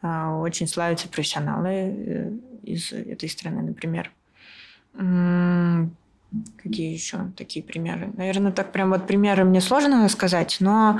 А, 0.01 0.35
очень 0.35 0.67
славятся 0.67 1.07
профессионалы 1.07 1.69
э, 1.69 2.31
из 2.63 2.91
этой 2.91 3.29
страны, 3.29 3.61
например. 3.61 4.11
Какие 6.61 6.91
еще 6.91 7.31
такие 7.37 7.63
примеры? 7.63 8.11
Наверное, 8.17 8.51
так 8.51 8.71
прям 8.71 8.89
вот 8.89 9.07
примеры 9.07 9.43
мне 9.43 9.61
сложно 9.61 10.07
сказать, 10.09 10.57
но 10.59 10.99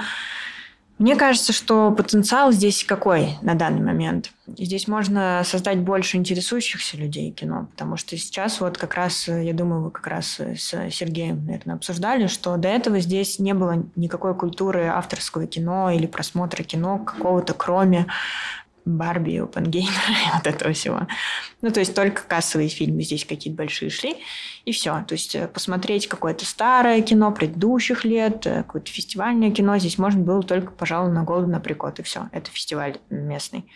мне 0.97 1.15
кажется, 1.15 1.53
что 1.53 1.91
потенциал 1.91 2.51
здесь 2.51 2.83
какой 2.83 3.37
на 3.41 3.53
данный 3.53 3.81
момент? 3.81 4.31
Здесь 4.47 4.87
можно 4.87 5.43
создать 5.45 5.79
больше 5.79 6.17
интересующихся 6.17 6.97
людей 6.97 7.31
кино, 7.31 7.67
потому 7.71 7.97
что 7.97 8.17
сейчас 8.17 8.59
вот 8.61 8.77
как 8.77 8.95
раз, 8.95 9.27
я 9.27 9.53
думаю, 9.53 9.83
вы 9.83 9.91
как 9.91 10.07
раз 10.07 10.39
с 10.39 10.73
Сергеем, 10.89 11.45
наверное, 11.45 11.75
обсуждали, 11.75 12.25
что 12.27 12.57
до 12.57 12.67
этого 12.67 12.99
здесь 12.99 13.37
не 13.37 13.53
было 13.53 13.85
никакой 13.95 14.33
культуры 14.33 14.85
авторского 14.85 15.45
кино 15.45 15.91
или 15.91 16.07
просмотра 16.07 16.63
кино 16.63 16.97
какого-то, 16.97 17.53
кроме 17.53 18.07
Барби, 18.87 19.37
Опенгеймера 19.37 19.91
и 19.91 20.33
вот 20.33 20.47
этого 20.47 20.73
всего. 20.73 21.07
Ну, 21.61 21.71
то 21.71 21.79
есть 21.79 21.93
только 21.93 22.23
кассовые 22.23 22.69
фильмы 22.69 23.03
здесь 23.03 23.25
какие-то 23.25 23.57
большие 23.57 23.89
шли, 23.89 24.15
и 24.65 24.71
все. 24.71 25.03
То 25.07 25.13
есть 25.13 25.35
э, 25.35 25.47
посмотреть 25.47 26.07
какое-то 26.07 26.45
старое 26.45 27.01
кино 27.01 27.31
предыдущих 27.31 28.05
лет, 28.05 28.47
э, 28.47 28.63
какое-то 28.63 28.89
фестивальное 28.91 29.51
кино 29.51 29.77
здесь 29.77 29.97
можно 29.97 30.21
было 30.21 30.41
только, 30.41 30.71
пожалуй, 30.71 31.11
на 31.11 31.23
голову 31.23 31.47
на 31.47 31.59
прикот, 31.59 31.99
и 31.99 32.03
все. 32.03 32.29
Это 32.31 32.49
фестиваль 32.49 32.97
местный, 33.09 33.69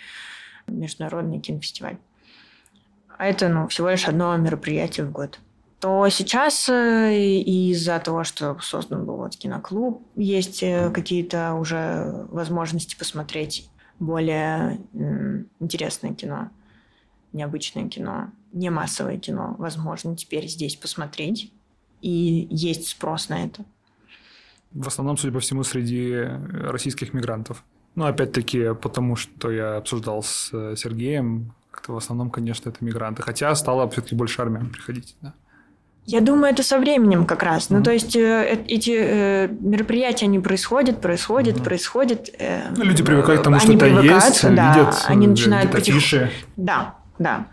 международный 0.68 1.40
кинофестиваль. 1.40 1.98
А 3.18 3.26
это, 3.26 3.50
ну, 3.50 3.68
всего 3.68 3.90
лишь 3.90 4.08
одно 4.08 4.36
мероприятие 4.38 5.06
в 5.06 5.12
год 5.12 5.40
то 5.80 6.08
сейчас 6.10 6.70
э, 6.70 7.16
из-за 7.16 7.98
того, 7.98 8.24
что 8.24 8.56
создан 8.62 9.04
был 9.04 9.16
вот 9.16 9.36
киноклуб, 9.36 10.04
есть 10.16 10.60
какие-то 10.94 11.56
уже 11.56 12.28
возможности 12.30 12.96
посмотреть 12.96 13.68
более 14.02 14.82
интересное 15.60 16.14
кино, 16.14 16.50
необычное 17.34 17.88
кино, 17.88 18.32
не 18.52 18.70
массовое 18.70 19.18
кино, 19.18 19.56
возможно, 19.58 20.18
теперь 20.18 20.48
здесь 20.48 20.76
посмотреть. 20.76 21.54
И 22.02 22.48
есть 22.50 22.88
спрос 22.88 23.30
на 23.30 23.46
это. 23.46 23.64
В 24.72 24.88
основном, 24.88 25.18
судя 25.18 25.34
по 25.34 25.40
всему, 25.40 25.64
среди 25.64 26.16
российских 26.16 27.14
мигрантов. 27.14 27.64
Ну, 27.94 28.06
опять-таки, 28.06 28.74
потому 28.74 29.16
что 29.16 29.52
я 29.52 29.78
обсуждал 29.78 30.24
с 30.24 30.50
э, 30.54 30.76
Сергеем, 30.78 31.54
как-то 31.70 31.94
в 31.94 31.98
основном, 31.98 32.32
конечно, 32.32 32.70
это 32.70 32.84
мигранты. 32.84 33.22
Хотя 33.22 33.54
стало 33.54 33.90
все-таки 33.90 34.16
больше 34.16 34.42
армян 34.42 34.70
приходить, 34.70 35.16
да. 35.22 35.34
Я 36.12 36.20
думаю, 36.20 36.52
это 36.52 36.62
со 36.62 36.78
временем 36.78 37.26
как 37.26 37.42
раз. 37.42 37.70
Mm-hmm. 37.70 37.78
Ну, 37.78 37.84
то 37.84 37.92
есть 37.92 38.16
э, 38.18 38.60
эти 38.68 38.92
э, 38.94 39.48
мероприятия, 39.48 40.26
они 40.26 40.40
происходят, 40.40 41.00
происходят, 41.00 41.56
mm-hmm. 41.56 41.64
происходят. 41.64 42.30
Э, 42.38 42.64
ну, 42.76 42.84
люди 42.84 43.02
привыкают 43.02 43.42
к 43.42 43.44
тому, 43.46 43.60
что 43.60 43.72
это 43.72 43.88
есть, 43.88 44.44
да, 44.54 44.74
видят 44.74 45.06
они 45.08 45.28
начинают 45.28 45.72
потихоньку. 45.72 46.34
Да, 46.58 46.96
да. 47.18 47.48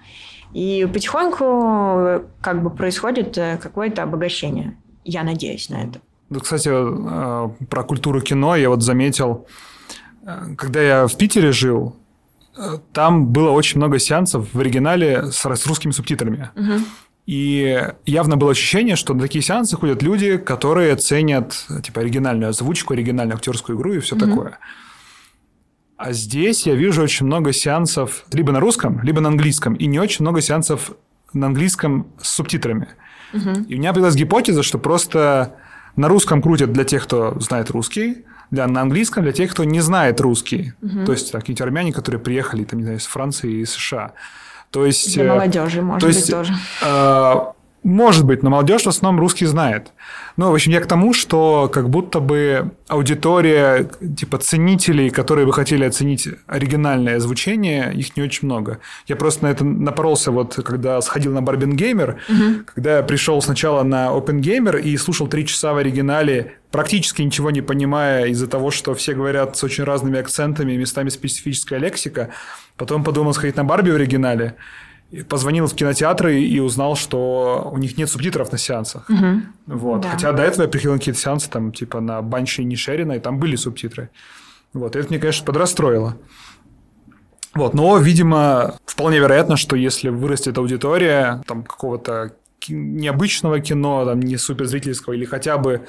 И 0.53 0.89
потихоньку 0.93 2.25
как 2.41 2.63
бы 2.65 2.71
происходит 2.71 3.39
э, 3.39 3.59
какое-то 3.63 4.03
обогащение. 4.03 4.77
Я 5.05 5.23
надеюсь 5.23 5.69
на 5.71 5.85
это. 5.85 6.01
Ну, 6.29 6.41
кстати, 6.41 6.69
э, 6.69 7.49
про 7.71 7.85
культуру 7.85 8.21
кино 8.21 8.57
я 8.57 8.71
вот 8.71 8.83
заметил, 8.83 9.47
когда 10.57 10.83
я 10.83 11.07
в 11.07 11.17
Питере 11.17 11.53
жил, 11.53 11.95
там 12.93 13.29
было 13.29 13.51
очень 13.51 13.79
много 13.79 14.01
сеансов 14.01 14.53
в 14.53 14.59
оригинале 14.59 15.31
с 15.31 15.45
русскими 15.45 15.93
субтитрами. 15.93 16.51
Угу. 16.57 16.85
И 17.29 17.79
явно 18.07 18.39
было 18.39 18.53
ощущение, 18.53 18.97
что 18.97 19.13
на 19.13 19.21
такие 19.21 19.43
сеансы 19.43 19.77
ходят 19.77 20.03
люди, 20.03 20.39
которые 20.39 20.97
ценят 20.97 21.67
типа 21.83 22.01
оригинальную 22.01 22.49
озвучку, 22.49 22.95
оригинальную 22.95 23.37
актерскую 23.37 23.77
игру 23.77 23.93
и 23.93 23.99
все 23.99 24.17
mm-hmm. 24.17 24.31
такое. 24.31 24.59
А 25.99 26.15
здесь 26.15 26.67
я 26.67 26.75
вижу 26.75 27.03
очень 27.03 27.27
много 27.27 27.53
сеансов 27.53 28.25
либо 28.33 28.51
на 28.51 28.61
русском, 28.61 29.03
либо 29.03 29.21
на 29.21 29.29
английском, 29.29 29.75
и 29.75 29.85
не 29.85 29.99
очень 29.99 30.23
много 30.23 30.41
сеансов 30.41 30.93
на 31.35 31.49
английском 31.49 32.07
с 32.19 32.31
субтитрами. 32.31 32.89
Угу. 33.35 33.65
И 33.69 33.75
у 33.75 33.79
меня 33.79 33.93
появилась 33.93 34.15
гипотеза, 34.15 34.63
что 34.63 34.79
просто 34.79 35.57
на 35.97 36.09
русском 36.09 36.41
крутят 36.41 36.73
для 36.73 36.85
тех, 36.85 37.05
кто 37.05 37.39
знает 37.41 37.71
русский, 37.71 38.25
для, 38.51 38.67
на 38.67 38.81
английском 38.81 39.23
для 39.23 39.33
тех, 39.33 39.51
кто 39.51 39.65
не 39.65 39.81
знает 39.81 40.19
русский. 40.23 40.73
Угу. 40.81 41.05
То 41.05 41.13
есть 41.13 41.31
какие-то 41.31 41.65
армяне, 41.65 41.93
которые 41.93 42.23
приехали 42.23 42.65
там, 42.65 42.79
не 42.79 42.85
знаю, 42.85 42.99
из 42.99 43.07
Франции 43.07 43.61
и 43.61 43.65
США. 43.67 44.13
То 44.71 44.85
есть, 44.85 45.15
Для 45.15 45.25
э, 45.25 45.29
молодежи, 45.29 45.83
может 45.83 46.01
то 46.01 46.07
быть, 46.07 46.17
есть, 46.17 46.31
тоже. 46.31 46.55
Э, 46.83 47.53
может 47.85 48.25
быть, 48.25 48.43
но 48.43 48.51
молодежь 48.51 48.83
в 48.83 48.89
основном 48.89 49.21
русский 49.21 49.47
знает. 49.47 49.93
Ну, 50.37 50.51
в 50.51 50.55
общем, 50.55 50.73
я 50.73 50.81
к 50.81 50.87
тому, 50.87 51.13
что 51.13 51.71
как 51.73 51.89
будто 51.89 52.21
бы 52.21 52.73
аудитория, 52.89 53.89
типа, 54.17 54.39
ценителей, 54.39 55.11
которые 55.11 55.47
бы 55.47 55.53
хотели 55.53 55.85
оценить 55.85 56.29
оригинальное 56.47 57.21
звучение, 57.21 57.93
их 57.95 58.17
не 58.17 58.23
очень 58.23 58.47
много. 58.47 58.81
Я 59.07 59.17
просто 59.17 59.45
на 59.45 59.51
это 59.51 59.65
напоролся, 59.65 60.33
вот, 60.33 60.55
когда 60.65 61.01
сходил 61.01 61.33
на 61.33 61.41
Барбин 61.41 61.77
Геймер, 61.77 62.21
угу. 62.29 62.65
когда 62.75 62.97
я 62.97 63.03
пришел 63.03 63.41
сначала 63.43 63.83
на 63.85 64.09
Open 64.09 64.41
Gamer 64.41 64.81
и 64.81 64.97
слушал 64.97 65.29
три 65.29 65.47
часа 65.47 65.73
в 65.73 65.77
оригинале, 65.77 66.57
практически 66.71 67.23
ничего 67.23 67.51
не 67.51 67.63
понимая 67.63 68.27
из-за 68.27 68.49
того, 68.49 68.71
что 68.71 68.95
все 68.95 69.15
говорят 69.15 69.57
с 69.57 69.65
очень 69.65 69.85
разными 69.85 70.19
акцентами, 70.19 70.77
местами 70.77 71.09
специфическая 71.09 71.79
лексика. 71.79 72.31
Потом 72.77 73.05
подумал 73.05 73.35
сходить 73.35 73.57
на 73.57 73.65
Барби 73.65 73.91
в 73.91 73.95
оригинале. 73.95 74.57
Позвонил 75.29 75.67
в 75.67 75.75
кинотеатры 75.75 76.41
и 76.43 76.61
узнал, 76.61 76.95
что 76.95 77.71
у 77.73 77.79
них 77.79 77.97
нет 77.97 78.11
субтитров 78.11 78.53
на 78.53 78.59
сеансах. 78.59 79.09
Угу. 79.09 79.77
Вот. 79.79 80.03
Да. 80.03 80.11
Хотя 80.11 80.33
до 80.33 80.43
этого 80.43 80.65
я 80.65 80.69
приходил 80.69 80.93
на 80.93 80.99
какие-то 80.99 81.21
сеансы, 81.21 81.49
там, 81.49 81.73
типа 81.73 82.01
на 82.01 82.21
Банши 82.21 82.61
и 82.61 82.65
Нишерина, 82.67 83.13
и 83.13 83.19
там 83.19 83.39
были 83.39 83.57
субтитры. 83.57 84.11
Вот. 84.75 84.97
И 84.97 84.99
это 84.99 85.09
мне, 85.09 85.19
конечно, 85.19 85.47
подрастроило. 85.47 86.19
Вот. 87.55 87.73
Но, 87.73 87.97
видимо, 87.97 88.75
вполне 88.85 89.19
вероятно, 89.19 89.57
что 89.57 89.77
если 89.77 90.11
вырастет 90.11 90.59
аудитория 90.59 91.43
там, 91.47 91.63
какого-то 91.63 92.35
необычного 92.69 93.61
кино, 93.61 94.05
там, 94.05 94.21
не 94.21 94.37
суперзрительского, 94.37 95.15
или 95.15 95.25
хотя 95.25 95.57
бы 95.57 95.87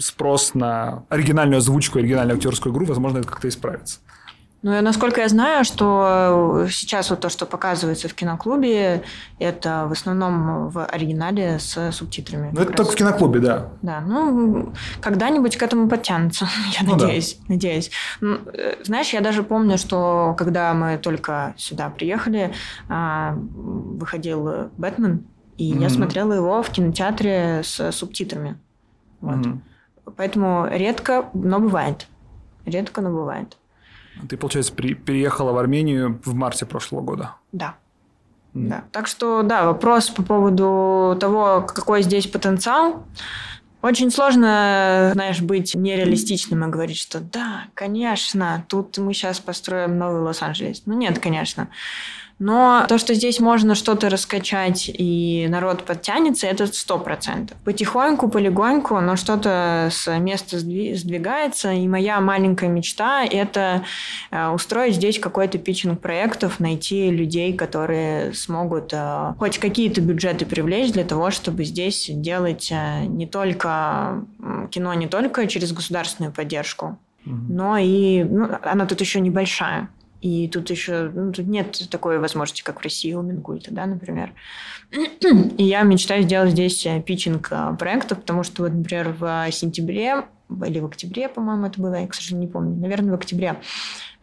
спрос 0.00 0.54
на 0.54 1.04
оригинальную 1.10 1.58
озвучку, 1.58 1.98
оригинальную 1.98 2.36
актерскую 2.36 2.72
игру, 2.72 2.86
возможно, 2.86 3.18
это 3.18 3.28
как-то 3.28 3.48
исправится. 3.48 4.00
Ну, 4.64 4.80
насколько 4.80 5.20
я 5.20 5.28
знаю, 5.28 5.62
что 5.62 6.66
сейчас 6.70 7.10
вот 7.10 7.20
то, 7.20 7.28
что 7.28 7.44
показывается 7.44 8.08
в 8.08 8.14
киноклубе, 8.14 9.02
это 9.38 9.84
в 9.86 9.92
основном 9.92 10.70
в 10.70 10.86
оригинале 10.86 11.58
с 11.58 11.92
субтитрами. 11.92 12.48
Ну, 12.50 12.62
это 12.62 12.70
раз. 12.70 12.76
только 12.78 12.92
в 12.92 12.94
киноклубе, 12.94 13.40
да. 13.40 13.68
Да, 13.82 14.00
ну, 14.00 14.72
когда-нибудь 15.02 15.58
к 15.58 15.62
этому 15.62 15.86
подтянутся, 15.86 16.48
я 16.80 16.86
ну, 16.86 16.92
надеюсь. 16.96 17.34
Да. 17.40 17.44
надеюсь. 17.48 17.90
Ну, 18.22 18.38
э, 18.54 18.76
знаешь, 18.84 19.10
я 19.12 19.20
даже 19.20 19.42
помню, 19.42 19.76
что 19.76 20.34
когда 20.38 20.72
мы 20.72 20.96
только 20.96 21.52
сюда 21.58 21.90
приехали, 21.90 22.54
а, 22.88 23.36
выходил 23.36 24.70
«Бэтмен», 24.78 25.26
и 25.58 25.74
mm-hmm. 25.74 25.82
я 25.82 25.90
смотрела 25.90 26.32
его 26.32 26.62
в 26.62 26.70
кинотеатре 26.70 27.60
с 27.62 27.92
субтитрами. 27.92 28.56
Вот. 29.20 29.44
Mm-hmm. 29.44 29.58
Поэтому 30.16 30.66
редко, 30.70 31.28
но 31.34 31.60
бывает. 31.60 32.06
Редко, 32.64 33.02
но 33.02 33.10
бывает. 33.10 33.58
Ты, 34.28 34.36
получается, 34.36 34.72
при, 34.72 34.94
переехала 34.94 35.52
в 35.52 35.58
Армению 35.58 36.20
в 36.24 36.34
марте 36.34 36.66
прошлого 36.66 37.02
года. 37.02 37.36
Да. 37.52 37.76
Mm. 38.54 38.68
Да. 38.68 38.84
Так 38.92 39.06
что, 39.06 39.42
да, 39.42 39.64
вопрос 39.64 40.10
по 40.10 40.22
поводу 40.22 41.16
того, 41.20 41.62
какой 41.62 42.02
здесь 42.02 42.26
потенциал. 42.26 43.04
Очень 43.82 44.10
сложно, 44.10 45.10
знаешь, 45.12 45.42
быть 45.42 45.74
нереалистичным 45.74 46.64
и 46.64 46.68
говорить, 46.68 46.96
что 46.96 47.20
да, 47.20 47.64
конечно, 47.74 48.64
тут 48.68 48.96
мы 48.96 49.12
сейчас 49.12 49.40
построим 49.40 49.98
новый 49.98 50.22
Лос-Анджелес. 50.22 50.84
Ну 50.86 50.94
нет, 50.94 51.18
конечно. 51.18 51.68
Но 52.38 52.84
то, 52.88 52.98
что 52.98 53.14
здесь 53.14 53.38
можно 53.38 53.74
что-то 53.74 54.08
раскачать 54.10 54.90
и 54.92 55.46
народ 55.48 55.84
подтянется, 55.84 56.46
это 56.46 56.66
сто 56.66 56.98
процентов. 56.98 57.56
Потихоньку, 57.64 58.28
полегоньку, 58.28 59.00
но 59.00 59.16
что-то 59.16 59.88
с 59.92 60.18
места 60.18 60.58
сдвигается. 60.58 61.72
И 61.72 61.86
моя 61.86 62.20
маленькая 62.20 62.68
мечта– 62.68 63.24
это 63.30 63.84
э, 64.30 64.48
устроить 64.48 64.96
здесь 64.96 65.18
какой-то 65.18 65.58
питчинг 65.58 66.00
проектов, 66.00 66.58
найти 66.58 67.10
людей, 67.10 67.52
которые 67.52 68.34
смогут 68.34 68.90
э, 68.92 69.34
хоть 69.38 69.58
какие-то 69.58 70.00
бюджеты 70.00 70.44
привлечь 70.44 70.92
для 70.92 71.04
того, 71.04 71.30
чтобы 71.30 71.64
здесь 71.64 72.10
делать 72.10 72.70
э, 72.72 73.04
не 73.06 73.26
только 73.26 74.24
кино, 74.70 74.92
не 74.94 75.06
только 75.06 75.46
через 75.46 75.72
государственную 75.72 76.32
поддержку, 76.32 76.98
но 77.24 77.78
и 77.78 78.22
ну, 78.24 78.50
она 78.62 78.86
тут 78.86 79.00
еще 79.00 79.20
небольшая. 79.20 79.88
И 80.24 80.48
тут 80.48 80.70
еще 80.70 81.10
ну, 81.12 81.32
тут 81.32 81.46
нет 81.46 81.82
такой 81.90 82.18
возможности, 82.18 82.62
как 82.62 82.80
в 82.80 82.82
России 82.82 83.12
у 83.12 83.20
Минкульта, 83.20 83.74
да, 83.74 83.84
например. 83.84 84.32
И 84.90 85.62
я 85.62 85.82
мечтаю 85.82 86.22
сделать 86.22 86.52
здесь 86.52 86.86
э, 86.86 87.02
питчинг 87.02 87.48
э, 87.50 87.76
проектов, 87.78 88.20
потому 88.20 88.42
что, 88.42 88.62
вот, 88.62 88.72
например, 88.72 89.14
в 89.18 89.46
сентябре 89.52 90.24
или 90.64 90.80
в 90.80 90.86
октябре, 90.86 91.28
по-моему, 91.28 91.66
это 91.66 91.78
было, 91.78 92.00
я, 92.00 92.08
к 92.08 92.14
сожалению, 92.14 92.48
не 92.48 92.52
помню, 92.52 92.74
наверное, 92.74 93.10
в 93.10 93.14
октябре 93.16 93.60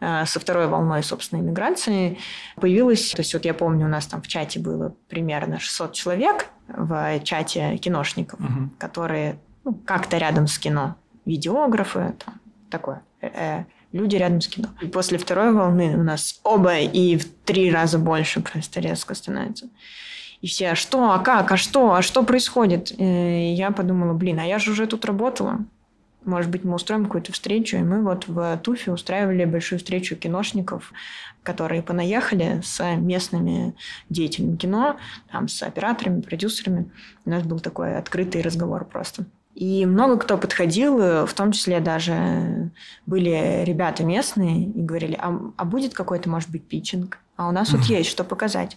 э, 0.00 0.24
со 0.26 0.40
второй 0.40 0.66
волной, 0.66 1.04
собственно, 1.04 1.38
иммиграции 1.38 2.18
появилась, 2.56 3.12
то 3.12 3.20
есть 3.20 3.32
вот 3.34 3.44
я 3.44 3.54
помню, 3.54 3.86
у 3.86 3.88
нас 3.88 4.06
там 4.06 4.22
в 4.22 4.26
чате 4.26 4.58
было 4.58 4.96
примерно 5.08 5.60
600 5.60 5.92
человек 5.92 6.46
в 6.66 7.20
чате 7.22 7.76
киношников, 7.76 8.40
угу. 8.40 8.70
которые 8.76 9.38
ну, 9.62 9.72
как-то 9.72 10.18
рядом 10.18 10.48
с 10.48 10.58
кино, 10.58 10.96
видеографы, 11.26 12.16
там, 12.24 12.40
такое, 12.70 13.04
люди 13.92 14.16
рядом 14.16 14.40
с 14.40 14.48
кино. 14.48 14.68
И 14.80 14.86
после 14.86 15.18
второй 15.18 15.52
волны 15.52 15.96
у 15.96 16.02
нас 16.02 16.40
оба 16.42 16.78
и 16.78 17.16
в 17.16 17.26
три 17.44 17.70
раза 17.70 17.98
больше 17.98 18.40
просто 18.40 18.80
резко 18.80 19.14
становится. 19.14 19.68
И 20.40 20.48
все, 20.48 20.70
а 20.70 20.74
что, 20.74 21.12
а 21.12 21.18
как, 21.20 21.52
а 21.52 21.56
что, 21.56 21.94
а 21.94 22.02
что 22.02 22.24
происходит? 22.24 22.92
И 22.98 23.54
я 23.54 23.70
подумала, 23.70 24.12
блин, 24.12 24.40
а 24.40 24.44
я 24.44 24.58
же 24.58 24.72
уже 24.72 24.86
тут 24.86 25.04
работала. 25.04 25.60
Может 26.24 26.50
быть, 26.50 26.64
мы 26.64 26.74
устроим 26.74 27.04
какую-то 27.04 27.32
встречу. 27.32 27.76
И 27.76 27.82
мы 27.82 28.02
вот 28.02 28.26
в 28.26 28.58
Туфе 28.62 28.92
устраивали 28.92 29.44
большую 29.44 29.78
встречу 29.78 30.16
киношников, 30.16 30.92
которые 31.42 31.82
понаехали 31.82 32.60
с 32.62 32.80
местными 32.96 33.74
деятелями 34.08 34.56
кино, 34.56 34.96
там, 35.30 35.48
с 35.48 35.62
операторами, 35.62 36.20
продюсерами. 36.20 36.90
У 37.24 37.30
нас 37.30 37.42
был 37.42 37.60
такой 37.60 37.96
открытый 37.96 38.42
разговор 38.42 38.84
просто. 38.84 39.26
И 39.54 39.84
много 39.84 40.16
кто 40.16 40.38
подходил, 40.38 40.98
э, 40.98 41.26
в 41.26 41.34
том 41.34 41.52
числе 41.52 41.80
даже 41.80 42.70
были 43.04 43.64
ребята 43.64 44.02
местные, 44.02 44.64
и 44.64 44.80
говорили, 44.80 45.18
а, 45.20 45.38
а 45.56 45.64
будет 45.64 45.92
какой-то, 45.92 46.30
может 46.30 46.50
быть, 46.50 46.66
питчинг? 46.66 47.18
А 47.36 47.48
у 47.48 47.52
нас 47.52 47.72
вот 47.72 47.82
есть 47.82 48.08
что 48.08 48.24
показать. 48.24 48.76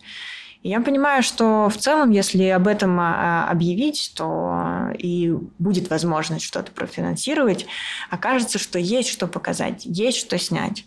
И 0.63 0.69
я 0.69 0.81
понимаю, 0.81 1.23
что 1.23 1.69
в 1.69 1.77
целом, 1.77 2.09
если 2.09 2.43
об 2.45 2.67
этом 2.67 2.99
а, 2.99 3.47
объявить, 3.49 4.13
то 4.17 4.89
и 4.97 5.33
будет 5.59 5.89
возможность 5.89 6.43
что-то 6.43 6.71
профинансировать, 6.71 7.67
окажется, 8.09 8.57
что 8.57 8.79
есть 8.79 9.09
что 9.09 9.27
показать, 9.27 9.85
есть 9.85 10.17
что 10.17 10.37
снять. 10.37 10.85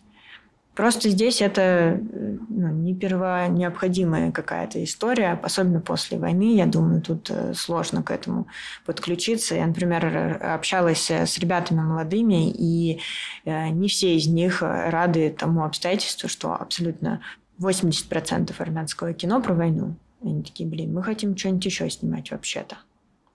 Просто 0.78 1.08
здесь 1.08 1.42
это 1.42 2.00
ну, 2.48 2.68
не 2.68 2.94
первонеобходимая 2.94 4.30
какая-то 4.30 4.84
история, 4.84 5.32
особенно 5.42 5.80
после 5.80 6.18
войны. 6.18 6.54
Я 6.54 6.66
думаю, 6.66 7.02
тут 7.02 7.28
э, 7.30 7.52
сложно 7.54 8.04
к 8.04 8.12
этому 8.12 8.46
подключиться. 8.86 9.56
Я, 9.56 9.66
например, 9.66 10.38
общалась 10.40 11.10
с 11.10 11.36
ребятами 11.38 11.80
молодыми, 11.80 12.48
и 12.48 13.00
э, 13.44 13.70
не 13.70 13.88
все 13.88 14.14
из 14.14 14.28
них 14.28 14.62
рады 14.62 15.34
тому 15.36 15.64
обстоятельству, 15.64 16.28
что 16.28 16.54
абсолютно 16.54 17.22
80% 17.60 18.54
армянского 18.56 19.12
кино 19.14 19.42
про 19.42 19.54
войну. 19.54 19.96
Они 20.22 20.44
такие, 20.44 20.68
блин, 20.68 20.94
мы 20.94 21.02
хотим 21.02 21.36
что-нибудь 21.36 21.66
еще 21.66 21.90
снимать 21.90 22.30
вообще-то. 22.30 22.76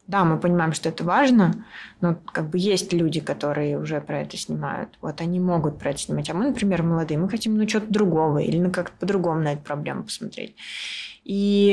Да, 0.06 0.26
мы 0.26 0.38
понимаем, 0.38 0.74
что 0.74 0.90
это 0.90 1.04
важно, 1.06 1.66
но 2.02 2.18
как 2.34 2.50
бы 2.50 2.58
есть 2.58 2.92
люди, 2.92 3.22
которые 3.22 3.80
уже 3.80 4.02
про 4.02 4.22
это 4.22 4.36
снимают. 4.36 4.98
Вот 5.02 5.22
они 5.22 5.40
могут 5.40 5.80
про 5.80 5.92
это 5.92 6.00
снимать. 6.00 6.30
А 6.30 6.34
мы, 6.34 6.48
например, 6.48 6.84
молодые, 6.84 7.18
мы 7.18 7.30
хотим 7.30 7.58
ну 7.58 7.68
что-то 7.68 7.88
другого 7.88 8.40
или 8.40 8.60
ну, 8.60 8.70
как-то 8.70 8.98
по-другому 9.00 9.40
на 9.42 9.54
эту 9.54 9.62
проблему 9.62 10.04
посмотреть. 10.04 10.56
И 11.24 11.72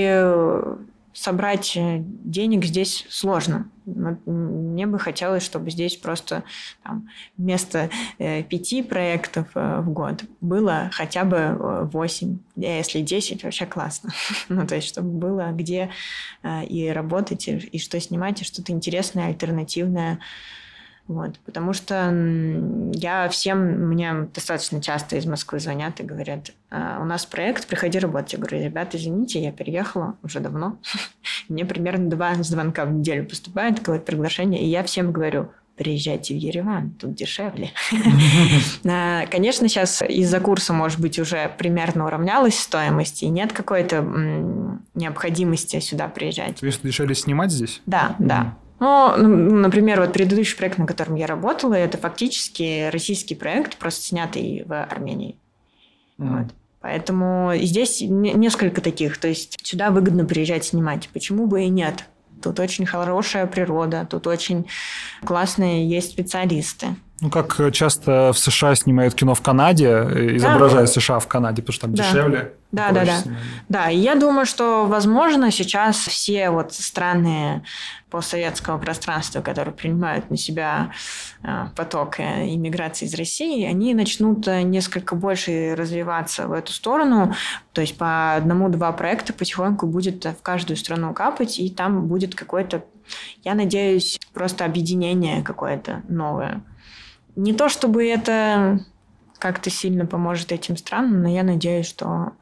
собрать 1.13 1.77
э, 1.77 1.99
денег 2.05 2.65
здесь 2.65 3.07
сложно. 3.09 3.71
Мне 3.85 4.87
бы 4.87 4.99
хотелось, 4.99 5.43
чтобы 5.43 5.71
здесь 5.71 5.97
просто 5.97 6.45
там, 6.85 7.09
вместо 7.37 7.91
э, 8.19 8.43
пяти 8.43 8.83
проектов 8.83 9.49
э, 9.55 9.81
в 9.81 9.91
год 9.91 10.25
было 10.41 10.91
хотя 10.93 11.25
бы 11.25 11.89
восемь, 11.93 12.39
если 12.57 13.01
десять, 13.01 13.43
вообще 13.43 13.67
классно. 13.67 14.13
ну, 14.49 14.67
то 14.67 14.77
есть, 14.77 14.89
чтобы 14.89 15.09
было 15.09 15.51
где 15.53 15.91
и 16.69 16.91
работать, 16.95 17.49
и 17.49 17.79
что 17.79 18.01
снимать, 18.01 18.41
и 18.43 18.45
что-то 18.45 18.73
интересное, 18.73 19.27
альтернативное, 19.27 20.21
вот, 21.11 21.41
потому 21.41 21.73
что 21.73 22.15
я 22.95 23.29
всем, 23.31 23.89
мне 23.89 24.29
достаточно 24.33 24.81
часто 24.81 25.17
из 25.17 25.27
Москвы 25.27 25.59
звонят 25.59 25.99
и 25.99 26.05
говорят, 26.05 26.53
«А, 26.71 27.01
у 27.03 27.05
нас 27.05 27.27
проект, 27.27 27.67
приходи 27.67 27.99
работать. 27.99 28.35
Я 28.35 28.39
говорю, 28.39 28.63
ребята, 28.63 28.97
извините, 28.97 29.43
я 29.43 29.51
переехала 29.51 30.15
уже 30.23 30.39
давно. 30.39 30.77
Мне 31.49 31.65
примерно 31.65 32.09
два 32.09 32.35
звонка 32.45 32.85
в 32.85 32.93
неделю 32.93 33.27
поступает, 33.29 33.81
какое-то 33.81 34.05
приглашение, 34.05 34.63
и 34.63 34.69
я 34.69 34.85
всем 34.85 35.11
говорю, 35.11 35.51
приезжайте 35.75 36.33
в 36.35 36.37
Ереван, 36.37 36.93
тут 36.93 37.15
дешевле. 37.15 37.73
А, 38.89 39.27
конечно, 39.27 39.69
сейчас 39.69 40.03
из-за 40.03 40.39
курса, 40.39 40.73
может 40.73 41.01
быть, 41.01 41.19
уже 41.19 41.51
примерно 41.59 42.07
уравнялась 42.07 42.57
стоимость, 42.57 43.25
и 43.25 43.29
нет 43.29 43.53
какой-то 43.53 44.01
необходимости 44.95 45.81
сюда 45.81 46.07
приезжать. 46.07 46.63
Есть 46.63 46.85
дешевле 46.85 47.17
снимать 47.17 47.51
здесь? 47.51 47.83
Да, 47.87 48.15
да. 48.21 48.57
Ну, 48.81 49.17
например, 49.17 50.01
вот 50.01 50.13
предыдущий 50.15 50.57
проект, 50.57 50.79
на 50.79 50.87
котором 50.87 51.15
я 51.15 51.27
работала, 51.27 51.75
это 51.75 51.99
фактически 51.99 52.89
российский 52.91 53.35
проект, 53.35 53.77
просто 53.77 54.03
снятый 54.03 54.65
в 54.67 54.83
Армении. 54.85 55.37
Mm. 56.19 56.39
Вот. 56.39 56.55
Поэтому 56.81 57.53
здесь 57.57 58.01
несколько 58.01 58.81
таких. 58.81 59.19
То 59.19 59.29
есть 59.29 59.59
сюда 59.63 59.91
выгодно 59.91 60.25
приезжать 60.25 60.65
снимать. 60.65 61.11
Почему 61.13 61.47
бы 61.47 61.65
и 61.65 61.69
нет? 61.69 62.07
Тут 62.43 62.59
очень 62.59 62.87
хорошая 62.87 63.47
природа, 63.47 64.07
тут 64.09 64.27
очень 64.27 64.67
классные 65.23 65.87
есть 65.87 66.13
специалисты. 66.13 66.97
Ну, 67.23 67.29
как 67.29 67.61
часто 67.73 68.33
в 68.33 68.39
США 68.39 68.75
снимают 68.75 69.15
кино 69.15 69.35
в 69.35 69.43
Канаде, 69.43 69.89
э, 69.89 70.37
изображают 70.37 70.89
да. 70.89 71.01
США 71.01 71.19
в 71.19 71.29
Канаде, 71.29 71.61
потому 71.61 71.75
что 71.75 71.83
там 71.83 71.95
да. 71.95 72.03
дешевле. 72.03 72.53
Да, 72.73 72.93
да, 72.93 73.05
да. 73.05 73.23
Да, 73.69 73.91
и 73.91 73.99
я 73.99 74.15
думаю, 74.15 74.47
что, 74.47 74.87
возможно, 74.87 75.51
сейчас 75.51 75.97
все 75.97 76.49
вот 76.49 76.73
страны 76.73 77.63
постсоветского 78.09 78.79
пространства, 78.79 79.43
которые 79.43 79.75
принимают 79.75 80.31
на 80.31 80.39
себя 80.39 80.93
э, 81.43 81.67
поток 81.77 82.21
э, 82.21 82.55
иммиграции 82.55 83.05
из 83.05 83.15
России, 83.15 83.67
они 83.67 83.93
начнут 83.93 84.47
несколько 84.47 85.15
больше 85.15 85.75
развиваться 85.77 86.47
в 86.47 86.53
эту 86.53 86.73
сторону. 86.73 87.35
То 87.75 87.83
есть 87.83 87.99
по 87.99 88.35
одному-два 88.37 88.93
проекта 88.93 89.35
потихоньку 89.35 89.87
будет 89.87 90.25
в 90.25 90.41
каждую 90.43 90.79
страну 90.79 91.13
капать, 91.13 91.59
и 91.59 91.69
там 91.69 92.07
будет 92.07 92.35
какое-то, 92.35 92.83
я 93.45 93.55
надеюсь, 93.55 94.19
просто 94.33 94.65
объединение 94.65 95.43
какое-то 95.43 96.03
новое. 96.09 96.63
Не 97.37 97.53
то 97.53 97.69
чтобы 97.69 98.07
это 98.07 98.85
как-то 99.39 99.71
сильно 99.71 100.07
поможет 100.07 100.53
этим 100.53 100.77
странам, 100.77 101.23
но 101.23 101.29
я 101.29 101.43
надеюсь, 101.43 101.87
что 101.87 102.33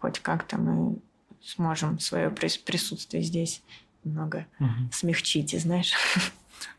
хоть 0.00 0.20
как-то 0.20 0.58
мы 0.58 0.96
сможем 1.42 1.98
свое 1.98 2.30
присутствие 2.30 3.22
здесь 3.22 3.62
немного 4.04 4.46
угу. 4.58 4.70
смягчить, 4.92 5.58
знаешь. 5.60 5.92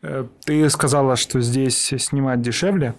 Э, 0.02 0.26
ты 0.44 0.68
сказала, 0.70 1.16
что 1.16 1.40
здесь 1.40 1.92
снимать 1.98 2.42
дешевле. 2.42 2.94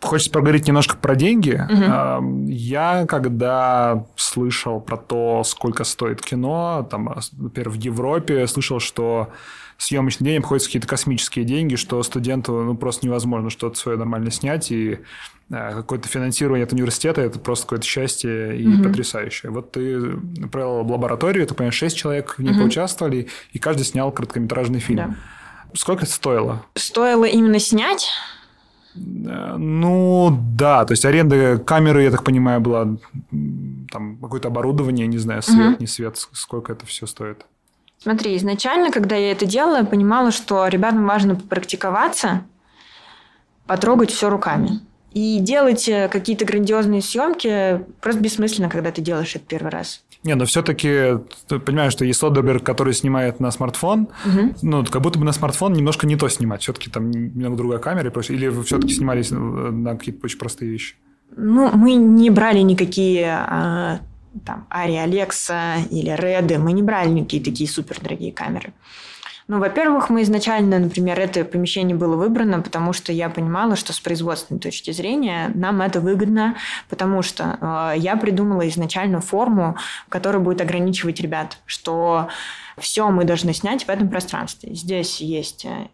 Хочется 0.00 0.30
поговорить 0.30 0.66
немножко 0.66 0.96
про 0.96 1.14
деньги. 1.16 1.52
Угу. 1.52 2.48
Я 2.48 3.06
когда 3.06 4.04
слышал 4.16 4.80
про 4.80 4.96
то, 4.96 5.42
сколько 5.44 5.84
стоит 5.84 6.20
кино, 6.20 6.86
там, 6.90 7.14
например, 7.32 7.70
в 7.70 7.74
Европе, 7.74 8.46
слышал, 8.46 8.78
что 8.78 9.32
съемочный 9.78 10.26
день 10.26 10.38
обходится 10.38 10.68
какие-то 10.68 10.88
космические 10.88 11.44
деньги, 11.44 11.76
что 11.76 12.02
студенту 12.02 12.62
ну, 12.62 12.76
просто 12.76 13.06
невозможно 13.06 13.50
что-то 13.50 13.78
свое 13.78 13.98
нормально 13.98 14.30
снять, 14.30 14.70
и 14.70 15.00
э, 15.50 15.74
какое-то 15.74 16.08
финансирование 16.08 16.64
от 16.64 16.72
университета– 16.72 17.20
это 17.22 17.38
просто 17.38 17.66
какое-то 17.66 17.86
счастье 17.86 18.58
и 18.58 18.66
угу. 18.66 18.84
потрясающее. 18.84 19.50
Вот 19.50 19.72
ты 19.72 20.16
провел 20.50 20.86
лабораторию, 20.86 21.46
ты 21.46 21.54
понимаешь, 21.54 21.74
шесть 21.74 21.96
человек 21.96 22.36
в 22.38 22.42
ней 22.42 22.52
угу. 22.52 22.62
поучаствовали, 22.62 23.28
и 23.52 23.58
каждый 23.58 23.84
снял 23.84 24.10
короткометражный 24.10 24.80
фильм. 24.80 24.98
Да. 24.98 25.14
Сколько 25.74 26.04
это 26.04 26.12
стоило? 26.12 26.64
Стоило 26.74 27.24
именно 27.24 27.58
снять? 27.58 28.08
Э, 28.94 29.56
ну, 29.58 30.36
да, 30.52 30.84
то 30.84 30.92
есть 30.92 31.04
аренда 31.04 31.58
камеры, 31.58 32.02
я 32.02 32.10
так 32.10 32.24
понимаю, 32.24 32.60
была 32.60 32.96
там 33.90 34.16
какое-то 34.18 34.48
оборудование, 34.48 35.06
не 35.06 35.18
знаю, 35.18 35.42
свет, 35.42 35.74
угу. 35.74 35.76
не 35.80 35.86
свет, 35.86 36.16
сколько 36.32 36.72
это 36.72 36.86
все 36.86 37.06
стоит. 37.06 37.44
Смотри, 38.06 38.36
изначально, 38.36 38.92
когда 38.92 39.16
я 39.16 39.32
это 39.32 39.46
делала, 39.46 39.78
я 39.78 39.84
понимала, 39.84 40.30
что 40.30 40.68
ребятам 40.68 41.04
важно 41.08 41.34
попрактиковаться, 41.34 42.44
потрогать 43.66 44.12
все 44.12 44.30
руками. 44.30 44.78
И 45.10 45.40
делать 45.40 45.88
э, 45.88 46.08
какие-то 46.08 46.44
грандиозные 46.44 47.02
съемки 47.02 47.84
просто 48.00 48.20
бессмысленно, 48.20 48.68
когда 48.68 48.92
ты 48.92 49.02
делаешь 49.02 49.34
это 49.34 49.44
первый 49.44 49.72
раз. 49.72 50.04
Не, 50.22 50.36
но 50.36 50.44
все-таки 50.44 51.18
ты 51.48 51.58
понимаешь, 51.58 51.90
что 51.90 52.04
есть 52.04 52.20
Содерберг, 52.20 52.62
который 52.62 52.94
снимает 52.94 53.40
на 53.40 53.50
смартфон, 53.50 54.02
угу. 54.24 54.54
ну, 54.62 54.84
как 54.84 55.02
будто 55.02 55.18
бы 55.18 55.24
на 55.24 55.32
смартфон 55.32 55.72
немножко 55.72 56.06
не 56.06 56.14
то 56.14 56.28
снимать. 56.28 56.62
Все-таки 56.62 56.88
там 56.88 57.10
немного 57.10 57.56
другая 57.56 57.80
камера, 57.80 58.12
или 58.28 58.46
вы 58.46 58.62
все-таки 58.62 58.94
снимались 58.94 59.32
на 59.32 59.96
какие-то 59.96 60.20
очень 60.26 60.38
простые 60.38 60.70
вещи? 60.70 60.94
Ну, 61.36 61.72
мы 61.72 61.94
не 61.94 62.30
брали 62.30 62.60
никакие 62.60 63.36
а, 63.36 63.98
там, 64.44 64.66
Ари 64.70 64.94
Алекса 64.94 65.76
или 65.90 66.10
Реды, 66.10 66.58
мы 66.58 66.72
не 66.72 66.82
брали 66.82 67.08
никакие 67.10 67.42
такие 67.42 67.68
супер 67.68 68.00
дорогие 68.00 68.32
камеры. 68.32 68.72
Ну, 69.48 69.60
во-первых, 69.60 70.10
мы 70.10 70.22
изначально, 70.22 70.80
например, 70.80 71.20
это 71.20 71.44
помещение 71.44 71.96
было 71.96 72.16
выбрано, 72.16 72.62
потому 72.62 72.92
что 72.92 73.12
я 73.12 73.30
понимала, 73.30 73.76
что 73.76 73.92
с 73.92 74.00
производственной 74.00 74.58
точки 74.58 74.90
зрения 74.90 75.52
нам 75.54 75.80
это 75.82 76.00
выгодно, 76.00 76.56
потому 76.88 77.22
что 77.22 77.56
э, 77.60 77.98
я 77.98 78.16
придумала 78.16 78.68
изначально 78.68 79.20
форму, 79.20 79.76
которая 80.08 80.42
будет 80.42 80.60
ограничивать 80.60 81.20
ребят, 81.20 81.58
что 81.64 82.28
все 82.76 83.08
мы 83.10 83.24
должны 83.24 83.54
снять 83.54 83.84
в 83.84 83.88
этом 83.88 84.08
пространстве. 84.08 84.74
Здесь 84.74 85.20
есть 85.20 85.64
э, 85.64 85.86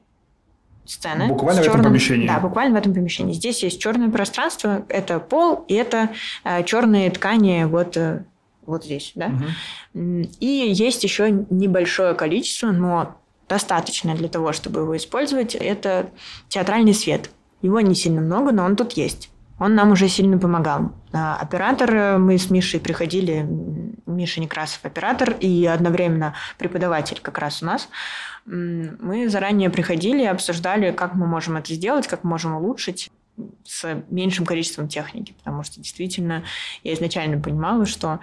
сцены. 0.86 1.28
Буквально 1.28 1.60
в 1.60 1.64
черным, 1.64 1.80
этом 1.80 1.92
помещении. 1.92 2.26
Да, 2.26 2.40
буквально 2.40 2.76
в 2.76 2.78
этом 2.78 2.94
помещении. 2.94 3.34
Здесь 3.34 3.62
есть 3.62 3.80
черное 3.80 4.08
пространство, 4.08 4.84
это 4.88 5.20
пол, 5.20 5.64
и 5.68 5.74
это 5.74 6.08
э, 6.44 6.64
черные 6.64 7.10
ткани 7.10 7.64
вот 7.64 7.98
э, 7.98 8.24
вот 8.66 8.84
здесь, 8.84 9.12
да. 9.14 9.26
Угу. 9.94 10.28
И 10.40 10.46
есть 10.46 11.04
еще 11.04 11.30
небольшое 11.50 12.14
количество, 12.14 12.70
но 12.70 13.16
достаточное 13.48 14.14
для 14.14 14.28
того, 14.28 14.52
чтобы 14.52 14.80
его 14.80 14.96
использовать. 14.96 15.54
Это 15.54 16.10
театральный 16.48 16.94
свет. 16.94 17.30
Его 17.60 17.80
не 17.80 17.94
сильно 17.94 18.20
много, 18.20 18.52
но 18.52 18.64
он 18.64 18.76
тут 18.76 18.92
есть. 18.92 19.30
Он 19.58 19.74
нам 19.74 19.92
уже 19.92 20.08
сильно 20.08 20.38
помогал. 20.38 20.92
А, 21.12 21.36
оператор, 21.36 21.94
э, 21.94 22.18
мы 22.18 22.36
с 22.36 22.50
Мишей 22.50 22.80
приходили, 22.80 23.46
Миша 24.06 24.40
Некрасов 24.40 24.80
оператор 24.84 25.36
и 25.38 25.66
одновременно 25.66 26.34
преподаватель 26.58 27.20
как 27.22 27.38
раз 27.38 27.62
у 27.62 27.66
нас. 27.66 27.88
Мы 28.44 29.28
заранее 29.28 29.70
приходили 29.70 30.22
и 30.22 30.26
обсуждали, 30.26 30.90
как 30.90 31.14
мы 31.14 31.26
можем 31.26 31.56
это 31.56 31.72
сделать, 31.74 32.08
как 32.08 32.24
можем 32.24 32.56
улучшить 32.56 33.10
с 33.64 34.04
меньшим 34.10 34.46
количеством 34.46 34.88
техники, 34.88 35.34
потому 35.38 35.62
что 35.62 35.80
действительно 35.80 36.44
я 36.84 36.94
изначально 36.94 37.40
понимала, 37.40 37.86
что 37.86 38.20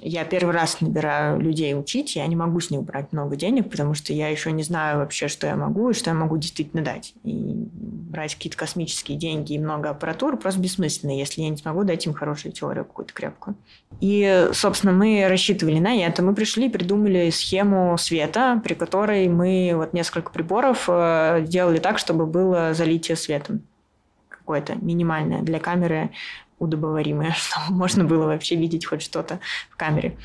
я 0.00 0.24
первый 0.24 0.54
раз 0.54 0.80
набираю 0.80 1.40
людей 1.40 1.76
учить, 1.76 2.16
я 2.16 2.26
не 2.26 2.36
могу 2.36 2.60
с 2.60 2.70
них 2.70 2.82
брать 2.82 3.12
много 3.12 3.34
денег, 3.36 3.70
потому 3.70 3.94
что 3.94 4.12
я 4.12 4.28
еще 4.28 4.52
не 4.52 4.62
знаю 4.62 4.98
вообще, 4.98 5.28
что 5.28 5.46
я 5.46 5.56
могу 5.56 5.90
и 5.90 5.94
что 5.94 6.10
я 6.10 6.14
могу 6.14 6.36
действительно 6.36 6.82
дать. 6.82 7.14
И 7.24 7.54
брать 8.12 8.34
какие-то 8.34 8.58
космические 8.58 9.18
деньги 9.18 9.54
и 9.54 9.58
много 9.58 9.90
аппаратуры 9.90 10.36
просто 10.36 10.60
бессмысленно, 10.60 11.16
если 11.16 11.42
я 11.42 11.48
не 11.48 11.56
смогу 11.56 11.82
дать 11.82 12.06
им 12.06 12.12
хорошую 12.12 12.52
теорию 12.52 12.84
какую-то 12.84 13.12
крепкую. 13.14 13.56
И, 14.00 14.48
собственно, 14.52 14.92
мы 14.92 15.26
рассчитывали 15.28 15.78
на 15.78 15.96
это. 15.96 16.22
Мы 16.22 16.34
пришли 16.34 16.66
и 16.66 16.70
придумали 16.70 17.30
схему 17.30 17.96
света, 17.98 18.60
при 18.62 18.74
которой 18.74 19.28
мы 19.28 19.72
вот 19.74 19.92
несколько 19.92 20.30
приборов 20.30 20.84
э, 20.88 21.44
делали 21.48 21.78
так, 21.78 21.98
чтобы 21.98 22.26
было 22.26 22.74
залитие 22.74 23.16
светом 23.16 23.62
какое-то 24.42 24.74
минимальное 24.76 25.42
для 25.42 25.58
камеры 25.58 26.10
удобоваримое, 26.58 27.32
чтобы 27.36 27.76
можно 27.76 28.04
было 28.04 28.26
вообще 28.26 28.56
видеть 28.56 28.86
хоть 28.86 29.02
что-то 29.02 29.40
в 29.70 29.76
камере. 29.76 30.16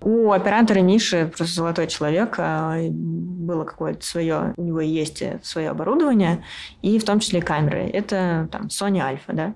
У 0.00 0.30
оператора 0.30 0.80
Миши, 0.80 1.26
просто 1.26 1.56
золотой 1.56 1.88
человек, 1.88 2.36
а, 2.38 2.78
было 2.88 3.64
какое-то 3.64 4.06
свое, 4.06 4.54
у 4.56 4.62
него 4.62 4.80
есть 4.80 5.22
свое 5.42 5.70
оборудование, 5.70 6.44
и 6.82 6.98
в 7.00 7.04
том 7.04 7.18
числе 7.18 7.42
камеры. 7.42 7.90
Это 7.92 8.48
там 8.52 8.66
Sony 8.66 8.98
Alpha, 9.00 9.32
да. 9.32 9.54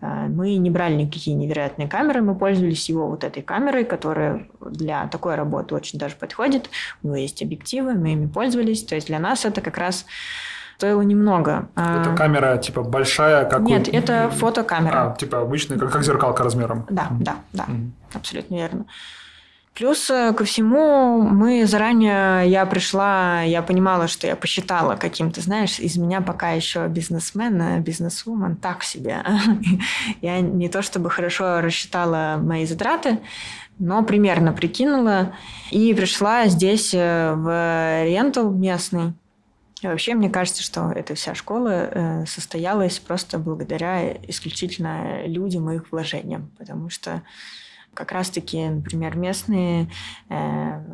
А, 0.00 0.26
мы 0.26 0.56
не 0.56 0.68
брали 0.68 0.94
никакие 0.94 1.36
невероятные 1.36 1.86
камеры, 1.86 2.22
мы 2.22 2.34
пользовались 2.34 2.88
его 2.88 3.08
вот 3.08 3.22
этой 3.22 3.42
камерой, 3.42 3.84
которая 3.84 4.48
для 4.60 5.06
такой 5.06 5.36
работы 5.36 5.76
очень 5.76 5.98
даже 5.98 6.16
подходит. 6.16 6.70
У 7.02 7.06
него 7.08 7.16
есть 7.16 7.40
объективы, 7.42 7.94
мы 7.94 8.12
ими 8.12 8.26
пользовались. 8.26 8.82
То 8.82 8.96
есть 8.96 9.06
для 9.06 9.20
нас 9.20 9.44
это 9.44 9.60
как 9.60 9.78
раз 9.78 10.06
стоило 10.76 11.02
немного. 11.02 11.68
А, 11.74 12.00
это 12.00 12.14
камера 12.14 12.56
типа 12.58 12.82
большая, 12.82 13.44
как 13.44 13.60
Нет, 13.62 13.88
у... 13.88 13.90
это 13.90 14.30
фотокамера. 14.30 15.12
А, 15.12 15.16
типа 15.16 15.40
обычная, 15.40 15.78
как, 15.78 15.92
как 15.92 16.02
зеркалка 16.02 16.42
размером. 16.42 16.86
Да, 16.90 17.08
да, 17.20 17.36
да, 17.52 17.64
mm 17.64 17.90
абсолютно 18.14 18.54
верно. 18.54 18.86
Плюс 19.74 20.08
э, 20.08 20.32
ко 20.32 20.44
всему 20.44 21.20
мы 21.20 21.66
заранее, 21.66 22.48
я 22.48 22.64
пришла, 22.64 23.42
я 23.42 23.60
понимала, 23.60 24.06
что 24.06 24.28
я 24.28 24.36
посчитала 24.36 24.94
каким-то, 24.94 25.40
знаешь, 25.40 25.80
из 25.80 25.96
меня 25.96 26.20
пока 26.20 26.52
еще 26.52 26.86
бизнесмен, 26.86 27.60
а 27.60 27.78
бизнесвумен 27.80 28.54
так 28.54 28.84
себе. 28.84 29.24
я 30.22 30.40
не 30.40 30.68
то 30.68 30.80
чтобы 30.80 31.10
хорошо 31.10 31.60
рассчитала 31.60 32.36
мои 32.40 32.66
затраты, 32.66 33.18
но 33.80 34.04
примерно 34.04 34.52
прикинула 34.52 35.34
и 35.72 35.92
пришла 35.92 36.46
здесь 36.46 36.94
э, 36.94 37.34
в 37.34 38.04
рентал 38.04 38.52
местный 38.52 39.14
и 39.84 39.86
вообще, 39.86 40.14
мне 40.14 40.30
кажется, 40.30 40.62
что 40.62 40.90
эта 40.90 41.14
вся 41.14 41.34
школа 41.34 41.68
э, 41.68 42.26
состоялась 42.26 42.98
просто 42.98 43.38
благодаря 43.38 44.14
исключительно 44.28 45.26
людям 45.26 45.70
и 45.70 45.76
их 45.76 45.92
вложениям, 45.92 46.50
потому 46.58 46.88
что 46.88 47.22
как 47.92 48.10
раз-таки, 48.10 48.66
например, 48.66 49.14
местные 49.16 49.90
э, 50.30 50.34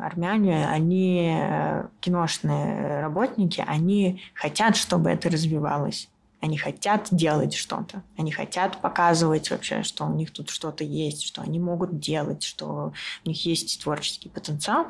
армяне, 0.01 0.67
они 0.67 1.31
э, 1.33 1.85
киношные 2.01 2.99
работники, 2.99 3.63
они 3.65 4.21
хотят, 4.33 4.75
чтобы 4.75 5.09
это 5.09 5.29
развивалось. 5.29 6.09
Они 6.41 6.57
хотят 6.57 7.07
делать 7.11 7.53
что-то. 7.53 8.01
Они 8.17 8.31
хотят 8.31 8.81
показывать 8.81 9.51
вообще, 9.51 9.83
что 9.83 10.05
у 10.05 10.13
них 10.13 10.31
тут 10.31 10.49
что-то 10.49 10.83
есть, 10.83 11.23
что 11.23 11.41
они 11.41 11.59
могут 11.59 11.99
делать, 11.99 12.43
что 12.43 12.93
у 13.25 13.29
них 13.29 13.45
есть 13.45 13.81
творческий 13.83 14.29
потенциал. 14.29 14.87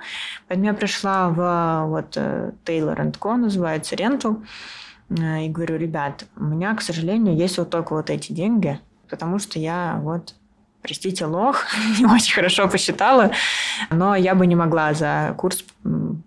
Поэтому 0.48 0.68
я 0.68 0.74
пришла 0.74 1.30
в 1.30 1.88
вот 1.90 2.16
э, 2.16 2.54
Taylor 2.66 3.12
Co, 3.20 3.36
называется 3.36 3.96
Rental, 3.96 4.44
э, 5.10 5.46
и 5.46 5.50
говорю, 5.50 5.78
ребят, 5.78 6.26
у 6.38 6.44
меня, 6.46 6.74
к 6.74 6.82
сожалению, 6.82 7.36
есть 7.36 7.58
вот 7.58 7.70
только 7.70 7.94
вот 7.94 8.10
эти 8.10 8.32
деньги, 8.32 8.80
потому 9.10 9.38
что 9.38 9.60
я 9.60 10.00
вот 10.02 10.36
простите, 10.82 11.26
лох, 11.26 11.66
не 12.00 12.06
очень 12.06 12.34
хорошо 12.34 12.68
посчитала, 12.68 13.32
но 13.90 14.16
я 14.16 14.36
бы 14.36 14.48
не 14.48 14.56
могла 14.56 14.94
за 14.94 15.36
курс 15.38 15.64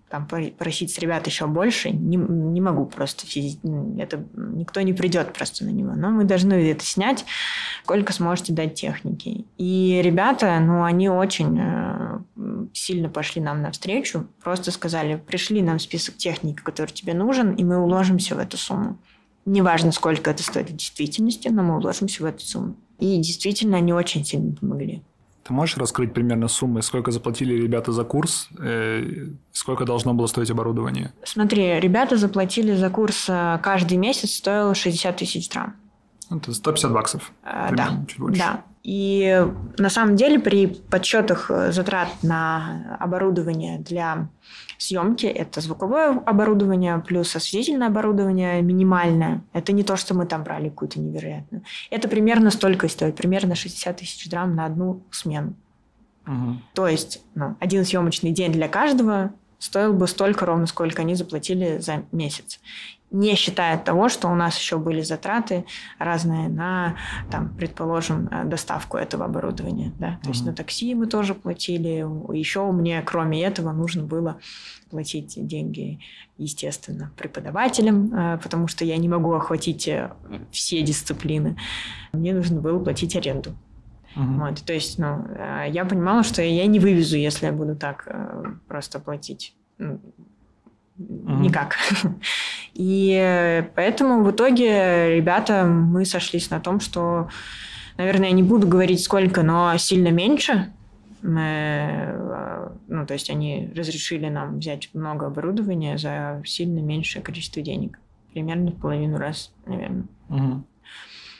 там, 0.09 0.27
просить 0.27 0.97
ребят 0.99 1.25
еще 1.25 1.47
больше. 1.47 1.89
Не, 1.89 2.17
не 2.17 2.61
могу 2.61 2.85
просто 2.85 3.25
физически. 3.25 3.65
Ну, 3.65 3.97
это 3.99 4.23
никто 4.35 4.81
не 4.81 4.93
придет 4.93 5.33
просто 5.33 5.65
на 5.65 5.69
него. 5.69 5.93
Но 5.95 6.11
мы 6.11 6.25
должны 6.25 6.53
это 6.53 6.85
снять, 6.85 7.25
сколько 7.83 8.13
сможете 8.13 8.53
дать 8.53 8.75
техники. 8.75 9.45
И 9.57 9.99
ребята, 10.03 10.59
ну, 10.59 10.83
они 10.83 11.09
очень 11.09 11.57
э, 11.59 12.19
сильно 12.73 13.09
пошли 13.09 13.41
нам 13.41 13.61
навстречу. 13.63 14.27
Просто 14.43 14.71
сказали, 14.71 15.15
пришли 15.15 15.61
нам 15.61 15.79
список 15.79 16.17
техники, 16.17 16.61
который 16.61 16.91
тебе 16.91 17.13
нужен, 17.13 17.53
и 17.53 17.63
мы 17.63 17.77
уложимся 17.77 18.35
в 18.35 18.39
эту 18.39 18.57
сумму. 18.57 18.97
Неважно, 19.45 19.91
сколько 19.91 20.31
это 20.31 20.43
стоит 20.43 20.69
в 20.69 20.75
действительности, 20.75 21.47
но 21.47 21.63
мы 21.63 21.77
уложимся 21.77 22.23
в 22.23 22.25
эту 22.25 22.45
сумму. 22.45 22.75
И 22.99 23.17
действительно, 23.17 23.77
они 23.77 23.91
очень 23.91 24.23
сильно 24.23 24.55
помогли. 24.55 25.01
Ты 25.45 25.53
можешь 25.53 25.77
раскрыть 25.77 26.11
примерно 26.11 26.47
суммы, 26.47 26.81
сколько 26.81 27.11
заплатили 27.11 27.53
ребята 27.53 27.91
за 27.91 28.03
курс, 28.03 28.49
э, 28.59 29.27
сколько 29.51 29.85
должно 29.85 30.15
было 30.15 30.25
стоить 30.25 30.49
оборудование? 30.49 31.13
Смотри, 31.23 31.79
ребята 31.79 32.17
заплатили 32.17 32.73
за 32.75 32.89
курс 32.89 33.25
э, 33.29 33.59
каждый 33.61 33.99
месяц, 33.99 34.31
стоило 34.37 34.73
60 34.73 35.15
тысяч 35.15 35.47
трам. 35.47 35.75
Это 36.31 36.51
150 36.51 36.91
баксов. 36.91 37.31
Э, 37.43 37.69
да, 37.75 38.03
чуть 38.07 38.19
больше. 38.19 38.39
да. 38.39 38.63
И 38.85 39.43
на 39.79 39.89
самом 39.89 40.15
деле 40.15 40.37
при 40.39 40.67
подсчетах 40.67 41.49
затрат 41.71 42.09
на 42.21 42.95
оборудование 42.99 43.79
для 43.79 44.29
съемки, 44.77 45.25
это 45.25 45.59
звуковое 45.59 46.11
оборудование 46.23 46.99
плюс 46.99 47.35
осветительное 47.35 47.87
оборудование 47.87 48.61
минимальное. 48.61 49.41
Это 49.53 49.71
не 49.71 49.81
то, 49.81 49.95
что 49.95 50.13
мы 50.13 50.27
там 50.27 50.43
брали 50.43 50.69
какую-то 50.69 50.99
невероятную. 50.99 51.63
Это 51.89 52.07
примерно 52.07 52.51
столько 52.51 52.87
стоит, 52.87 53.15
примерно 53.15 53.55
60 53.55 53.97
тысяч 53.97 54.29
драм 54.29 54.55
на 54.55 54.67
одну 54.67 55.01
смену. 55.09 55.55
Угу. 56.27 56.57
То 56.75 56.87
есть 56.87 57.23
ну, 57.33 57.55
один 57.59 57.85
съемочный 57.85 58.33
день 58.33 58.51
для 58.51 58.67
каждого 58.67 59.33
стоил 59.57 59.93
бы 59.93 60.07
столько 60.07 60.45
ровно, 60.45 60.67
сколько 60.67 61.01
они 61.01 61.15
заплатили 61.15 61.79
за 61.79 62.03
месяц 62.11 62.59
не 63.11 63.35
считая 63.35 63.77
того, 63.77 64.09
что 64.09 64.27
у 64.27 64.35
нас 64.35 64.57
еще 64.57 64.77
были 64.77 65.01
затраты 65.01 65.65
разные 65.99 66.49
на, 66.49 66.95
там, 67.31 67.55
предположим, 67.55 68.27
э, 68.31 68.43
доставку 68.45 68.97
этого 68.97 69.25
оборудования. 69.25 69.93
Да? 69.99 70.19
То 70.23 70.29
mm 70.29 70.33
есть 70.33 70.45
на 70.45 70.53
такси 70.53 70.95
мы 70.95 71.07
тоже 71.07 71.33
платили. 71.33 72.05
Еще 72.35 72.69
мне, 72.71 73.01
кроме 73.01 73.43
этого, 73.43 73.71
нужно 73.71 74.03
было 74.03 74.37
платить 74.89 75.33
деньги, 75.35 75.99
естественно, 76.37 77.11
преподавателям, 77.15 78.13
э, 78.13 78.39
потому 78.41 78.67
что 78.67 78.83
я 78.83 78.97
не 78.97 79.07
могу 79.07 79.33
охватить 79.33 79.87
э, 79.87 80.11
все 80.51 80.81
дисциплины. 80.81 81.57
Мне 82.11 82.33
нужно 82.33 82.59
было 82.59 82.83
платить 82.83 83.15
аренду. 83.15 83.51
Uh-huh. 84.15 84.47
Вот, 84.47 84.63
то 84.63 84.73
есть, 84.73 84.97
ну, 84.97 85.27
я 85.67 85.83
понимала, 85.83 86.23
что 86.23 86.41
я 86.41 86.65
не 86.67 86.79
вывезу, 86.79 87.17
если 87.17 87.47
я 87.47 87.51
буду 87.51 87.75
так 87.75 88.07
просто 88.65 89.01
платить. 89.01 89.53
Uh-huh. 90.97 91.41
Никак. 91.41 91.77
И 92.73 93.67
поэтому 93.75 94.23
в 94.23 94.31
итоге 94.31 95.15
ребята, 95.15 95.65
мы 95.65 96.05
сошлись 96.05 96.49
на 96.49 96.59
том, 96.59 96.79
что, 96.79 97.29
наверное, 97.97 98.29
я 98.29 98.33
не 98.33 98.43
буду 98.43 98.67
говорить 98.67 99.03
сколько, 99.03 99.43
но 99.43 99.75
сильно 99.77 100.09
меньше. 100.09 100.71
Мы, 101.21 101.41
э, 101.41 102.69
ну, 102.87 103.05
то 103.05 103.13
есть 103.13 103.29
они 103.29 103.73
разрешили 103.75 104.29
нам 104.29 104.59
взять 104.59 104.89
много 104.93 105.27
оборудования 105.27 105.97
за 105.97 106.41
сильно 106.45 106.79
меньшее 106.79 107.21
количество 107.21 107.61
денег. 107.61 107.99
Примерно 108.31 108.71
в 108.71 108.79
половину 108.79 109.17
раз, 109.17 109.51
наверное. 109.65 110.05
Угу. 110.29 110.63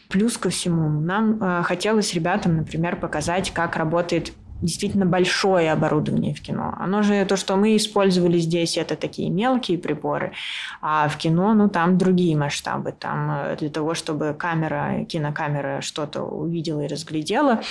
Плюс 0.09 0.37
ко 0.37 0.49
всему, 0.49 0.89
нам 1.01 1.41
э, 1.41 1.63
хотелось 1.63 2.13
ребятам, 2.13 2.57
например, 2.57 2.95
показать, 2.97 3.51
как 3.51 3.75
работает 3.75 4.33
действительно 4.61 5.05
большое 5.05 5.71
оборудование 5.71 6.33
в 6.33 6.41
кино. 6.41 6.75
Оно 6.79 7.01
же, 7.01 7.25
то, 7.25 7.35
что 7.35 7.55
мы 7.55 7.75
использовали 7.75 8.37
здесь, 8.39 8.77
это 8.77 8.95
такие 8.95 9.29
мелкие 9.29 9.77
приборы, 9.77 10.33
а 10.81 11.07
в 11.07 11.17
кино, 11.17 11.53
ну, 11.53 11.69
там 11.69 11.97
другие 11.97 12.35
масштабы. 12.37 12.91
Там 12.91 13.31
э, 13.31 13.57
для 13.57 13.69
того, 13.69 13.93
чтобы 13.93 14.33
камера, 14.37 15.05
кинокамера 15.05 15.81
что-то 15.81 16.23
увидела 16.23 16.81
и 16.81 16.87
разглядела, 16.87 17.61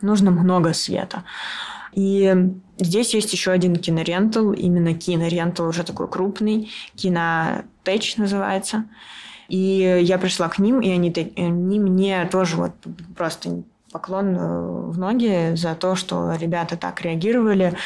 нужно 0.00 0.30
много 0.30 0.72
света. 0.72 1.24
И 1.92 2.34
здесь 2.78 3.14
есть 3.14 3.32
еще 3.32 3.50
один 3.50 3.76
кинорентал, 3.76 4.52
именно 4.52 4.94
кинорентал 4.94 5.68
уже 5.68 5.84
такой 5.84 6.08
крупный, 6.08 6.70
кинотеч 6.94 8.16
называется. 8.16 8.84
И 9.48 10.00
я 10.02 10.18
пришла 10.18 10.48
к 10.48 10.58
ним, 10.58 10.80
и 10.80 10.90
они, 10.90 11.10
они 11.36 11.80
мне 11.80 12.28
тоже 12.30 12.56
вот 12.56 12.72
просто 13.16 13.62
поклон 13.90 14.36
э, 14.36 14.90
в 14.90 14.98
ноги 14.98 15.54
за 15.54 15.74
то, 15.74 15.94
что 15.94 16.34
ребята 16.34 16.76
так 16.76 17.00
реагировали. 17.00 17.76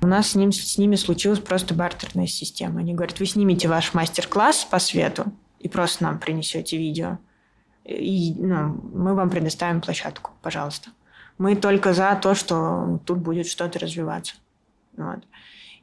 У 0.00 0.06
нас 0.06 0.28
с, 0.28 0.34
ним, 0.34 0.52
с 0.52 0.78
ними 0.78 0.96
случилась 0.96 1.38
просто 1.38 1.74
бартерная 1.74 2.26
система. 2.26 2.80
Они 2.80 2.94
говорят, 2.94 3.20
вы 3.20 3.26
снимете 3.26 3.68
ваш 3.68 3.94
мастер-класс 3.94 4.66
по 4.70 4.78
свету 4.78 5.26
и 5.58 5.68
просто 5.68 6.04
нам 6.04 6.18
принесете 6.18 6.76
видео. 6.76 7.18
И 7.84 8.34
ну, 8.38 8.80
мы 8.92 9.14
вам 9.14 9.30
предоставим 9.30 9.80
площадку, 9.80 10.32
пожалуйста. 10.42 10.90
Мы 11.38 11.56
только 11.56 11.94
за 11.94 12.18
то, 12.20 12.34
что 12.34 13.00
тут 13.06 13.18
будет 13.18 13.46
что-то 13.46 13.78
развиваться. 13.78 14.34
Вот. 14.96 15.20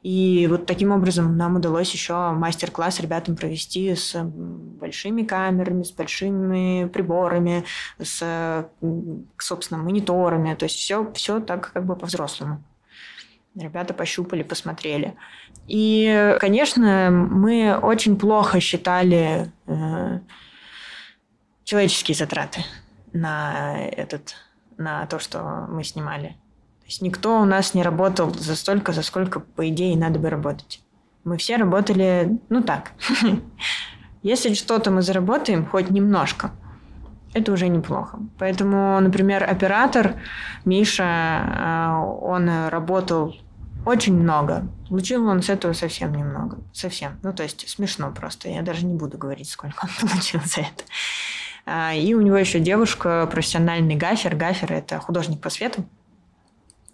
И 0.02 0.46
вот 0.48 0.66
таким 0.66 0.92
образом 0.92 1.36
нам 1.36 1.56
удалось 1.56 1.92
еще 1.92 2.30
мастер-класс 2.30 3.00
ребятам 3.00 3.36
провести 3.36 3.94
с 3.94 4.16
большими 4.22 5.22
камерами, 5.22 5.82
с 5.82 5.90
большими 5.90 6.86
приборами, 6.86 7.64
с, 7.98 8.68
собственно, 9.38 9.82
мониторами. 9.82 10.54
То 10.54 10.64
есть 10.64 10.76
все, 10.76 11.10
все 11.14 11.40
так 11.40 11.72
как 11.72 11.84
бы 11.84 11.96
по-взрослому. 11.96 12.62
Ребята 13.56 13.92
пощупали, 13.92 14.44
посмотрели. 14.44 15.16
И, 15.66 16.36
конечно, 16.38 17.10
мы 17.10 17.76
очень 17.76 18.16
плохо 18.16 18.60
считали 18.60 19.50
э, 19.66 20.20
человеческие 21.64 22.14
затраты 22.14 22.64
на 23.12 23.84
этот, 23.88 24.36
на 24.76 25.06
то, 25.06 25.18
что 25.18 25.66
мы 25.68 25.82
снимали 25.82 26.36
есть 26.88 27.02
никто 27.02 27.38
у 27.38 27.44
нас 27.44 27.74
не 27.74 27.82
работал 27.82 28.32
за 28.32 28.56
столько, 28.56 28.92
за 28.92 29.02
сколько, 29.02 29.40
по 29.40 29.68
идее, 29.68 29.94
надо 29.96 30.18
бы 30.18 30.30
работать. 30.30 30.80
Мы 31.22 31.36
все 31.36 31.56
работали, 31.56 32.38
ну 32.48 32.62
так. 32.62 32.92
Если 34.22 34.54
что-то 34.54 34.90
мы 34.90 35.02
заработаем, 35.02 35.66
хоть 35.66 35.90
немножко, 35.90 36.50
это 37.34 37.52
уже 37.52 37.68
неплохо. 37.68 38.18
Поэтому, 38.38 38.98
например, 39.00 39.44
оператор 39.44 40.14
Миша, 40.64 41.04
э, 41.04 42.24
он 42.24 42.48
работал 42.68 43.36
очень 43.84 44.18
много. 44.18 44.66
Получил 44.88 45.26
он 45.26 45.42
с 45.42 45.50
этого 45.50 45.74
совсем 45.74 46.14
немного. 46.14 46.56
Совсем. 46.72 47.18
Ну, 47.22 47.34
то 47.34 47.42
есть 47.42 47.68
смешно 47.68 48.10
просто. 48.12 48.48
Я 48.48 48.62
даже 48.62 48.86
не 48.86 48.94
буду 48.94 49.18
говорить, 49.18 49.50
сколько 49.50 49.84
он 49.84 50.08
получил 50.08 50.40
за 50.46 50.62
это. 50.62 50.84
А, 51.66 51.92
и 51.92 52.14
у 52.14 52.22
него 52.22 52.38
еще 52.38 52.60
девушка, 52.60 53.28
профессиональный 53.30 53.94
гафер. 53.94 54.34
Гафер– 54.36 54.72
это 54.74 54.98
художник 55.00 55.42
по 55.42 55.50
свету 55.50 55.84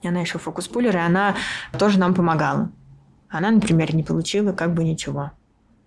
и 0.05 0.09
она 0.09 0.21
еще 0.21 0.39
фокус-пулер, 0.39 0.97
и 0.97 1.01
она 1.01 1.35
тоже 1.79 1.99
нам 1.99 2.15
помогала. 2.15 2.71
Она, 3.29 3.51
например, 3.51 3.95
не 3.95 4.03
получила 4.03 4.53
как 4.53 4.75
бы 4.75 4.85
ничего. 4.85 5.33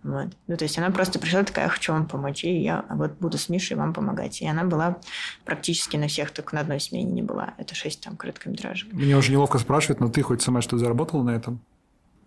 Вот. 0.03 0.27
Ну, 0.47 0.57
то 0.57 0.63
есть 0.63 0.77
она 0.77 0.89
просто 0.89 1.19
пришла 1.19 1.43
такая, 1.43 1.65
я 1.65 1.69
хочу 1.69 1.91
вам 1.91 2.07
помочь, 2.07 2.43
и 2.43 2.61
я 2.61 2.85
вот 2.89 3.13
буду 3.19 3.37
с 3.37 3.49
Мишей 3.49 3.75
вам 3.75 3.93
помогать. 3.93 4.41
И 4.41 4.47
она 4.47 4.63
была 4.63 4.97
практически 5.43 5.97
на 5.97 6.07
всех, 6.07 6.31
только 6.31 6.55
на 6.55 6.61
одной 6.61 6.79
смене 6.79 7.11
не 7.11 7.21
была. 7.21 7.53
Это 7.57 7.75
шесть 7.75 8.01
там 8.01 8.15
короткометражек. 8.15 8.93
Мне 8.93 9.17
уже 9.17 9.31
неловко 9.31 9.57
спрашивать, 9.57 9.99
но 9.99 10.07
ты 10.07 10.21
хоть 10.21 10.41
сама 10.41 10.61
что 10.61 10.77
заработала 10.77 11.23
на 11.23 11.31
этом? 11.31 11.59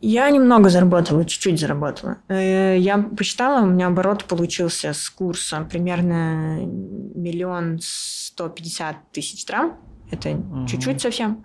Я 0.03 0.31
немного 0.31 0.71
заработала, 0.71 1.25
чуть-чуть 1.25 1.61
заработала. 1.61 2.19
Э, 2.29 2.77
я 2.79 2.99
посчитала, 2.99 3.63
у 3.63 3.67
меня 3.67 3.87
оборот 3.87 4.25
получился 4.25 4.93
с 4.93 5.11
курса 5.11 5.67
примерно 5.71 6.65
миллион 6.65 7.79
сто 7.83 8.49
пятьдесят 8.49 8.97
тысяч 9.13 9.45
трам. 9.45 9.79
Это 10.11 10.31
угу. 10.31 10.67
чуть-чуть 10.67 11.01
совсем. 11.01 11.45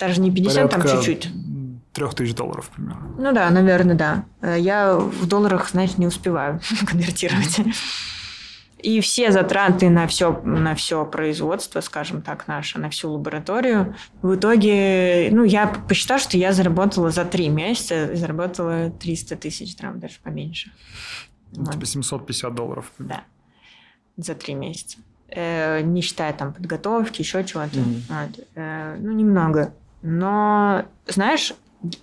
Даже 0.00 0.20
не 0.20 0.30
50, 0.30 0.54
Порядка 0.54 0.88
там 0.88 0.96
чуть-чуть. 0.96 1.28
Трех 1.92 2.14
тысяч 2.14 2.34
долларов 2.34 2.70
примерно. 2.74 3.14
Ну 3.18 3.32
да, 3.32 3.48
наверное, 3.50 3.94
да. 3.94 4.24
Э, 4.42 4.56
я 4.58 4.96
в 4.96 5.26
долларах, 5.26 5.70
знаешь, 5.70 5.96
не 5.96 6.06
успеваю 6.06 6.60
конвертировать. 6.86 7.60
И 8.82 9.00
все 9.00 9.32
затраты 9.32 9.88
на 9.88 10.06
все, 10.06 10.38
на 10.44 10.74
все 10.74 11.06
производство, 11.06 11.80
скажем 11.80 12.20
так, 12.20 12.46
наше, 12.46 12.78
на 12.78 12.90
всю 12.90 13.10
лабораторию, 13.10 13.96
в 14.20 14.34
итоге, 14.34 15.30
ну, 15.32 15.44
я 15.44 15.66
посчитала, 15.66 16.20
что 16.20 16.36
я 16.36 16.52
заработала 16.52 17.10
за 17.10 17.24
три 17.24 17.48
месяца, 17.48 18.14
заработала 18.14 18.90
300 18.90 19.36
тысяч, 19.36 19.74
там 19.76 19.98
даже 19.98 20.16
поменьше. 20.22 20.70
Ну, 21.52 21.64
вот. 21.64 21.72
Типа 21.72 21.86
750 21.86 22.54
долларов. 22.54 22.92
Да, 22.98 23.24
за 24.18 24.34
три 24.34 24.54
месяца. 24.54 24.98
Э, 25.28 25.80
не 25.80 26.02
считая 26.02 26.32
там 26.32 26.52
подготовки, 26.52 27.22
еще 27.22 27.42
чего-то. 27.44 27.78
Mm-hmm. 27.78 28.02
Вот. 28.08 28.46
Э, 28.54 28.96
ну, 29.00 29.12
немного. 29.12 29.74
Но, 30.08 30.84
знаешь, 31.08 31.52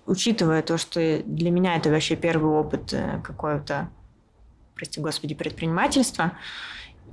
учитывая 0.05 0.61
то, 0.61 0.77
что 0.77 1.23
для 1.25 1.51
меня 1.51 1.77
это 1.77 1.89
вообще 1.89 2.17
первый 2.17 2.51
опыт 2.51 2.91
э, 2.91 3.21
какого-то, 3.23 3.87
прости 4.75 4.99
господи, 4.99 5.35
предпринимательства 5.35 6.33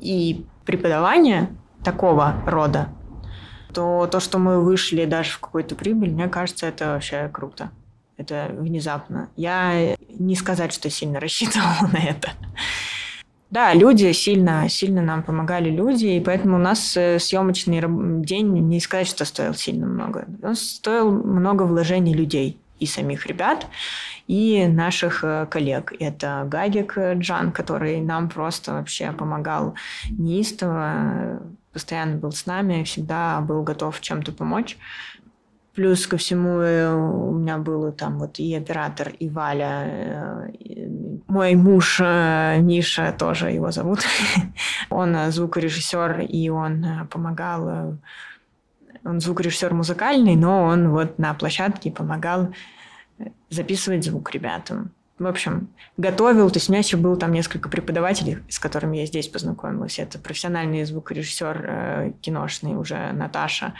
и 0.01 0.45
преподавания 0.66 1.49
такого 1.84 2.43
рода, 2.45 2.88
то 3.72 4.09
то, 4.11 4.18
что 4.18 4.38
мы 4.38 4.61
вышли 4.61 5.05
даже 5.05 5.30
в 5.30 5.38
какую-то 5.38 5.76
прибыль, 5.76 6.11
мне 6.11 6.26
кажется, 6.26 6.66
это 6.66 6.86
вообще 6.95 7.30
круто. 7.32 7.70
Это 8.16 8.49
внезапно. 8.51 9.28
Я 9.36 9.95
не 10.09 10.34
сказать, 10.34 10.72
что 10.72 10.91
сильно 10.91 11.20
рассчитывала 11.20 11.88
на 11.93 11.99
это. 11.99 12.30
Да, 13.51 13.74
люди 13.74 14.12
сильно, 14.12 14.68
сильно 14.68 15.03
нам 15.03 15.24
помогали 15.24 15.70
люди, 15.70 16.07
и 16.07 16.20
поэтому 16.20 16.57
у 16.57 16.61
нас 16.61 16.96
э, 16.96 17.18
съемочный 17.18 17.82
день, 18.24 18.46
не 18.46 18.78
сказать, 18.78 19.09
что 19.09 19.24
стоил 19.24 19.55
сильно 19.55 19.86
много. 19.86 20.26
Он 20.42 20.55
стоил 20.55 21.11
много 21.11 21.64
вложений 21.64 22.14
людей 22.14 22.61
и 22.78 22.86
самих 22.86 23.26
ребят, 23.26 23.66
и 24.28 24.66
наших 24.68 25.24
э, 25.24 25.46
коллег. 25.51 25.92
Это 25.98 26.46
Гагик 26.48 26.96
Джан, 26.96 27.51
который 27.51 28.01
нам 28.01 28.28
просто 28.28 28.74
вообще 28.74 29.11
помогал 29.11 29.74
неистово, 30.11 31.42
постоянно 31.72 32.18
был 32.18 32.30
с 32.30 32.46
нами, 32.46 32.84
всегда 32.84 33.40
был 33.40 33.64
готов 33.64 34.01
чем-то 34.01 34.30
помочь. 34.30 34.78
Плюс 35.74 36.07
ко 36.07 36.18
всему 36.18 36.61
э, 36.61 36.92
у 36.94 37.32
меня 37.32 37.59
был 37.59 37.90
там 37.90 38.20
вот 38.20 38.38
и 38.38 38.55
оператор, 38.55 39.09
и 39.18 39.28
Валя, 39.28 40.53
мой 41.31 41.55
муж 41.55 42.01
э, 42.03 42.59
Миша, 42.61 43.14
тоже 43.18 43.51
его 43.51 43.70
зовут. 43.70 44.01
он 44.91 45.16
звукорежиссер, 45.31 46.20
и 46.20 46.49
он 46.49 46.87
помогал 47.11 47.99
Он 49.05 49.20
звукорежиссер 49.20 49.72
музыкальный, 49.74 50.37
но 50.37 50.64
он 50.64 50.91
вот 50.91 51.18
на 51.18 51.35
площадке 51.35 51.91
помогал 51.91 52.53
записывать 53.49 54.05
звук 54.05 54.31
ребятам. 54.33 54.93
В 55.21 55.27
общем, 55.27 55.68
готовил. 55.99 56.49
То 56.49 56.57
есть 56.57 56.71
у 56.71 56.73
меня 56.73 56.79
еще 56.79 56.97
было 56.97 57.14
там 57.14 57.33
несколько 57.33 57.68
преподавателей, 57.68 58.39
с 58.49 58.59
которыми 58.59 58.97
я 58.97 59.05
здесь 59.05 59.29
познакомилась. 59.29 59.99
Это 59.99 60.18
профессиональный 60.18 60.83
звукорежиссер 60.85 61.64
э, 61.68 62.12
киношный 62.23 62.75
уже 62.75 63.12
Наташа. 63.12 63.75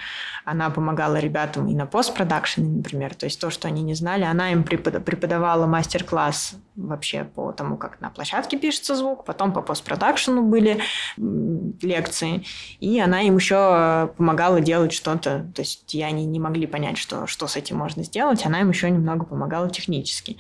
Она 0.45 0.69
помогала 0.69 1.17
ребятам 1.17 1.67
и 1.69 1.75
на 1.75 1.87
постпродакшене, 1.87 2.69
например. 2.69 3.15
То 3.15 3.25
есть 3.25 3.41
то, 3.41 3.49
что 3.49 3.69
они 3.69 3.81
не 3.81 3.95
знали. 3.95 4.25
Она 4.25 4.53
им 4.53 4.65
преподавала 4.65 5.65
мастер-класс 5.65 6.57
вообще 6.77 7.25
по 7.25 7.53
тому, 7.53 7.79
как 7.79 8.03
на 8.03 8.11
площадке 8.11 8.59
пишется 8.59 8.95
звук. 8.95 9.25
Потом 9.25 9.55
по 9.55 9.63
постпродакшену 9.63 10.43
были 10.43 10.83
лекции. 11.17 12.45
И 12.81 13.01
она 13.01 13.23
им 13.23 13.37
еще 13.37 14.13
помогала 14.19 14.61
делать 14.61 14.93
что-то. 14.93 15.51
То 15.55 15.63
есть 15.63 15.95
я 15.95 16.09
они 16.09 16.27
не 16.27 16.39
могли 16.39 16.67
понять, 16.67 16.99
что, 16.99 17.27
что 17.27 17.47
с 17.47 17.57
этим 17.57 17.79
можно 17.79 18.03
сделать. 18.05 18.45
Она 18.45 18.61
им 18.61 18.69
еще 18.69 18.91
немного 18.91 19.25
помогала 19.25 19.71
технически. 19.71 20.37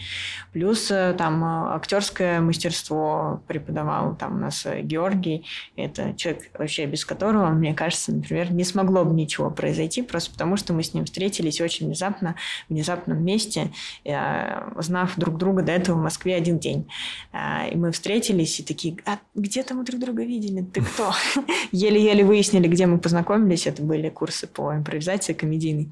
Плюс 0.52 0.89
там 0.90 1.44
э, 1.44 1.74
актерское 1.74 2.40
мастерство 2.40 3.42
преподавал 3.46 4.16
там 4.16 4.36
у 4.36 4.38
нас 4.38 4.64
э, 4.66 4.82
Георгий. 4.82 5.46
Это 5.76 6.14
человек 6.14 6.50
вообще 6.58 6.86
без 6.86 7.04
которого, 7.04 7.50
мне 7.50 7.74
кажется, 7.74 8.12
например, 8.12 8.52
не 8.52 8.64
смогло 8.64 9.04
бы 9.04 9.14
ничего 9.14 9.50
произойти, 9.50 10.02
просто 10.02 10.32
потому 10.32 10.56
что 10.56 10.72
мы 10.72 10.82
с 10.82 10.94
ним 10.94 11.04
встретились 11.04 11.60
очень 11.60 11.86
внезапно, 11.86 12.36
в 12.68 12.72
внезапном 12.72 13.24
месте, 13.24 13.70
э, 14.04 14.70
узнав 14.76 15.16
друг 15.16 15.38
друга 15.38 15.62
до 15.62 15.72
этого 15.72 15.96
в 15.96 16.02
Москве 16.02 16.34
один 16.36 16.58
день. 16.58 16.88
И 17.72 17.76
мы 17.76 17.92
встретились 17.92 18.60
и 18.60 18.62
такие, 18.62 18.96
а 19.06 19.18
где-то 19.34 19.74
мы 19.74 19.84
друг 19.84 20.00
друга 20.00 20.24
видели, 20.24 20.62
ты 20.62 20.82
кто? 20.82 21.12
Еле-еле 21.72 22.24
выяснили, 22.24 22.68
где 22.68 22.86
мы 22.86 22.98
познакомились. 22.98 23.66
Это 23.66 23.82
были 23.82 24.08
курсы 24.08 24.46
по 24.46 24.74
импровизации 24.74 25.32
комедийной. 25.32 25.90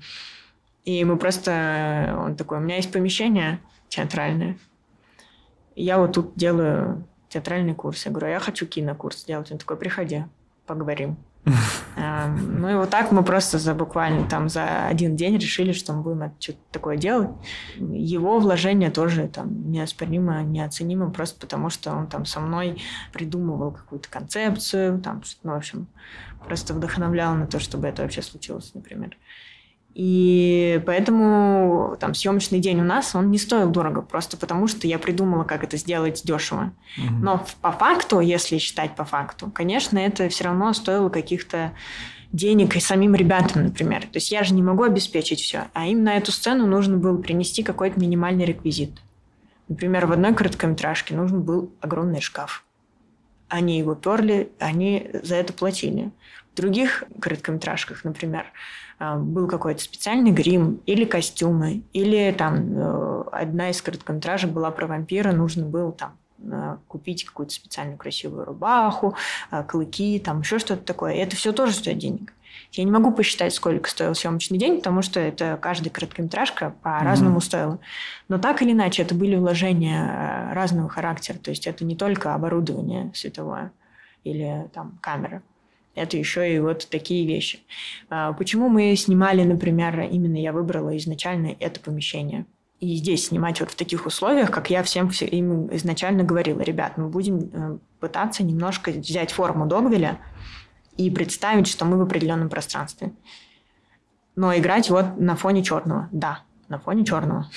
И 0.85 1.05
мы 1.05 1.17
просто... 1.17 2.17
Он 2.25 2.37
такой, 2.37 2.59
у 2.59 2.61
меня 2.61 2.77
есть 2.77 2.91
помещение 2.91 3.61
театральное 3.89 4.57
я 5.83 5.99
вот 5.99 6.13
тут 6.13 6.33
делаю 6.35 7.05
театральный 7.29 7.75
курс. 7.75 8.05
Я 8.07 8.11
говорю, 8.11 8.29
а 8.29 8.31
я 8.31 8.41
хочу 8.41 8.67
кинокурс 8.67 9.21
сделать. 9.21 9.51
Он 9.53 9.59
такой, 9.59 9.77
приходи, 9.77 10.25
поговорим. 10.67 11.17
Эм, 11.97 12.61
ну 12.61 12.69
и 12.71 12.75
вот 12.75 12.91
так 12.91 13.13
мы 13.13 13.23
просто 13.23 13.59
за 13.59 13.75
буквально 13.75 14.29
там 14.29 14.49
за 14.49 14.87
один 14.87 15.17
день 15.17 15.37
решили, 15.39 15.73
что 15.73 15.93
мы 15.93 16.03
будем 16.03 16.33
что-то 16.39 16.59
такое 16.73 16.97
делать. 16.97 17.31
Его 17.77 18.39
вложение 18.39 18.91
тоже 18.91 19.29
там 19.29 19.71
неоспоримо, 19.71 20.43
неоценимо, 20.43 21.11
просто 21.11 21.41
потому 21.41 21.71
что 21.71 21.93
он 21.93 22.07
там 22.07 22.25
со 22.25 22.41
мной 22.41 22.81
придумывал 23.13 23.73
какую-то 23.73 24.09
концепцию, 24.09 25.01
там, 25.01 25.23
ну, 25.43 25.53
в 25.53 25.57
общем, 25.57 25.87
просто 26.45 26.75
вдохновлял 26.75 27.35
на 27.35 27.47
то, 27.47 27.59
чтобы 27.59 27.89
это 27.89 28.03
вообще 28.03 28.23
случилось, 28.23 28.73
например. 28.75 29.17
И 29.95 30.81
поэтому 30.87 31.97
там 31.99 32.15
съемочный 32.15 32.61
день 32.61 32.81
у 32.81 32.85
нас, 32.85 33.15
он 33.15 33.31
не 33.31 33.39
стоил 33.39 33.71
дорого, 33.71 34.01
просто 34.01 34.37
потому 34.37 34.69
что 34.69 34.87
я 34.87 34.99
придумала, 34.99 35.45
как 35.45 35.65
это 35.65 35.77
сделать 35.77 36.23
дешево. 36.25 36.73
Угу. 36.99 37.15
Но 37.21 37.45
по 37.61 37.73
факту, 37.73 38.21
если 38.21 38.59
считать 38.59 38.95
по 38.95 39.05
факту, 39.05 39.51
конечно, 39.51 39.99
это 39.99 40.29
все 40.29 40.45
равно 40.45 40.73
стоило 40.73 41.09
каких-то 41.09 41.73
денег 42.33 42.77
и 42.77 42.81
самим 42.81 43.15
ребятам, 43.15 43.65
например. 43.65 44.03
То 44.03 44.17
есть 44.17 44.31
я 44.31 44.45
же 44.45 44.55
не 44.55 44.63
могу 44.63 44.85
обеспечить 44.85 45.41
все, 45.41 45.69
а 45.73 45.87
им 45.87 46.05
на 46.05 46.17
эту 46.17 46.31
сцену 46.31 46.67
нужно 46.67 46.97
было 46.97 47.21
принести 47.21 47.63
какой-то 47.63 47.99
минимальный 47.99 48.45
реквизит. 48.45 49.01
Например, 49.69 50.07
в 50.07 50.13
одной 50.13 50.35
короткометражке 50.35 51.15
нужен 51.15 51.43
был 51.43 51.73
огромный 51.81 52.21
шкаф. 52.21 52.65
Они 53.49 53.79
его 53.79 53.95
перли, 53.95 54.51
они 54.59 55.11
за 55.23 55.37
это 55.37 55.53
платили. 55.53 56.11
В 56.53 56.57
других 56.57 57.05
короткометражках, 57.21 58.05
например, 58.05 58.47
был 58.99 59.47
какой-то 59.47 59.81
специальный 59.83 60.33
грим 60.33 60.81
или 60.87 61.05
костюмы, 61.05 61.83
или 61.93 62.35
там 62.37 62.77
э, 62.77 63.25
одна 63.33 63.71
из 63.71 63.81
короткометражек 63.81 64.51
была 64.51 64.71
про 64.71 64.87
вампира, 64.87 65.33
нужно 65.33 65.67
было 65.67 65.93
там 65.93 66.17
э, 66.43 66.77
купить 66.89 67.25
какую-то 67.25 67.53
специальную 67.53 67.97
красивую 67.97 68.45
рубаху, 68.45 69.15
э, 69.51 69.63
клыки, 69.63 70.19
там 70.19 70.41
еще 70.41 70.59
что-то 70.59 70.83
такое. 70.83 71.15
И 71.15 71.19
это 71.19 71.37
все 71.37 71.53
тоже 71.53 71.73
стоит 71.73 71.99
денег. 71.99 72.33
Я 72.73 72.85
не 72.85 72.91
могу 72.91 73.13
посчитать, 73.13 73.55
сколько 73.55 73.89
стоил 73.89 74.15
съемочный 74.15 74.59
день, 74.59 74.79
потому 74.79 75.01
что 75.03 75.21
это 75.21 75.59
каждая 75.61 75.91
короткометражка 75.91 76.75
по-разному 76.83 77.39
mm-hmm. 77.39 77.43
стоила. 77.43 77.79
Но 78.29 78.39
так 78.39 78.63
или 78.63 78.73
иначе, 78.73 79.03
это 79.03 79.15
были 79.15 79.37
вложения 79.37 80.53
разного 80.53 80.89
характера. 80.89 81.39
То 81.39 81.51
есть 81.51 81.67
это 81.67 81.85
не 81.85 81.97
только 81.97 82.35
оборудование 82.35 83.11
световое 83.15 83.73
или 84.25 84.69
там 84.75 84.99
камера 85.01 85.43
это 85.99 86.17
еще 86.17 86.55
и 86.55 86.59
вот 86.59 86.89
такие 86.91 87.27
вещи. 87.27 87.61
А, 88.09 88.33
почему 88.33 88.69
мы 88.69 88.95
снимали, 88.97 89.45
например, 89.45 90.01
именно 90.01 90.37
я 90.37 90.53
выбрала 90.53 90.97
изначально 90.97 91.57
это 91.59 91.81
помещение? 91.81 92.47
И 92.81 92.95
здесь 92.95 93.27
снимать 93.27 93.61
вот 93.61 93.71
в 93.71 93.75
таких 93.75 94.07
условиях, 94.07 94.53
как 94.53 94.71
я 94.71 94.83
всем 94.85 95.09
им 95.09 95.75
изначально 95.75 96.23
говорила, 96.23 96.61
ребят, 96.61 96.97
мы 96.97 97.09
будем 97.09 97.39
э, 97.53 97.79
пытаться 97.99 98.45
немножко 98.45 98.93
взять 98.93 99.33
форму 99.33 99.67
Догвиля 99.67 100.21
и 100.97 101.11
представить, 101.11 101.67
что 101.67 101.85
мы 101.85 101.99
в 101.99 102.03
определенном 102.03 102.49
пространстве. 102.49 103.13
Но 104.37 104.57
играть 104.57 104.91
вот 104.91 105.19
на 105.19 105.35
фоне 105.35 105.65
черного. 105.65 106.09
Да, 106.13 106.45
на 106.69 106.79
фоне 106.79 107.05
черного. 107.05 107.51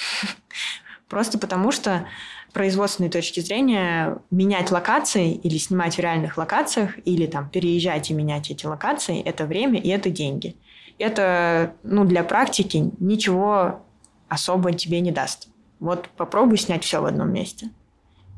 Просто 1.07 1.37
потому 1.37 1.71
что 1.71 2.07
производственной 2.52 3.10
точки 3.10 3.39
зрения 3.39 4.18
менять 4.30 4.72
локации 4.72 5.34
или 5.34 5.58
снимать 5.58 5.95
в 5.95 5.99
реальных 5.99 6.38
локациях, 6.38 6.95
или 7.06 7.26
там 7.26 7.49
переезжать 7.49 8.12
и 8.12 8.14
менять 8.14 8.52
эти 8.52 8.66
локации, 8.66 9.22
это 9.22 9.45
время 9.45 9.80
и 9.80 9.89
это 9.89 10.10
деньги. 10.10 10.56
Это 10.97 11.74
ну, 11.84 12.06
для 12.06 12.24
практики 12.24 12.91
ничего 12.99 13.82
особо 14.30 14.74
тебе 14.74 14.99
не 15.02 15.12
даст. 15.12 15.49
Вот 15.80 16.10
попробуй 16.16 16.58
снять 16.58 16.84
все 16.84 17.02
в 17.02 17.06
одном 17.06 17.32
месте– 17.32 17.70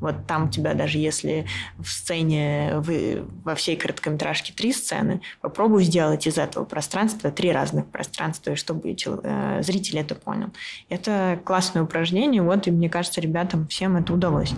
вот 0.00 0.26
там 0.26 0.46
у 0.46 0.48
тебя 0.48 0.74
даже 0.74 0.98
если 0.98 1.46
в 1.78 1.88
сцене, 1.88 2.74
вы, 2.78 3.24
во 3.44 3.54
всей 3.54 3.76
короткометражке 3.76 4.52
три 4.52 4.72
сцены, 4.72 5.20
попробуй 5.40 5.84
сделать 5.84 6.26
из 6.26 6.38
этого 6.38 6.64
пространства 6.64 7.30
три 7.30 7.52
разных 7.52 7.86
пространства, 7.86 8.56
чтобы 8.56 8.94
э, 8.94 9.62
зритель 9.62 9.98
это 9.98 10.14
понял. 10.14 10.50
Это 10.88 11.38
классное 11.44 11.82
упражнение, 11.82 12.42
вот, 12.42 12.66
и 12.66 12.70
мне 12.70 12.88
кажется, 12.90 13.20
ребятам 13.20 13.66
всем 13.68 13.96
это 13.96 14.12
удалось. 14.12 14.54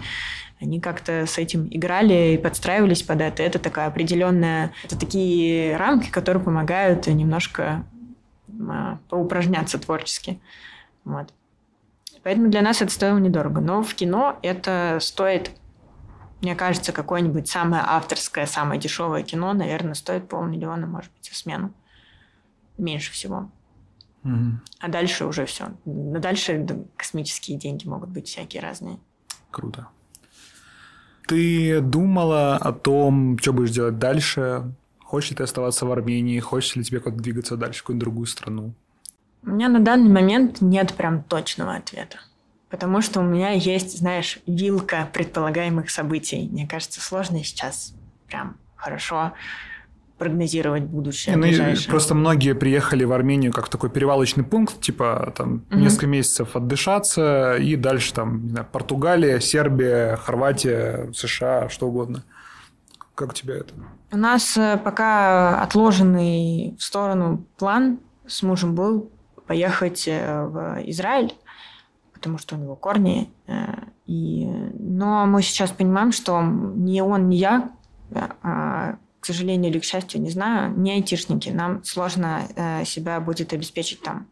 Они 0.61 0.81
как-то 0.81 1.27
с 1.27 1.37
этим 1.37 1.69
играли 1.71 2.35
и 2.35 2.39
подстраивались 2.39 3.03
под 3.03 3.21
это. 3.21 3.43
Это 3.43 3.59
такая 3.59 3.89
определенная... 3.89 4.73
Это 4.85 4.99
такие 4.99 5.77
рамки, 5.77 6.11
которые 6.11 6.43
помогают 6.43 7.07
немножко 7.07 7.85
поупражняться 9.09 9.79
творчески. 9.79 10.41
Вот. 11.05 11.29
Поэтому 12.27 12.49
для 12.49 12.61
нас 12.61 12.83
это 12.83 12.91
стоило 12.91 13.19
недорого. 13.19 13.61
Но 13.61 13.85
в 13.85 13.95
кино 13.95 14.37
это 14.43 14.99
стоит, 15.01 15.53
мне 16.43 16.57
кажется, 16.57 16.91
какое-нибудь 16.91 17.47
самое 17.47 17.85
авторское, 17.87 18.47
самое 18.47 18.81
дешевое 18.81 19.23
кино, 19.23 19.53
наверное, 19.53 19.95
стоит 19.95 20.29
полмиллиона, 20.29 20.89
может 20.89 21.13
быть, 21.13 21.31
за 21.31 21.37
смену. 21.37 21.73
Меньше 22.79 23.13
всего. 23.13 23.49
Угу. 24.25 24.59
А 24.81 24.89
дальше 24.89 25.25
уже 25.25 25.47
все. 25.47 25.69
Но 25.85 26.19
дальше 26.19 26.67
космические 26.97 27.59
деньги 27.59 27.87
могут 27.87 28.09
быть 28.09 28.27
всякие 28.27 28.61
разные. 28.61 28.99
Круто. 29.53 29.87
Ты 31.29 31.81
думала 31.81 32.57
о 32.57 32.73
том, 32.73 33.39
что 33.39 33.53
будешь 33.53 33.71
делать 33.71 34.01
дальше? 34.01 34.75
Хочешь 34.99 35.31
ли 35.31 35.37
ты 35.37 35.45
оставаться 35.45 35.87
в 35.87 35.93
Армении? 35.93 36.41
Хочешь 36.41 36.75
ли 36.75 36.83
тебе 36.83 36.99
куда-то 36.99 37.23
двигаться 37.23 37.57
дальше, 37.57 37.79
в 37.79 37.83
какую-нибудь 37.85 38.05
другую 38.05 38.27
страну? 38.27 38.75
У 39.47 39.51
меня 39.51 39.69
на 39.69 39.79
данный 39.79 40.11
момент 40.11 40.61
нет 40.61 40.93
прям 40.95 41.23
точного 41.23 41.77
ответа. 41.77 42.19
Потому 42.69 43.01
что 43.01 43.21
у 43.21 43.23
меня 43.23 43.51
есть, 43.53 43.97
знаешь, 43.99 44.41
вилка 44.47 45.09
предполагаемых 45.13 45.89
событий. 45.89 46.49
Мне 46.51 46.67
кажется, 46.67 47.01
сложно 47.01 47.43
сейчас 47.45 47.95
прям 48.27 48.57
хорошо 48.75 49.33
прогнозировать 50.19 50.83
будущее. 50.83 51.37
Ну, 51.37 51.47
просто 51.89 52.15
многие 52.15 52.55
приехали 52.55 53.05
в 53.05 53.13
Армению 53.13 53.53
как 53.53 53.69
такой 53.69 53.91
перевалочный 53.91 54.45
пункт, 54.45 54.81
типа 54.81 55.33
там 55.37 55.65
угу. 55.71 55.79
несколько 55.79 56.07
месяцев 56.07 56.57
отдышаться 56.57 57.57
и 57.57 57.77
дальше 57.77 58.15
там 58.15 58.45
не 58.45 58.51
знаю, 58.51 58.67
Португалия, 58.73 59.41
Сербия, 59.41 60.17
Хорватия, 60.17 61.11
США, 61.15 61.69
что 61.69 61.89
угодно. 61.89 62.25
Как 63.15 63.31
у 63.31 63.33
тебя 63.33 63.57
это? 63.57 63.75
У 64.11 64.17
нас 64.17 64.57
э, 64.57 64.79
пока 64.83 65.63
отложенный 65.63 66.75
в 66.79 66.83
сторону 66.83 67.47
план 67.59 67.99
с 68.27 68.43
мужем 68.43 68.75
был 68.75 69.11
поехать 69.47 70.05
э, 70.07 70.45
в 70.45 70.83
Израиль, 70.91 71.35
потому 72.13 72.39
что 72.39 72.57
у 72.57 72.59
него 72.59 72.77
корни. 72.77 73.31
Э, 73.47 73.75
и... 74.07 74.47
Но 74.79 75.27
мы 75.27 75.43
сейчас 75.43 75.71
понимаем, 75.71 76.13
что 76.13 76.43
ни 76.43 77.01
он, 77.01 77.29
ни 77.29 77.37
я, 77.37 77.71
э, 78.11 78.21
а, 78.43 78.97
к 79.21 79.27
сожалению 79.27 79.71
или 79.71 79.81
к 79.81 79.85
счастью, 79.85 80.21
не 80.21 80.31
знаю, 80.31 80.73
не 80.77 80.93
айтишники. 80.93 81.49
Нам 81.49 81.83
сложно 81.83 82.43
себя 82.85 83.19
будет 83.19 83.53
обеспечить 83.53 84.01
там 84.03 84.29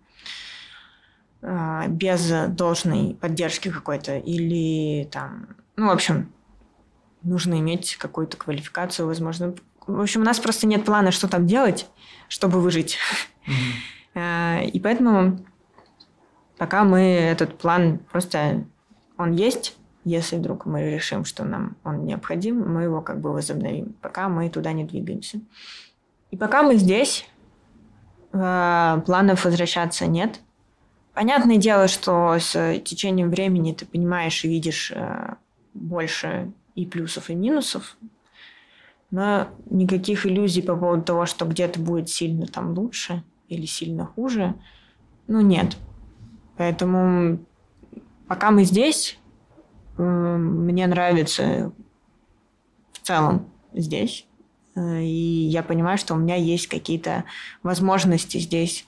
без 1.89 2.33
должной 2.51 3.15
поддержки 3.21 3.71
какой-то 3.71 4.17
или 4.19 5.05
там, 5.11 5.49
ну, 5.77 5.89
в 5.89 5.91
общем, 5.91 6.33
нужно 7.23 7.59
иметь 7.59 7.97
какую-то 7.97 8.37
квалификацию, 8.37 9.07
возможно, 9.07 9.55
В 9.89 10.01
общем, 10.01 10.21
у 10.21 10.25
нас 10.25 10.39
просто 10.39 10.69
нет 10.69 10.85
плана, 10.85 11.11
что 11.11 11.27
там 11.27 11.45
делать, 11.47 11.89
чтобы 12.29 12.61
выжить. 12.61 12.97
Mm-hmm. 13.47 13.95
И 14.15 14.81
поэтому 14.83 15.39
пока 16.57 16.85
мы 16.85 17.01
этот 17.01 17.59
план 17.59 17.99
просто... 18.11 18.65
Он 19.17 19.33
есть, 19.33 19.77
если 20.05 20.37
вдруг 20.37 20.67
мы 20.67 20.91
решим, 20.91 21.25
что 21.25 21.45
нам 21.45 21.77
он 21.85 22.05
необходим, 22.05 22.61
мы 22.61 22.83
его 22.83 23.01
как 23.01 23.21
бы 23.21 23.33
возобновим. 23.33 23.95
Пока 24.01 24.29
мы 24.29 24.51
туда 24.51 24.73
не 24.73 24.85
двигаемся. 24.85 25.41
И 26.31 26.37
пока 26.37 26.63
мы 26.63 26.77
здесь, 26.77 27.29
э, 28.33 29.03
планов 29.07 29.45
возвращаться 29.45 30.07
нет. 30.07 30.41
Понятное 31.13 31.59
дело, 31.59 31.87
что 31.87 32.37
с 32.39 32.79
течением 32.81 33.31
времени 33.31 33.73
ты 33.73 33.87
понимаешь 33.87 34.45
и 34.45 34.49
видишь 34.49 34.93
э, 34.95 35.35
больше 35.75 36.53
и 36.75 36.87
плюсов, 36.87 37.31
и 37.31 37.35
минусов. 37.37 37.97
Но 39.13 39.47
никаких 39.71 40.27
иллюзий 40.27 40.63
по 40.63 40.75
поводу 40.75 41.03
того, 41.03 41.25
что 41.27 41.45
где-то 41.45 41.79
будет 41.79 42.09
сильно 42.09 42.47
там 42.49 42.77
лучше 42.77 43.23
или 43.49 43.67
сильно 43.67 44.07
хуже, 44.07 44.55
ну 45.27 45.41
нет. 45.41 45.77
Поэтому 46.57 47.39
пока 48.29 48.51
мы 48.51 48.65
здесь, 48.65 49.19
мне 49.97 50.87
нравится 50.87 51.73
в 52.93 53.07
целом 53.07 53.49
здесь. 53.73 54.27
Э, 54.75 55.03
и 55.03 55.47
я 55.47 55.63
понимаю, 55.63 55.99
что 55.99 56.15
у 56.15 56.19
меня 56.19 56.37
есть 56.37 56.67
какие-то 56.67 57.25
возможности 57.63 58.39
здесь 58.39 58.87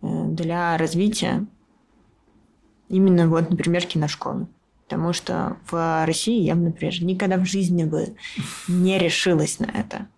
э, 0.00 0.06
для 0.06 0.76
развития. 0.78 1.46
Именно 2.88 3.28
вот, 3.28 3.50
например, 3.50 3.84
киношколы. 3.84 4.48
Потому 4.84 5.12
что 5.12 5.58
в 5.70 6.06
России 6.06 6.42
я 6.42 6.54
бы, 6.54 6.62
например, 6.62 7.02
никогда 7.02 7.36
в 7.36 7.44
жизни 7.44 7.84
бы 7.84 8.16
не 8.68 8.98
решилась 8.98 9.58
на 9.58 9.66
это. 9.66 10.08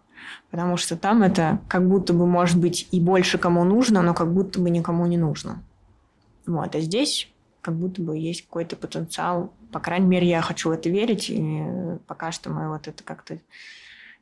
Потому 0.50 0.76
что 0.76 0.96
там 0.96 1.22
это 1.22 1.60
как 1.68 1.88
будто 1.88 2.12
бы 2.12 2.26
может 2.26 2.58
быть 2.58 2.88
и 2.90 3.00
больше 3.00 3.38
кому 3.38 3.64
нужно, 3.64 4.02
но 4.02 4.14
как 4.14 4.32
будто 4.32 4.60
бы 4.60 4.70
никому 4.70 5.06
не 5.06 5.16
нужно. 5.16 5.62
Вот. 6.46 6.74
А 6.74 6.80
здесь 6.80 7.30
как 7.60 7.74
будто 7.74 8.02
бы 8.02 8.16
есть 8.16 8.42
какой-то 8.42 8.76
потенциал. 8.76 9.52
По 9.72 9.80
крайней 9.80 10.06
мере, 10.06 10.28
я 10.28 10.40
хочу 10.40 10.70
в 10.70 10.72
это 10.72 10.88
верить, 10.88 11.30
и 11.30 11.62
пока 12.06 12.32
что 12.32 12.50
мы 12.50 12.68
вот 12.68 12.88
это 12.88 13.04
как-то 13.04 13.38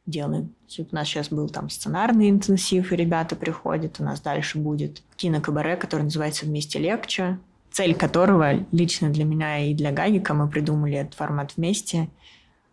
делаем. 0.07 0.55
У 0.79 0.95
нас 0.95 1.07
сейчас 1.07 1.29
был 1.29 1.49
там 1.49 1.71
сценарный 1.71 2.31
интенсив, 2.31 2.93
и 2.93 2.97
ребята 2.97 3.37
приходят. 3.37 3.97
У 4.01 4.05
нас 4.05 4.21
дальше 4.21 4.59
будет 4.59 5.03
кинокабаре, 5.17 5.77
который 5.77 6.03
называется 6.03 6.47
«Вместе 6.47 6.79
легче», 6.79 7.39
цель 7.71 7.95
которого 7.95 8.67
лично 8.73 9.11
для 9.11 9.25
меня 9.25 9.59
и 9.59 9.75
для 9.75 9.93
Гагика 9.93 10.35
мы 10.35 10.49
придумали 10.49 10.97
этот 10.97 11.15
формат 11.15 11.57
вместе 11.57 12.09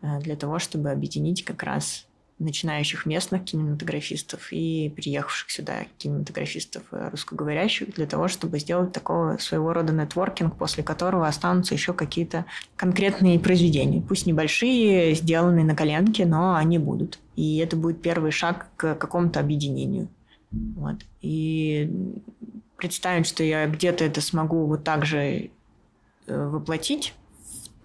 э, 0.02 0.20
для 0.22 0.36
того, 0.36 0.60
чтобы 0.60 0.90
объединить 0.90 1.44
как 1.44 1.64
раз 1.64 2.08
начинающих 2.38 3.06
местных 3.06 3.46
кинематографистов 3.46 4.52
и 4.52 4.92
приехавших 4.94 5.50
сюда 5.50 5.86
кинематографистов 5.98 6.84
э, 6.92 7.10
русскоговорящих 7.10 7.94
для 7.94 8.06
того, 8.06 8.28
чтобы 8.28 8.60
сделать 8.60 8.92
такого 8.92 9.38
своего 9.38 9.72
рода 9.72 9.94
нетворкинг, 9.94 10.58
после 10.58 10.84
которого 10.84 11.28
останутся 11.28 11.74
еще 11.74 11.94
какие-то 11.94 12.46
конкретные 12.76 13.40
произведения. 13.40 14.02
Пусть 14.02 14.26
небольшие, 14.26 15.16
сделанные 15.16 15.64
на 15.64 15.76
коленке, 15.76 16.26
но 16.26 16.56
они 16.56 16.78
будут. 16.78 17.20
И 17.38 17.58
это 17.58 17.78
будет 17.78 18.02
первый 18.02 18.32
шаг 18.32 18.68
к 18.76 18.96
какому-то 18.96 19.40
объединению. 19.40 20.10
Вот. 20.52 20.98
И 21.22 21.90
представить, 22.76 23.28
что 23.28 23.44
я 23.44 23.66
где-то 23.68 24.04
это 24.04 24.20
смогу 24.20 24.66
вот 24.66 24.84
так 24.84 25.06
же 25.06 25.50
э, 26.28 26.48
воплотить, 26.50 27.14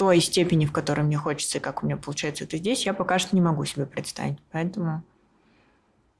той 0.01 0.19
степени, 0.23 0.65
в 0.65 0.73
которой 0.73 1.03
мне 1.03 1.19
хочется, 1.19 1.59
и 1.59 1.61
как 1.61 1.83
у 1.83 1.87
меня 1.87 1.99
получается 1.99 2.45
это 2.45 2.57
здесь, 2.57 2.87
я 2.87 2.95
пока 2.95 3.19
что 3.19 3.37
не 3.37 3.43
могу 3.43 3.67
себе 3.67 3.85
представить. 3.85 4.39
Поэтому 4.51 5.05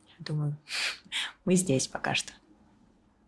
я 0.07 0.17
думаю, 0.19 0.55
мы 1.47 1.55
здесь 1.55 1.89
пока 1.89 2.15
что. 2.15 2.31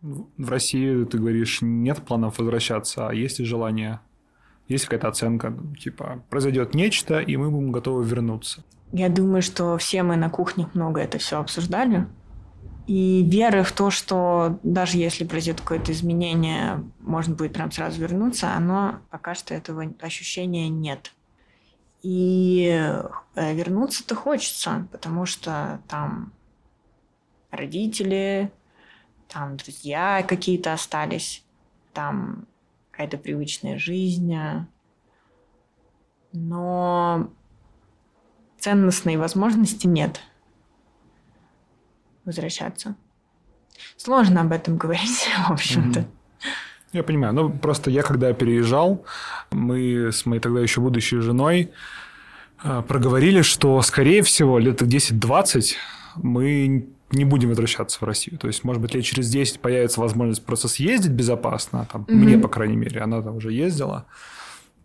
В 0.03 0.47
России, 0.47 1.05
ты 1.05 1.17
говоришь, 1.17 1.63
нет 1.63 2.03
планов 2.03 2.37
возвращаться, 2.37 3.07
а 3.07 3.13
есть 3.15 3.39
ли 3.39 3.45
желание? 3.45 3.99
Есть 4.67 4.85
какая-то 4.85 5.07
оценка, 5.07 5.57
типа, 5.79 6.23
произойдет 6.29 6.75
нечто, 6.75 7.19
и 7.19 7.35
мы 7.35 7.49
будем 7.49 7.71
готовы 7.71 8.03
вернуться? 8.03 8.63
Я 8.91 9.09
думаю, 9.09 9.41
что 9.41 9.75
все 9.79 10.03
мы 10.03 10.17
на 10.17 10.29
кухнях 10.29 10.75
много 10.75 11.01
это 11.01 11.17
все 11.17 11.39
обсуждали. 11.39 12.05
И 12.85 13.23
веры 13.23 13.63
в 13.63 13.71
то, 13.71 13.91
что 13.91 14.59
даже 14.61 14.97
если 14.97 15.23
произойдет 15.23 15.61
какое-то 15.61 15.93
изменение, 15.93 16.83
можно 16.99 17.33
будет 17.33 17.53
прям 17.53 17.71
сразу 17.71 18.01
вернуться, 18.01 18.53
оно 18.53 18.99
пока 19.09 19.35
что 19.35 19.53
этого 19.53 19.85
ощущения 20.01 20.67
нет. 20.67 21.13
И 22.01 22.67
э, 23.35 23.53
вернуться-то 23.53 24.15
хочется, 24.15 24.87
потому 24.91 25.25
что 25.25 25.79
там 25.87 26.33
родители, 27.51 28.51
там 29.29 29.55
друзья 29.55 30.21
какие-то 30.27 30.73
остались, 30.73 31.45
там 31.93 32.45
какая-то 32.91 33.17
привычная 33.17 33.77
жизнь. 33.77 34.35
Но 36.33 37.29
ценностной 38.59 39.15
возможности 39.15 39.87
нет– 39.87 40.19
возвращаться. 42.25 42.95
Сложно 43.97 44.41
об 44.41 44.51
этом 44.51 44.77
говорить, 44.77 45.27
в 45.47 45.51
общем-то. 45.51 46.05
Я 46.91 47.03
понимаю. 47.03 47.33
Ну, 47.33 47.49
просто 47.49 47.89
я, 47.89 48.03
когда 48.03 48.33
переезжал, 48.33 49.03
мы 49.51 50.11
с 50.11 50.25
моей 50.25 50.39
тогда 50.39 50.59
еще 50.59 50.79
будущей 50.79 51.17
женой 51.19 51.71
э, 52.63 52.83
проговорили, 52.87 53.41
что, 53.41 53.81
скорее 53.81 54.21
всего, 54.21 54.59
лет 54.59 54.81
10-20 54.81 55.73
мы 56.17 56.87
не 57.11 57.25
будем 57.25 57.49
возвращаться 57.49 57.97
в 57.99 58.03
Россию. 58.03 58.37
То 58.37 58.47
есть, 58.47 58.63
может 58.63 58.81
быть, 58.81 58.93
лет 58.93 59.03
через 59.03 59.29
10 59.29 59.59
появится 59.59 60.01
возможность 60.01 60.45
просто 60.45 60.67
съездить 60.67 61.11
безопасно. 61.11 61.87
Там, 61.91 62.03
mm-hmm. 62.03 62.13
Мне, 62.13 62.37
по 62.37 62.47
крайней 62.47 62.75
мере, 62.75 63.01
она 63.01 63.21
там 63.21 63.37
уже 63.37 63.51
ездила. 63.51 64.05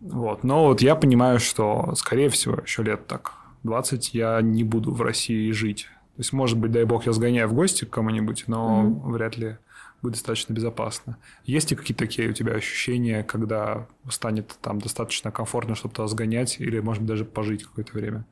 Вот. 0.00 0.44
Но 0.44 0.66
вот 0.66 0.80
я 0.80 0.94
понимаю, 0.94 1.40
что, 1.40 1.94
скорее 1.94 2.28
всего, 2.30 2.58
еще 2.64 2.82
лет 2.82 3.06
так 3.06 3.32
20 3.64 4.14
я 4.14 4.40
не 4.40 4.64
буду 4.64 4.92
в 4.92 5.02
России 5.02 5.50
жить. 5.50 5.88
То 6.18 6.22
есть, 6.22 6.32
может 6.32 6.58
быть, 6.58 6.72
дай 6.72 6.82
бог, 6.82 7.06
я 7.06 7.12
сгоняю 7.12 7.46
в 7.46 7.52
гости 7.52 7.84
к 7.84 7.90
кому-нибудь, 7.90 8.48
но 8.48 8.82
mm-hmm. 8.82 9.12
вряд 9.12 9.36
ли 9.36 9.56
будет 10.02 10.14
достаточно 10.14 10.52
безопасно. 10.52 11.16
Есть 11.44 11.70
ли 11.70 11.76
какие-то 11.76 12.04
такие 12.04 12.28
у 12.28 12.32
тебя 12.32 12.54
ощущения, 12.54 13.22
когда 13.22 13.86
станет 14.10 14.58
там 14.60 14.80
достаточно 14.80 15.30
комфортно, 15.30 15.76
чтобы 15.76 15.94
туда 15.94 16.08
сгонять, 16.08 16.58
или, 16.58 16.80
может 16.80 17.04
быть, 17.04 17.10
даже 17.10 17.24
пожить 17.24 17.62
какое-то 17.62 17.92
время? 17.92 18.24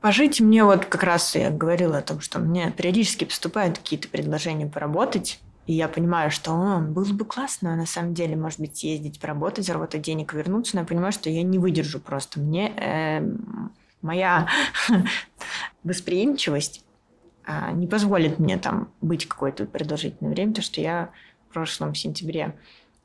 Пожить 0.00 0.40
мне 0.40 0.64
вот 0.64 0.86
как 0.86 1.02
раз 1.02 1.34
я 1.34 1.50
говорила 1.50 1.98
о 1.98 2.02
том, 2.02 2.20
что 2.20 2.38
мне 2.38 2.72
периодически 2.74 3.26
поступают 3.26 3.76
какие-то 3.76 4.08
предложения 4.08 4.66
поработать, 4.66 5.40
и 5.66 5.74
я 5.74 5.86
понимаю, 5.86 6.30
что 6.30 6.52
о, 6.52 6.78
было 6.78 7.12
бы 7.12 7.26
классно, 7.26 7.76
на 7.76 7.84
самом 7.84 8.14
деле, 8.14 8.36
может 8.36 8.58
быть, 8.58 8.78
съездить, 8.78 9.20
поработать, 9.20 9.66
заработать 9.66 10.00
денег, 10.00 10.32
вернуться, 10.32 10.76
но 10.76 10.80
я 10.80 10.86
понимаю, 10.86 11.12
что 11.12 11.28
я 11.28 11.42
не 11.42 11.58
выдержу 11.58 12.00
просто. 12.00 12.40
Мне 12.40 12.72
э, 12.74 13.36
моя 14.02 14.48
восприимчивость 15.84 16.84
а, 17.44 17.72
не 17.72 17.86
позволит 17.86 18.38
мне 18.38 18.58
там 18.58 18.92
быть 19.00 19.26
какое-то 19.26 19.64
продолжительное 19.64 20.32
время, 20.32 20.52
потому 20.52 20.64
что 20.64 20.80
я 20.80 21.10
в 21.48 21.52
прошлом 21.54 21.94
сентябре 21.94 22.54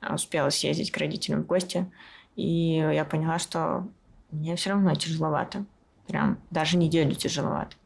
а, 0.02 0.16
успела 0.16 0.50
съездить 0.50 0.92
к 0.92 0.98
родителям 0.98 1.44
в 1.44 1.46
гости, 1.46 1.90
и 2.36 2.76
я 2.76 3.06
поняла, 3.06 3.40
что 3.40 3.88
мне 4.32 4.56
все 4.56 4.72
равно 4.72 4.94
тяжеловато. 4.96 5.66
Прям 6.08 6.40
даже 6.50 6.78
неделю 6.78 7.16
тяжеловато 7.16 7.78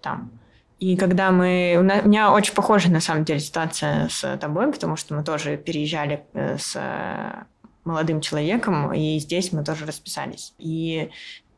там. 0.00 0.32
И 0.80 0.96
когда 0.96 1.30
мы... 1.30 1.76
У, 1.78 1.82
меня 1.82 2.32
очень 2.32 2.54
похожа, 2.54 2.90
на 2.90 3.00
самом 3.00 3.24
деле, 3.24 3.38
ситуация 3.38 4.08
с 4.08 4.36
тобой, 4.38 4.72
потому 4.72 4.96
что 4.96 5.14
мы 5.14 5.22
тоже 5.22 5.58
переезжали 5.58 6.24
э, 6.32 6.56
с 6.56 7.46
молодым 7.84 8.20
человеком, 8.20 8.92
и 8.92 9.18
здесь 9.18 9.52
мы 9.52 9.62
тоже 9.62 9.86
расписались. 9.86 10.54
И 10.58 11.10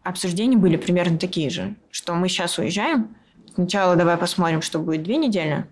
обсуждения 0.02 0.56
были 0.56 0.76
примерно 0.76 1.18
такие 1.18 1.50
же, 1.50 1.76
что 1.90 2.14
мы 2.14 2.28
сейчас 2.28 2.58
уезжаем, 2.58 3.16
сначала 3.54 3.96
давай 3.96 4.16
посмотрим, 4.16 4.62
что 4.62 4.78
будет 4.78 5.02
две 5.02 5.16
недели, 5.16 5.66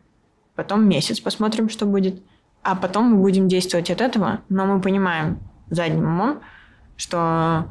потом 0.54 0.88
месяц 0.88 1.20
посмотрим, 1.20 1.68
что 1.68 1.86
будет, 1.86 2.22
а 2.62 2.76
потом 2.76 3.12
мы 3.12 3.16
будем 3.18 3.48
действовать 3.48 3.90
от 3.90 4.00
этого, 4.00 4.42
но 4.48 4.66
мы 4.66 4.80
понимаем 4.80 5.38
задним 5.68 6.04
умом, 6.04 6.40
что 6.96 7.70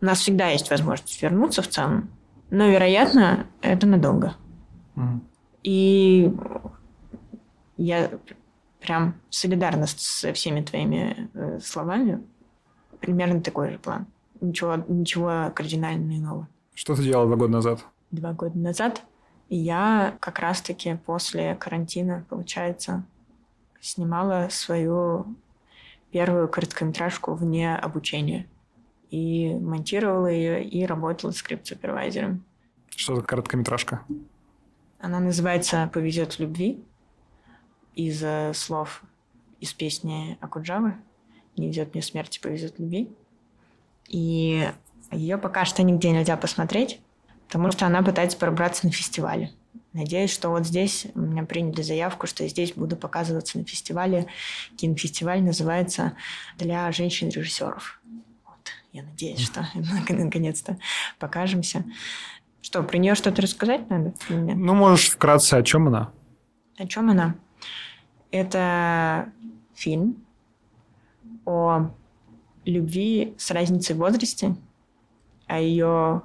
у 0.00 0.04
нас 0.04 0.18
всегда 0.20 0.48
есть 0.48 0.70
возможность 0.70 1.22
вернуться 1.22 1.62
в 1.62 1.68
целом, 1.68 2.10
но, 2.50 2.66
вероятно, 2.66 3.46
это 3.62 3.86
надолго. 3.86 4.34
Mm. 4.96 5.20
И 5.62 6.32
я 7.76 8.10
прям 8.80 9.14
солидарна 9.28 9.86
со 9.86 10.32
всеми 10.32 10.62
твоими 10.62 11.30
э, 11.34 11.60
словами. 11.60 12.22
Примерно 13.00 13.40
такой 13.40 13.70
же 13.70 13.78
план 13.78 14.06
ничего, 14.40 14.76
ничего 14.88 15.50
кардинально 15.54 16.18
иного. 16.18 16.48
Что 16.74 16.94
ты 16.94 17.02
делала 17.02 17.26
два 17.26 17.36
года 17.36 17.52
назад? 17.52 17.86
Два 18.10 18.32
года 18.32 18.58
назад 18.58 19.02
я 19.48 20.16
как 20.20 20.38
раз-таки 20.38 20.96
после 21.04 21.54
карантина, 21.56 22.24
получается, 22.28 23.04
снимала 23.80 24.48
свою 24.50 25.26
первую 26.10 26.48
короткометражку 26.48 27.34
вне 27.34 27.76
обучения. 27.76 28.46
И 29.10 29.54
монтировала 29.54 30.28
ее, 30.28 30.64
и 30.64 30.86
работала 30.86 31.32
скрипт-супервайзером. 31.32 32.44
Что 32.90 33.16
за 33.16 33.22
короткометражка? 33.22 34.04
Она 35.00 35.18
называется 35.18 35.90
«Повезет 35.92 36.34
в 36.34 36.40
любви» 36.40 36.84
из 37.94 38.24
слов 38.56 39.02
из 39.58 39.72
песни 39.72 40.38
Акуджавы 40.40 40.94
«Не 41.56 41.68
везет 41.68 41.92
мне 41.94 42.02
смерти, 42.02 42.40
повезет 42.40 42.78
любви». 42.78 43.10
И 44.10 44.68
ее 45.12 45.38
пока 45.38 45.64
что 45.64 45.82
нигде 45.84 46.10
нельзя 46.10 46.36
посмотреть, 46.36 47.00
потому 47.46 47.70
что 47.70 47.86
она 47.86 48.02
пытается 48.02 48.36
пробраться 48.36 48.86
на 48.86 48.92
фестивале. 48.92 49.52
Надеюсь, 49.92 50.32
что 50.32 50.50
вот 50.50 50.66
здесь 50.66 51.06
у 51.14 51.20
меня 51.20 51.44
приняли 51.44 51.82
заявку, 51.82 52.26
что 52.26 52.42
я 52.42 52.48
здесь 52.48 52.72
буду 52.72 52.96
показываться 52.96 53.58
на 53.58 53.64
фестивале. 53.64 54.26
Кинофестиваль 54.76 55.42
называется 55.42 56.12
«Для 56.58 56.90
женщин-режиссеров». 56.90 58.00
Вот. 58.44 58.68
Я 58.92 59.02
надеюсь, 59.04 59.40
что 59.40 59.66
наконец-то 59.74 60.78
покажемся. 61.18 61.84
Что, 62.62 62.82
про 62.82 62.98
нее 62.98 63.14
что-то 63.14 63.42
рассказать 63.42 63.88
надо? 63.90 64.12
Ну, 64.28 64.74
можешь 64.74 65.08
вкратце, 65.08 65.54
о 65.54 65.62
чем 65.62 65.86
она? 65.88 66.12
О 66.78 66.86
чем 66.86 67.10
она? 67.10 67.36
Это 68.30 69.32
фильм 69.74 70.24
о 71.44 71.90
любви 72.64 73.34
с 73.38 73.50
разницей 73.50 73.94
в 73.94 73.98
возрасте, 73.98 74.56
о 75.46 75.58
ее 75.58 76.22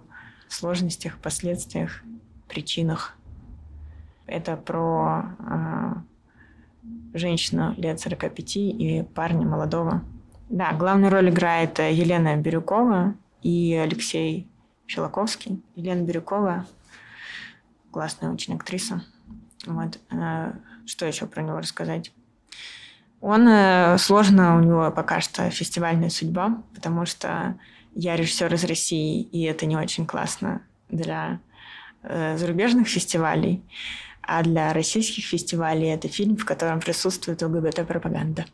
сложностях, 0.48 1.18
последствиях, 1.18 2.04
причинах. 2.48 3.18
Это 4.28 4.56
про 4.56 5.36
э, 5.40 7.18
женщину 7.18 7.74
лет 7.78 8.00
45 8.00 8.58
и 8.58 9.06
парня 9.14 9.48
молодого. 9.48 10.04
Да, 10.50 10.74
главную 10.74 11.12
роль 11.12 11.30
играет 11.30 11.80
Елена 11.80 12.36
Бирюкова 12.38 13.16
и 13.42 13.74
Алексей 13.74 14.48
Щелоковский. 14.88 15.64
Елена 15.76 16.02
Бирюкова 16.04 16.66
классная 17.92 18.32
очень 18.32 18.56
актриса. 18.56 19.04
Вот. 19.66 20.00
Э, 20.12 20.54
что 20.86 21.06
еще 21.06 21.26
про 21.26 21.42
него 21.42 21.58
рассказать? 21.58 22.12
Он 23.26 23.48
э, 23.48 23.98
сложно 23.98 24.56
у 24.56 24.60
него 24.60 24.92
пока 24.92 25.20
что 25.20 25.50
фестивальная 25.50 26.10
судьба, 26.10 26.62
потому 26.76 27.08
что 27.08 27.58
я 27.96 28.16
режиссер 28.16 28.54
из 28.54 28.64
России, 28.66 29.24
и 29.24 29.42
это 29.46 29.66
не 29.66 29.76
очень 29.76 30.06
классно 30.06 30.62
для 30.90 31.40
э, 32.04 32.38
зарубежных 32.38 32.88
фестивалей. 32.88 33.64
А 34.22 34.44
для 34.44 34.74
российских 34.74 35.24
фестивалей 35.24 35.88
это 35.88 36.08
фильм, 36.08 36.38
в 36.38 36.46
котором 36.46 36.80
присутствует 36.80 37.42
ЛГБТ-пропаганда. 37.42 38.46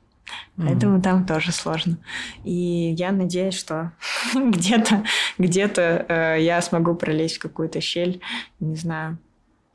Поэтому 0.55 0.99
mm-hmm. 0.99 1.01
там 1.01 1.25
тоже 1.25 1.51
сложно. 1.51 1.97
И 2.45 2.95
я 2.97 3.11
надеюсь, 3.11 3.55
что 3.55 3.91
где-то 4.33 5.03
где-то 5.37 6.05
э, 6.07 6.37
я 6.43 6.61
смогу 6.61 6.95
пролезть 6.95 7.39
в 7.39 7.41
какую-то 7.41 7.81
щель, 7.81 8.21
не 8.61 8.77
знаю, 8.77 9.17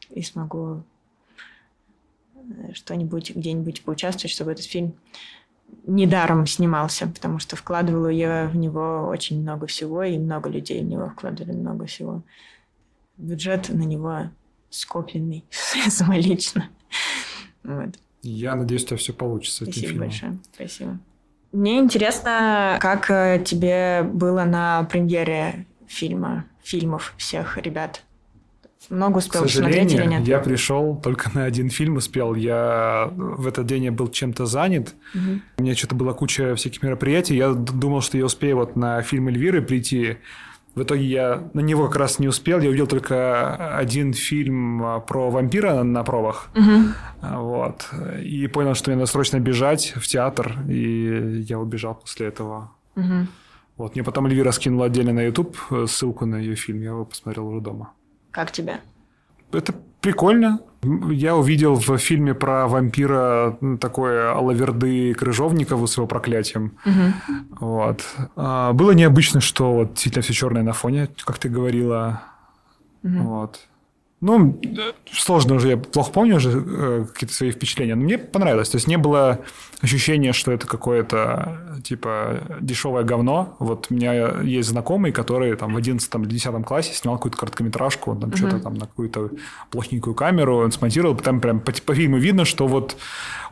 и 0.09 0.23
смогу 0.23 0.85
что-нибудь 2.74 3.35
где-нибудь 3.35 3.82
поучаствовать, 3.82 4.32
чтобы 4.32 4.52
этот 4.52 4.64
фильм 4.64 4.94
недаром 5.86 6.47
снимался, 6.47 7.06
потому 7.06 7.39
что 7.39 7.56
вкладывала 7.56 8.09
я 8.09 8.48
в 8.52 8.56
него 8.56 9.06
очень 9.09 9.40
много 9.40 9.66
всего, 9.66 10.02
и 10.02 10.18
много 10.18 10.48
людей 10.48 10.82
в 10.82 10.86
него 10.86 11.09
вкладывали 11.09 11.52
много 11.52 11.86
всего. 11.86 12.23
Бюджет 13.16 13.68
на 13.68 13.82
него 13.82 14.31
скопленный 14.70 15.44
самолично. 15.89 16.68
Вот. 17.62 17.98
Я 18.23 18.55
надеюсь, 18.56 18.85
у 18.85 18.86
тебя 18.86 18.97
все 18.97 19.12
получится. 19.12 19.64
Спасибо 19.64 19.89
этим 19.89 19.98
большое. 19.98 20.39
Спасибо. 20.52 20.98
Мне 21.52 21.78
интересно, 21.78 22.78
как 22.81 23.10
э, 23.10 23.43
тебе 23.44 24.02
было 24.02 24.44
на 24.44 24.85
премьере 24.85 25.66
фильма, 25.86 26.44
фильмов 26.62 27.14
всех 27.16 27.56
ребят? 27.59 28.02
Много 28.88 29.18
успел 29.18 29.44
К 29.44 29.48
смотреть 29.48 29.92
или 29.92 30.04
нет? 30.04 30.26
я 30.28 30.38
пришел 30.38 31.00
только 31.02 31.30
на 31.34 31.44
один 31.44 31.70
фильм 31.70 31.96
успел. 31.96 32.34
Я 32.34 33.10
в 33.12 33.46
этот 33.46 33.66
день 33.66 33.84
я 33.84 33.92
был 33.92 34.08
чем-то 34.08 34.46
занят. 34.46 34.94
Угу. 35.14 35.40
У 35.58 35.62
меня 35.62 35.74
что-то 35.74 35.94
была 35.94 36.12
куча 36.12 36.54
всяких 36.54 36.82
мероприятий. 36.82 37.36
Я 37.36 37.52
думал, 37.52 38.00
что 38.00 38.16
я 38.16 38.24
успею 38.24 38.56
вот 38.56 38.76
на 38.76 39.02
фильм 39.02 39.28
Эльвиры 39.28 39.62
прийти. 39.62 40.18
В 40.76 40.82
итоге 40.82 41.04
я 41.04 41.50
на 41.54 41.60
него 41.60 41.86
как 41.86 41.96
раз 41.96 42.18
не 42.18 42.28
успел. 42.28 42.60
Я 42.60 42.68
увидел 42.68 42.86
только 42.86 43.76
один 43.78 44.12
фильм 44.12 44.84
а, 44.84 45.00
про 45.00 45.30
вампира 45.30 45.82
на 45.82 46.04
пробах. 46.04 46.50
Угу. 46.54 47.38
Вот. 47.40 47.88
И 48.22 48.46
понял, 48.46 48.74
что 48.74 48.90
мне 48.90 48.96
надо 48.96 49.10
срочно 49.10 49.40
бежать 49.40 49.94
в 49.96 50.06
театр. 50.06 50.58
И 50.68 51.44
я 51.48 51.58
убежал 51.58 51.94
после 51.94 52.26
этого. 52.26 52.72
Угу. 52.94 53.26
Вот. 53.78 53.94
Мне 53.94 54.04
потом 54.04 54.26
Эльвира 54.26 54.52
скинула 54.52 54.86
отдельно 54.86 55.14
на 55.14 55.22
YouTube 55.24 55.56
э, 55.70 55.86
ссылку 55.88 56.26
на 56.26 56.36
ее 56.36 56.56
фильм. 56.56 56.82
Я 56.82 56.90
его 56.90 57.06
посмотрел 57.06 57.48
уже 57.48 57.60
дома. 57.62 57.92
Как 58.36 58.52
тебе? 58.52 58.80
Это 59.50 59.74
прикольно. 60.02 60.60
Я 61.10 61.36
увидел 61.36 61.76
в 61.76 61.96
фильме 61.96 62.34
про 62.34 62.68
вампира 62.68 63.58
такое 63.80 64.30
Алаверды 64.30 65.14
Крыжовникова 65.14 65.86
с 65.86 65.96
его 65.96 66.06
проклятием. 66.06 66.76
Угу. 66.84 67.66
Вот. 67.66 68.04
А, 68.36 68.74
было 68.74 68.90
необычно, 68.90 69.40
что 69.40 69.72
вот 69.72 69.94
действительно 69.94 70.22
все 70.22 70.34
черное 70.34 70.62
на 70.62 70.74
фоне, 70.74 71.08
как 71.24 71.38
ты 71.38 71.48
говорила. 71.48 72.24
Угу. 73.02 73.22
Вот. 73.22 73.60
Ну, 74.26 74.60
сложно 75.12 75.54
уже, 75.54 75.68
я 75.68 75.76
плохо 75.76 76.10
помню 76.10 76.36
уже 76.36 76.50
э, 76.50 77.06
какие-то 77.12 77.32
свои 77.32 77.52
впечатления, 77.52 77.94
но 77.94 78.02
мне 78.02 78.18
понравилось. 78.18 78.68
То 78.70 78.76
есть 78.76 78.88
не 78.88 78.98
было 78.98 79.38
ощущения, 79.80 80.32
что 80.32 80.50
это 80.50 80.66
какое-то, 80.66 81.78
типа, 81.84 82.40
дешевое 82.60 83.04
говно. 83.04 83.54
Вот 83.60 83.86
у 83.88 83.94
меня 83.94 84.40
есть 84.42 84.68
знакомый, 84.70 85.12
который 85.12 85.54
там 85.54 85.74
в 85.74 85.76
11-10 85.76 86.64
классе 86.64 86.92
снял 86.92 87.14
какую-то 87.14 87.38
короткометражку, 87.38 88.16
там 88.16 88.30
uh-huh. 88.30 88.36
что-то 88.36 88.58
там 88.58 88.74
на 88.74 88.86
какую-то 88.86 89.30
плохенькую 89.70 90.16
камеру, 90.16 90.56
он 90.56 90.72
смонтировал, 90.72 91.16
там 91.16 91.40
прям 91.40 91.60
по, 91.60 91.70
по 91.70 91.94
фильму 91.94 92.18
видно, 92.18 92.44
что 92.44 92.66
вот 92.66 92.96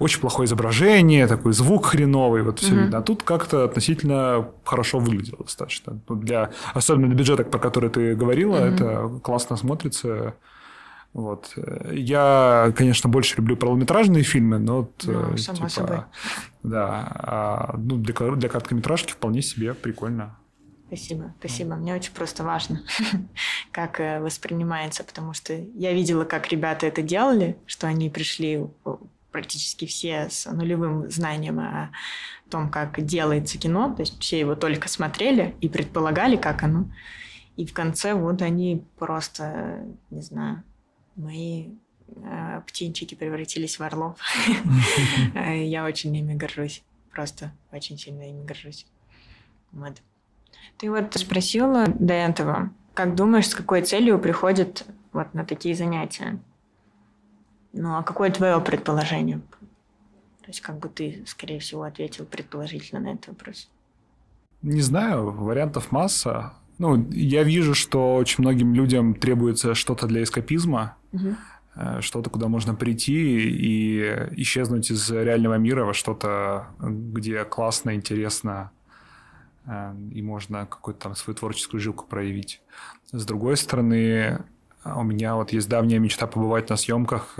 очень 0.01 0.18
плохое 0.18 0.46
изображение, 0.46 1.28
такой 1.28 1.52
звук 1.52 1.86
хреновый, 1.86 2.42
вот 2.42 2.59
все 2.59 2.72
uh-huh. 2.72 2.82
видно. 2.82 2.98
А 2.98 3.02
тут 3.02 3.22
как-то 3.22 3.62
относительно 3.62 4.48
хорошо 4.64 4.98
выглядело 4.98 5.44
достаточно. 5.44 6.01
Для, 6.09 6.51
особенно 6.72 7.06
для 7.06 7.16
бюджета, 7.16 7.44
про 7.44 7.60
который 7.60 7.90
ты 7.90 8.16
говорила, 8.16 8.56
uh-huh. 8.56 8.74
это 8.74 9.20
классно 9.22 9.56
смотрится. 9.56 10.34
Вот. 11.15 11.57
Я, 11.93 12.73
конечно, 12.77 13.09
больше 13.09 13.36
люблю 13.36 13.57
полнометражные 13.57 14.24
фильмы, 14.24 14.59
но 14.59 14.91
ну, 15.05 15.36
само 15.36 15.57
типа, 15.57 15.69
собой. 15.69 15.99
да, 16.65 17.12
а, 17.15 17.74
ну, 17.78 17.97
для, 17.99 18.12
для 18.12 18.49
короткометражки 18.49 19.12
вполне 19.12 19.41
себе 19.41 19.74
прикольно. 19.74 20.36
Спасибо, 20.89 21.32
спасибо. 21.39 21.77
Мне 21.77 21.95
очень 21.95 22.12
просто 22.12 22.45
важно, 22.45 22.82
как 23.73 24.01
э, 24.01 24.20
воспринимается, 24.20 25.03
потому 25.03 25.35
что 25.35 25.55
я 25.55 25.93
видела, 25.93 26.24
как 26.24 26.49
ребята 26.49 26.86
это 26.86 27.01
делали, 27.01 27.57
что 27.66 27.86
они 27.86 28.11
пришли 28.11 28.66
практически 29.32 29.86
все 29.86 30.28
с 30.31 30.51
нулевым 30.51 31.11
знанием 31.11 31.59
о 31.59 31.91
том, 32.51 32.70
как 32.70 33.05
делается 33.05 33.59
кино, 33.59 33.93
то 33.95 34.03
есть 34.03 34.20
все 34.20 34.39
его 34.39 34.55
только 34.55 34.89
смотрели 34.89 35.57
и 35.61 35.69
предполагали, 35.69 36.36
как 36.36 36.62
оно. 36.62 36.86
И 37.57 37.66
в 37.66 37.73
конце 37.73 38.15
вот 38.15 38.43
они 38.43 38.85
просто, 38.97 39.85
не 40.11 40.23
знаю, 40.23 40.62
мои 41.16 41.70
э, 42.09 42.61
птенчики 42.66 43.15
превратились 43.15 43.78
в 43.78 43.82
орлов. 43.82 44.19
Э, 45.35 45.65
я 45.65 45.85
очень 45.85 46.15
ими 46.16 46.35
горжусь. 46.35 46.82
Просто 47.11 47.53
очень 47.73 47.99
сильно 47.99 48.28
ими 48.28 48.45
горжусь. 48.45 48.86
Вот. 49.73 50.03
Ты 50.78 50.91
вот 50.91 51.15
спросила 51.15 51.86
до 51.89 52.15
этого, 52.15 52.70
как 52.95 53.15
думаешь, 53.15 53.49
с 53.49 53.55
какой 53.55 53.82
целью 53.82 54.19
приходят 54.19 54.86
вот 55.12 55.35
на 55.35 55.45
такие 55.45 55.74
занятия? 55.74 56.39
Ну, 57.73 57.97
а 57.97 58.03
какое 58.03 58.31
твое 58.31 58.61
предположение? 58.61 59.39
То 60.43 60.49
есть, 60.49 60.61
как 60.61 60.78
бы 60.78 60.89
ты, 60.89 61.24
скорее 61.27 61.59
всего, 61.59 61.82
ответил 61.82 62.24
предположительно 62.24 63.01
на 63.01 63.15
этот 63.15 63.28
вопрос. 63.28 63.69
Не 64.62 64.81
знаю, 64.81 65.31
вариантов 65.31 65.91
масса. 65.91 66.55
Ну, 66.78 67.09
я 67.11 67.43
вижу, 67.43 67.74
что 67.74 68.15
очень 68.16 68.43
многим 68.43 68.74
людям 68.74 69.15
требуется 69.15 69.74
что-то 69.74 70.07
для 70.07 70.23
эскапизма, 70.23 70.97
угу. 71.15 72.03
что-то, 72.03 72.31
куда 72.31 72.49
можно 72.49 72.74
прийти 72.74 73.49
и 73.49 74.01
исчезнуть 74.43 74.91
из 74.91 75.11
реального 75.11 75.55
мира 75.55 75.85
во 75.85 75.95
что-то, 75.95 76.66
где 76.81 77.45
классно, 77.45 77.95
интересно, 77.95 78.70
э, 79.66 79.95
и 80.12 80.23
можно 80.23 80.66
какую-то 80.66 81.01
там 81.01 81.15
свою 81.15 81.36
творческую 81.36 81.81
жилку 81.81 82.07
проявить. 82.07 82.61
С 83.12 83.24
другой 83.24 83.57
стороны, 83.57 84.45
у 84.85 85.03
меня 85.03 85.36
вот 85.36 85.53
есть 85.53 85.69
давняя 85.69 85.99
мечта 85.99 86.27
побывать 86.27 86.69
на 86.69 86.77
съемках 86.77 87.39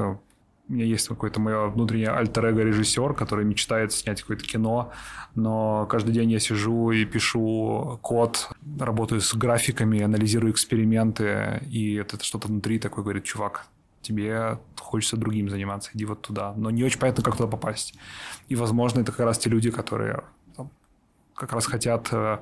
у 0.69 0.73
меня 0.73 0.85
есть 0.85 1.09
какое-то 1.09 1.41
мое 1.41 1.67
внутреннее 1.69 2.11
альтер 2.11 2.47
эго 2.47 2.63
режиссер, 2.63 3.15
который 3.15 3.45
мечтает 3.45 3.93
снять 3.93 4.23
какое-то 4.23 4.45
кино, 4.45 4.93
но 5.35 5.87
каждый 5.87 6.13
день 6.13 6.31
я 6.31 6.41
сижу 6.41 6.91
и 6.91 7.05
пишу 7.05 7.99
код, 8.03 8.51
работаю 8.79 9.21
с 9.21 9.35
графиками, 9.35 10.01
анализирую 10.01 10.53
эксперименты, 10.53 11.63
и 11.71 11.95
это 11.95 12.23
что-то 12.25 12.49
внутри 12.49 12.79
такое 12.79 13.05
говорит, 13.05 13.25
чувак, 13.25 13.67
тебе 14.01 14.59
хочется 14.81 15.17
другим 15.17 15.51
заниматься, 15.51 15.91
иди 15.93 16.05
вот 16.05 16.23
туда. 16.23 16.55
Но 16.57 16.71
не 16.71 16.83
очень 16.85 16.99
понятно, 16.99 17.23
как 17.23 17.37
туда 17.37 17.49
попасть. 17.49 17.95
И, 18.49 18.57
возможно, 18.57 19.01
это 19.01 19.13
как 19.13 19.27
раз 19.27 19.39
те 19.39 19.51
люди, 19.51 19.71
которые 19.71 20.25
как 21.35 21.53
раз 21.53 21.67
хотят 21.67 22.09
э, 22.13 22.39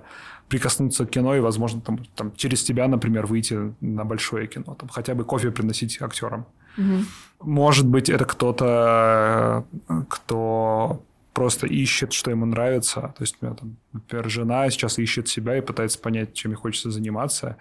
прикоснуться 0.48 1.06
к 1.06 1.10
кино 1.10 1.34
и, 1.34 1.40
возможно, 1.40 1.80
там, 1.80 2.04
там 2.14 2.34
через 2.36 2.62
тебя, 2.62 2.86
например, 2.88 3.26
выйти 3.26 3.74
на 3.80 4.04
большое 4.04 4.46
кино, 4.46 4.74
там 4.74 4.88
хотя 4.88 5.14
бы 5.14 5.24
кофе 5.24 5.50
приносить 5.50 6.00
актерам. 6.02 6.46
Угу. 6.76 7.04
Может 7.40 7.86
быть, 7.86 8.08
это 8.08 8.24
кто-то, 8.24 9.64
кто 10.08 11.02
просто 11.32 11.66
ищет, 11.66 12.12
что 12.12 12.30
ему 12.30 12.46
нравится. 12.46 13.14
То 13.16 13.22
есть, 13.22 13.36
у 13.40 13.46
меня 13.46 13.56
там, 13.56 13.76
например, 13.92 14.28
жена 14.28 14.70
сейчас 14.70 14.98
ищет 14.98 15.28
себя 15.28 15.56
и 15.56 15.60
пытается 15.60 15.98
понять, 15.98 16.34
чем 16.34 16.52
ей 16.52 16.56
хочется 16.56 16.90
заниматься. 16.90 17.56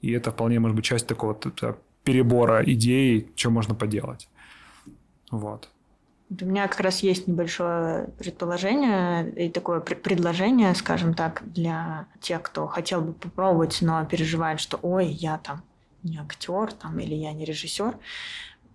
И 0.00 0.10
это 0.12 0.30
вполне 0.32 0.60
может 0.60 0.76
быть 0.76 0.84
часть 0.84 1.06
такого 1.06 1.38
перебора 2.04 2.62
идей, 2.64 3.30
что 3.36 3.50
можно 3.50 3.74
поделать. 3.74 4.28
Вот. 5.30 5.68
У 6.40 6.44
меня 6.46 6.66
как 6.66 6.80
раз 6.80 7.00
есть 7.00 7.26
небольшое 7.26 8.08
предположение 8.18 9.30
и 9.32 9.50
такое 9.50 9.80
предложение, 9.80 10.74
скажем 10.74 11.14
так, 11.14 11.42
для 11.44 12.06
тех, 12.20 12.42
кто 12.42 12.66
хотел 12.66 13.02
бы 13.02 13.12
попробовать, 13.12 13.78
но 13.82 14.04
переживает, 14.06 14.58
что 14.58 14.78
ой, 14.82 15.06
я 15.06 15.38
там 15.38 15.62
не 16.02 16.18
актер 16.18 16.72
там, 16.72 16.98
или 16.98 17.14
я 17.14 17.32
не 17.32 17.44
режиссер. 17.44 17.96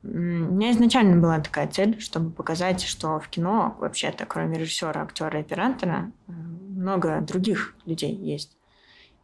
У 0.04 0.08
меня 0.08 0.72
изначально 0.72 1.18
была 1.22 1.40
такая 1.40 1.68
цель, 1.68 2.00
чтобы 2.00 2.32
показать, 2.32 2.82
что 2.82 3.20
в 3.20 3.28
кино 3.30 3.76
вообще-то, 3.80 4.26
кроме 4.26 4.58
режиссера, 4.58 5.02
актера 5.02 5.40
и 5.40 5.42
оператора, 5.42 6.12
много 6.28 7.22
других 7.22 7.76
людей 7.86 8.14
есть. 8.14 8.58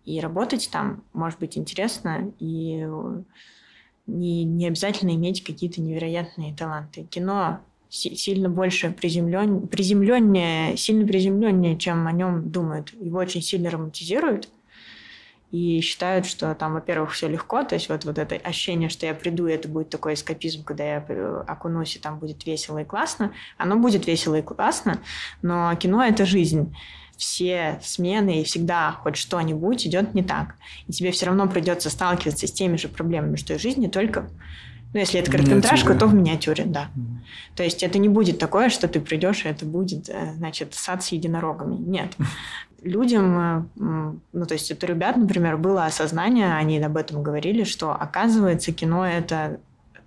И 0.05 0.19
работать 0.19 0.69
там 0.71 1.03
может 1.13 1.39
быть 1.39 1.57
интересно, 1.57 2.33
и 2.39 2.85
не, 4.05 4.43
не 4.43 4.67
обязательно 4.67 5.11
иметь 5.11 5.43
какие-то 5.43 5.81
невероятные 5.81 6.53
таланты. 6.53 7.03
Кино 7.03 7.59
сильно 7.89 8.49
больше 8.49 8.91
приземлен, 8.91 9.67
приземленнее, 9.67 10.75
сильно 10.77 11.07
приземленнее, 11.07 11.77
чем 11.77 12.07
о 12.07 12.11
нем 12.11 12.49
думают. 12.51 12.91
Его 12.93 13.19
очень 13.19 13.41
сильно 13.41 13.69
романтизируют 13.69 14.49
и 15.53 15.81
считают, 15.81 16.25
что 16.25 16.55
там, 16.55 16.73
во-первых, 16.73 17.11
все 17.11 17.27
легко, 17.27 17.63
то 17.63 17.75
есть 17.75 17.87
вот, 17.87 18.05
вот 18.05 18.17
это 18.17 18.33
ощущение, 18.35 18.89
что 18.89 19.05
я 19.05 19.13
приду, 19.13 19.45
и 19.45 19.53
это 19.53 19.67
будет 19.67 19.91
такой 19.91 20.15
эскапизм, 20.15 20.63
когда 20.63 20.83
я 20.83 21.43
окунусь, 21.47 21.95
и 21.95 21.99
там 21.99 22.17
будет 22.17 22.47
весело 22.47 22.79
и 22.79 22.83
классно. 22.83 23.31
Оно 23.59 23.77
будет 23.77 24.07
весело 24.07 24.33
и 24.33 24.41
классно, 24.41 24.99
но 25.43 25.75
кино— 25.75 26.03
это 26.05 26.25
жизнь 26.25 26.75
все 27.17 27.79
смены 27.83 28.41
и 28.41 28.43
всегда 28.43 28.93
хоть 29.03 29.15
что-нибудь 29.15 29.85
идет 29.85 30.15
не 30.15 30.23
так. 30.23 30.55
И 30.87 30.91
тебе 30.91 31.11
все 31.11 31.27
равно 31.27 31.47
придется 31.47 31.91
сталкиваться 31.91 32.47
с 32.47 32.51
теми 32.51 32.75
же 32.77 32.87
проблемами, 32.87 33.35
что 33.35 33.53
и 33.53 33.57
в 33.59 33.61
жизни, 33.61 33.85
только 33.85 34.27
ну, 34.93 34.99
если 34.99 35.19
это 35.19 35.31
короткометражка, 35.31 35.95
то 35.95 36.05
в 36.05 36.13
миниатюре, 36.13 36.65
да. 36.65 36.89
Mm. 36.95 37.03
То 37.55 37.63
есть 37.63 37.81
это 37.81 37.97
не 37.97 38.09
будет 38.09 38.37
такое, 38.37 38.69
что 38.69 38.87
ты 38.87 38.99
придешь, 38.99 39.43
и 39.43 39.49
это 39.49 39.65
будет, 39.65 40.07
э, 40.07 40.33
значит, 40.37 40.75
сад 40.75 41.03
с 41.03 41.07
единорогами. 41.07 41.77
Нет. 41.77 42.15
Людям, 42.83 43.67
э, 43.77 44.13
ну, 44.33 44.45
то 44.45 44.53
есть 44.53 44.69
это 44.69 44.85
ребят, 44.85 45.15
например, 45.15 45.57
было 45.57 45.85
осознание, 45.85 46.53
они 46.53 46.79
об 46.79 46.97
этом 46.97 47.23
говорили, 47.23 47.63
что 47.63 47.91
оказывается 47.91 48.73
кино 48.73 49.07
это 49.07 49.59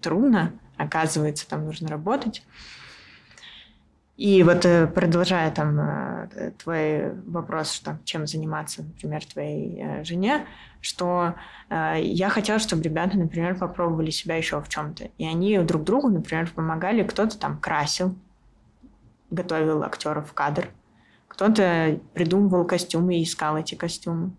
трудно, 0.02 0.52
оказывается 0.76 1.48
там 1.48 1.64
нужно 1.64 1.88
работать. 1.88 2.42
И 4.18 4.42
вот 4.42 4.66
э, 4.66 4.86
продолжая 4.86 5.50
там 5.50 5.80
э, 5.80 6.52
твой 6.58 7.14
вопрос, 7.26 7.72
что 7.72 7.98
чем 8.04 8.26
заниматься, 8.26 8.82
например, 8.82 9.24
твоей 9.24 10.04
жене, 10.04 10.46
что 10.80 11.34
я 11.68 12.28
хотела, 12.28 12.60
чтобы 12.60 12.84
ребята, 12.84 13.18
например, 13.18 13.56
попробовали 13.56 14.10
себя 14.10 14.36
еще 14.36 14.60
в 14.60 14.68
чем-то. 14.68 15.08
И 15.18 15.26
они 15.26 15.58
друг 15.58 15.82
другу, 15.82 16.08
например, 16.08 16.48
помогали, 16.54 17.02
кто-то 17.02 17.36
там 17.36 17.58
красил, 17.58 18.14
готовил 19.30 19.82
актеров 19.82 20.30
в 20.30 20.32
кадр, 20.32 20.68
кто-то 21.36 22.00
придумывал 22.14 22.64
костюмы 22.64 23.18
и 23.18 23.22
искал 23.22 23.58
эти 23.58 23.74
костюмы. 23.74 24.32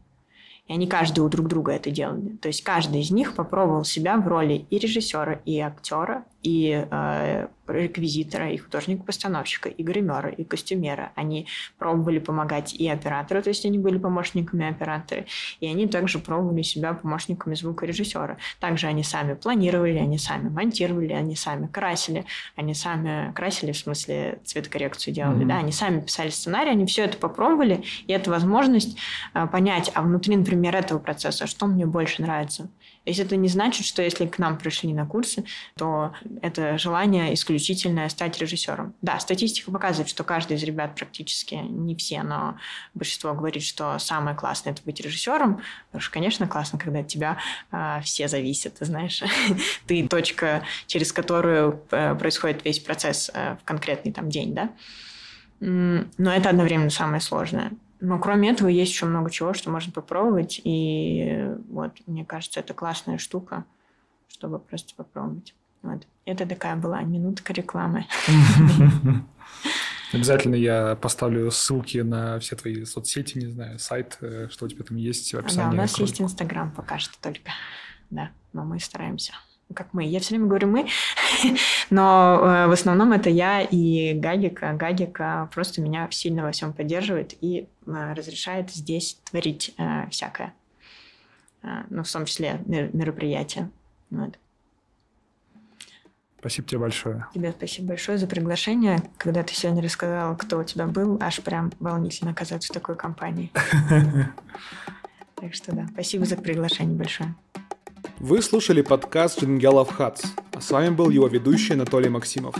И 0.68 0.74
они 0.74 0.88
каждый 0.88 1.20
у 1.20 1.30
друг 1.30 1.48
друга 1.48 1.72
это 1.72 1.92
делали. 1.92 2.36
То 2.38 2.48
есть 2.48 2.64
каждый 2.64 3.02
из 3.02 3.12
них 3.12 3.36
попробовал 3.36 3.86
себя 3.86 4.18
в 4.18 4.28
роли 4.28 4.66
и 4.72 4.80
режиссера, 4.80 5.40
и 5.46 5.60
актера, 5.60 6.26
и 6.44 6.86
э, 6.90 7.48
реквизитора, 7.68 8.52
и 8.52 8.58
художника-постановщика, 8.58 9.70
и 9.70 9.84
гримера, 9.84 10.30
и 10.30 10.44
костюмера. 10.44 11.12
Они 11.16 11.48
пробовали 11.78 12.20
помогать 12.20 12.74
и 12.74 12.88
оператору, 12.88 13.42
то 13.42 13.50
есть 13.50 13.66
они 13.66 13.78
были 13.78 13.98
помощниками 13.98 14.70
оператора, 14.70 15.26
и 15.60 15.68
они 15.68 15.88
также 15.88 16.20
пробовали 16.20 16.62
себя 16.62 16.94
помощниками 16.94 17.56
звукорежиссера. 17.56 18.38
Также 18.60 18.88
они 18.88 19.04
сами 19.04 19.34
планировали, 19.34 19.98
они 19.98 20.18
сами 20.18 20.50
монтировали, 20.50 21.14
они 21.14 21.36
сами 21.36 21.68
красили, 21.68 22.26
они 22.56 22.74
сами 22.74 23.34
красили, 23.34 23.72
в 23.72 23.78
смысле 23.78 24.40
цветокоррекцию 24.46 25.14
делали, 25.14 25.44
mm-hmm. 25.44 25.48
да, 25.48 25.58
они 25.58 25.72
сами 25.72 26.02
писали 26.02 26.30
сценарий, 26.30 26.72
они 26.72 26.86
все 26.86 27.04
это 27.04 27.18
попробовали, 27.18 27.84
и 28.06 28.14
это 28.14 28.30
возможность 28.30 28.98
э, 29.34 29.48
понять, 29.48 29.92
а 29.94 30.02
внутри, 30.02 30.36
например, 30.36 30.76
этого 30.76 31.00
процесса, 31.00 31.48
что 31.48 31.66
мне 31.66 31.86
больше 31.86 32.22
нравится. 32.22 32.70
Если 33.08 33.26
это 33.26 33.38
не 33.38 33.48
значит, 33.48 33.86
что 33.86 34.02
если 34.02 34.26
к 34.26 34.38
нам 34.38 34.58
пришли 34.58 34.94
на 34.94 35.06
курсы, 35.06 35.46
то 35.78 36.14
это 36.42 36.78
желание 36.78 37.34
исключительное 37.34 38.10
стать 38.10 38.38
режиссером. 38.40 38.94
Да, 39.02 39.20
статистика 39.20 39.72
показывает, 39.72 40.10
что 40.10 40.24
каждый 40.24 40.58
из 40.58 40.64
ребят 40.64 40.96
практически, 40.96 41.56
не 41.56 41.96
все, 41.96 42.22
но 42.24 42.58
большинство 42.94 43.34
говорит, 43.34 43.64
что 43.64 43.98
самое 44.00 44.36
классное– 44.36 44.74
это 44.74 44.82
быть 44.84 45.00
режиссером. 45.00 45.62
Потому 45.88 46.02
что, 46.02 46.12
конечно, 46.12 46.48
классно, 46.48 46.78
когда 46.78 47.00
от 47.00 47.08
тебя 47.08 47.38
э, 47.72 48.02
все 48.04 48.28
зависят, 48.28 48.76
ты 48.80 48.86
знаешь. 48.86 49.24
ты 49.88 50.08
точка, 50.08 50.64
через 50.86 51.14
которую 51.14 51.82
э, 51.92 52.14
происходит 52.16 52.66
весь 52.66 52.80
процесс 52.80 53.32
э, 53.34 53.56
в 53.56 53.64
конкретный 53.64 54.12
там 54.12 54.30
день, 54.30 54.54
да. 54.54 54.70
Но 55.60 56.32
это 56.32 56.50
одновременно 56.50 56.92
самое 56.92 57.22
сложное. 57.22 57.72
Но 58.00 58.20
кроме 58.20 58.52
этого 58.52 58.68
есть 58.68 58.92
еще 58.92 59.06
много 59.06 59.30
чего, 59.30 59.54
что 59.54 59.72
можно 59.72 59.92
попробовать. 59.92 60.62
И 60.64 61.48
вот, 61.70 61.94
мне 62.06 62.26
кажется, 62.26 62.60
это 62.60 62.74
классная 62.74 63.18
штука, 63.18 63.66
чтобы 64.28 64.60
просто 64.60 64.94
попробовать. 64.96 65.56
Вот. 65.82 66.06
Это 66.26 66.46
такая 66.46 66.76
была 66.76 67.02
минутка 67.02 67.54
рекламы. 67.54 68.06
Обязательно 70.14 70.56
я 70.56 70.96
поставлю 70.96 71.52
ссылки 71.52 71.98
на 71.98 72.40
все 72.40 72.56
твои 72.56 72.86
соцсети, 72.86 73.38
не 73.40 73.48
знаю, 73.48 73.78
сайт, 73.78 74.18
э, 74.22 74.48
что 74.50 74.66
у 74.66 74.70
тебя 74.70 74.86
там 74.86 74.96
есть 74.96 75.34
в 75.34 75.38
описании. 75.38 75.72
Да, 75.72 75.74
у 75.74 75.82
нас 75.82 76.00
есть 76.00 76.22
Инстаграм 76.22 76.72
пока 76.72 76.98
что 76.98 77.20
только. 77.22 77.52
Да, 78.10 78.32
но 78.54 78.64
мы 78.64 78.80
стараемся 78.80 79.34
как 79.74 79.94
мы. 79.94 80.06
Я 80.06 80.20
все 80.20 80.30
время 80.30 80.48
говорю 80.48 80.70
мы, 80.70 80.88
но 81.90 82.40
э, 82.42 82.68
в 82.68 82.72
основном 82.72 83.12
это 83.12 83.30
я 83.30 83.62
и 83.62 84.14
Гагика. 84.14 84.74
Гагика 84.74 85.50
просто 85.54 85.82
меня 85.82 86.08
сильно 86.12 86.44
во 86.44 86.52
всем 86.52 86.74
поддерживает 86.74 87.36
и 87.42 87.68
разрешает 87.88 88.70
здесь 88.72 89.20
творить 89.26 89.74
э, 89.78 90.10
всякое. 90.10 90.54
Ну, 91.90 92.04
в 92.04 92.12
том 92.12 92.26
числе 92.26 92.62
мероприятия. 92.66 93.70
Вот. 94.10 94.38
Спасибо 96.40 96.68
тебе 96.68 96.80
большое. 96.80 97.26
Тебе 97.34 97.52
спасибо 97.52 97.90
большое 97.90 98.18
за 98.18 98.28
приглашение. 98.28 99.02
Когда 99.18 99.44
ты 99.44 99.54
сегодня 99.54 99.84
рассказал, 99.84 100.38
кто 100.38 100.60
у 100.60 100.64
тебя 100.64 100.86
был, 100.86 101.18
аж 101.20 101.42
прям 101.42 101.74
волнительно 101.80 102.32
оказаться 102.32 102.72
в 102.72 102.74
такой 102.74 102.96
компании. 102.96 103.52
Так 105.40 105.54
что 105.54 105.72
да, 105.72 105.86
спасибо 105.94 106.26
за 106.26 106.36
приглашение 106.36 106.98
большое. 106.98 107.36
Вы 108.18 108.42
слушали 108.42 108.82
подкаст 108.82 109.40
Джингелов 109.40 109.92
Хатс, 109.92 110.24
а 110.52 110.62
с 110.62 110.72
вами 110.72 110.90
был 110.90 111.12
его 111.12 111.28
ведущий 111.28 111.74
Анатолий 111.74 112.10
Максимов. 112.10 112.56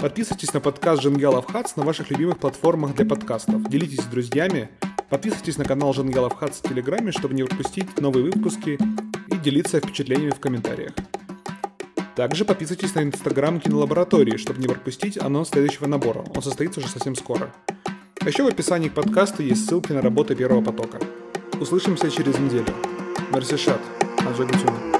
Подписывайтесь 0.00 0.54
на 0.54 0.60
подкаст 0.60 1.02
Жангелов 1.02 1.50
Хац 1.50 1.74
на 1.74 1.82
ваших 1.82 2.10
любимых 2.10 2.38
платформах 2.38 2.94
для 2.94 3.04
подкастов. 3.04 3.68
Делитесь 3.68 4.04
с 4.04 4.06
друзьями. 4.06 4.68
Подписывайтесь 5.10 5.58
на 5.58 5.64
канал 5.64 5.92
Жангелов 5.92 6.36
Хац 6.36 6.58
в 6.58 6.68
Телеграме, 6.68 7.10
чтобы 7.10 7.34
не 7.34 7.42
пропустить 7.42 8.00
новые 8.00 8.26
выпуски 8.26 8.78
и 9.26 9.36
делиться 9.38 9.80
впечатлениями 9.80 10.30
в 10.30 10.38
комментариях. 10.38 10.92
Также 12.14 12.44
подписывайтесь 12.44 12.94
на 12.94 13.02
инстаграм 13.02 13.58
кинолаборатории, 13.58 14.36
чтобы 14.36 14.60
не 14.60 14.68
пропустить 14.68 15.18
анонс 15.18 15.48
следующего 15.48 15.88
набора. 15.88 16.24
Он 16.34 16.42
состоится 16.42 16.78
уже 16.78 16.88
совсем 16.88 17.16
скоро. 17.16 17.52
А 18.20 18.28
еще 18.28 18.44
в 18.44 18.46
описании 18.46 18.90
к 18.90 18.94
подкасту 18.94 19.42
есть 19.42 19.66
ссылки 19.66 19.90
на 19.90 20.00
работы 20.00 20.36
первого 20.36 20.62
потока. 20.62 21.00
Услышимся 21.60 22.08
через 22.08 22.38
неделю. 22.38 22.72
Мерсишат. 23.32 23.80
Аджагутюна. 24.18 24.97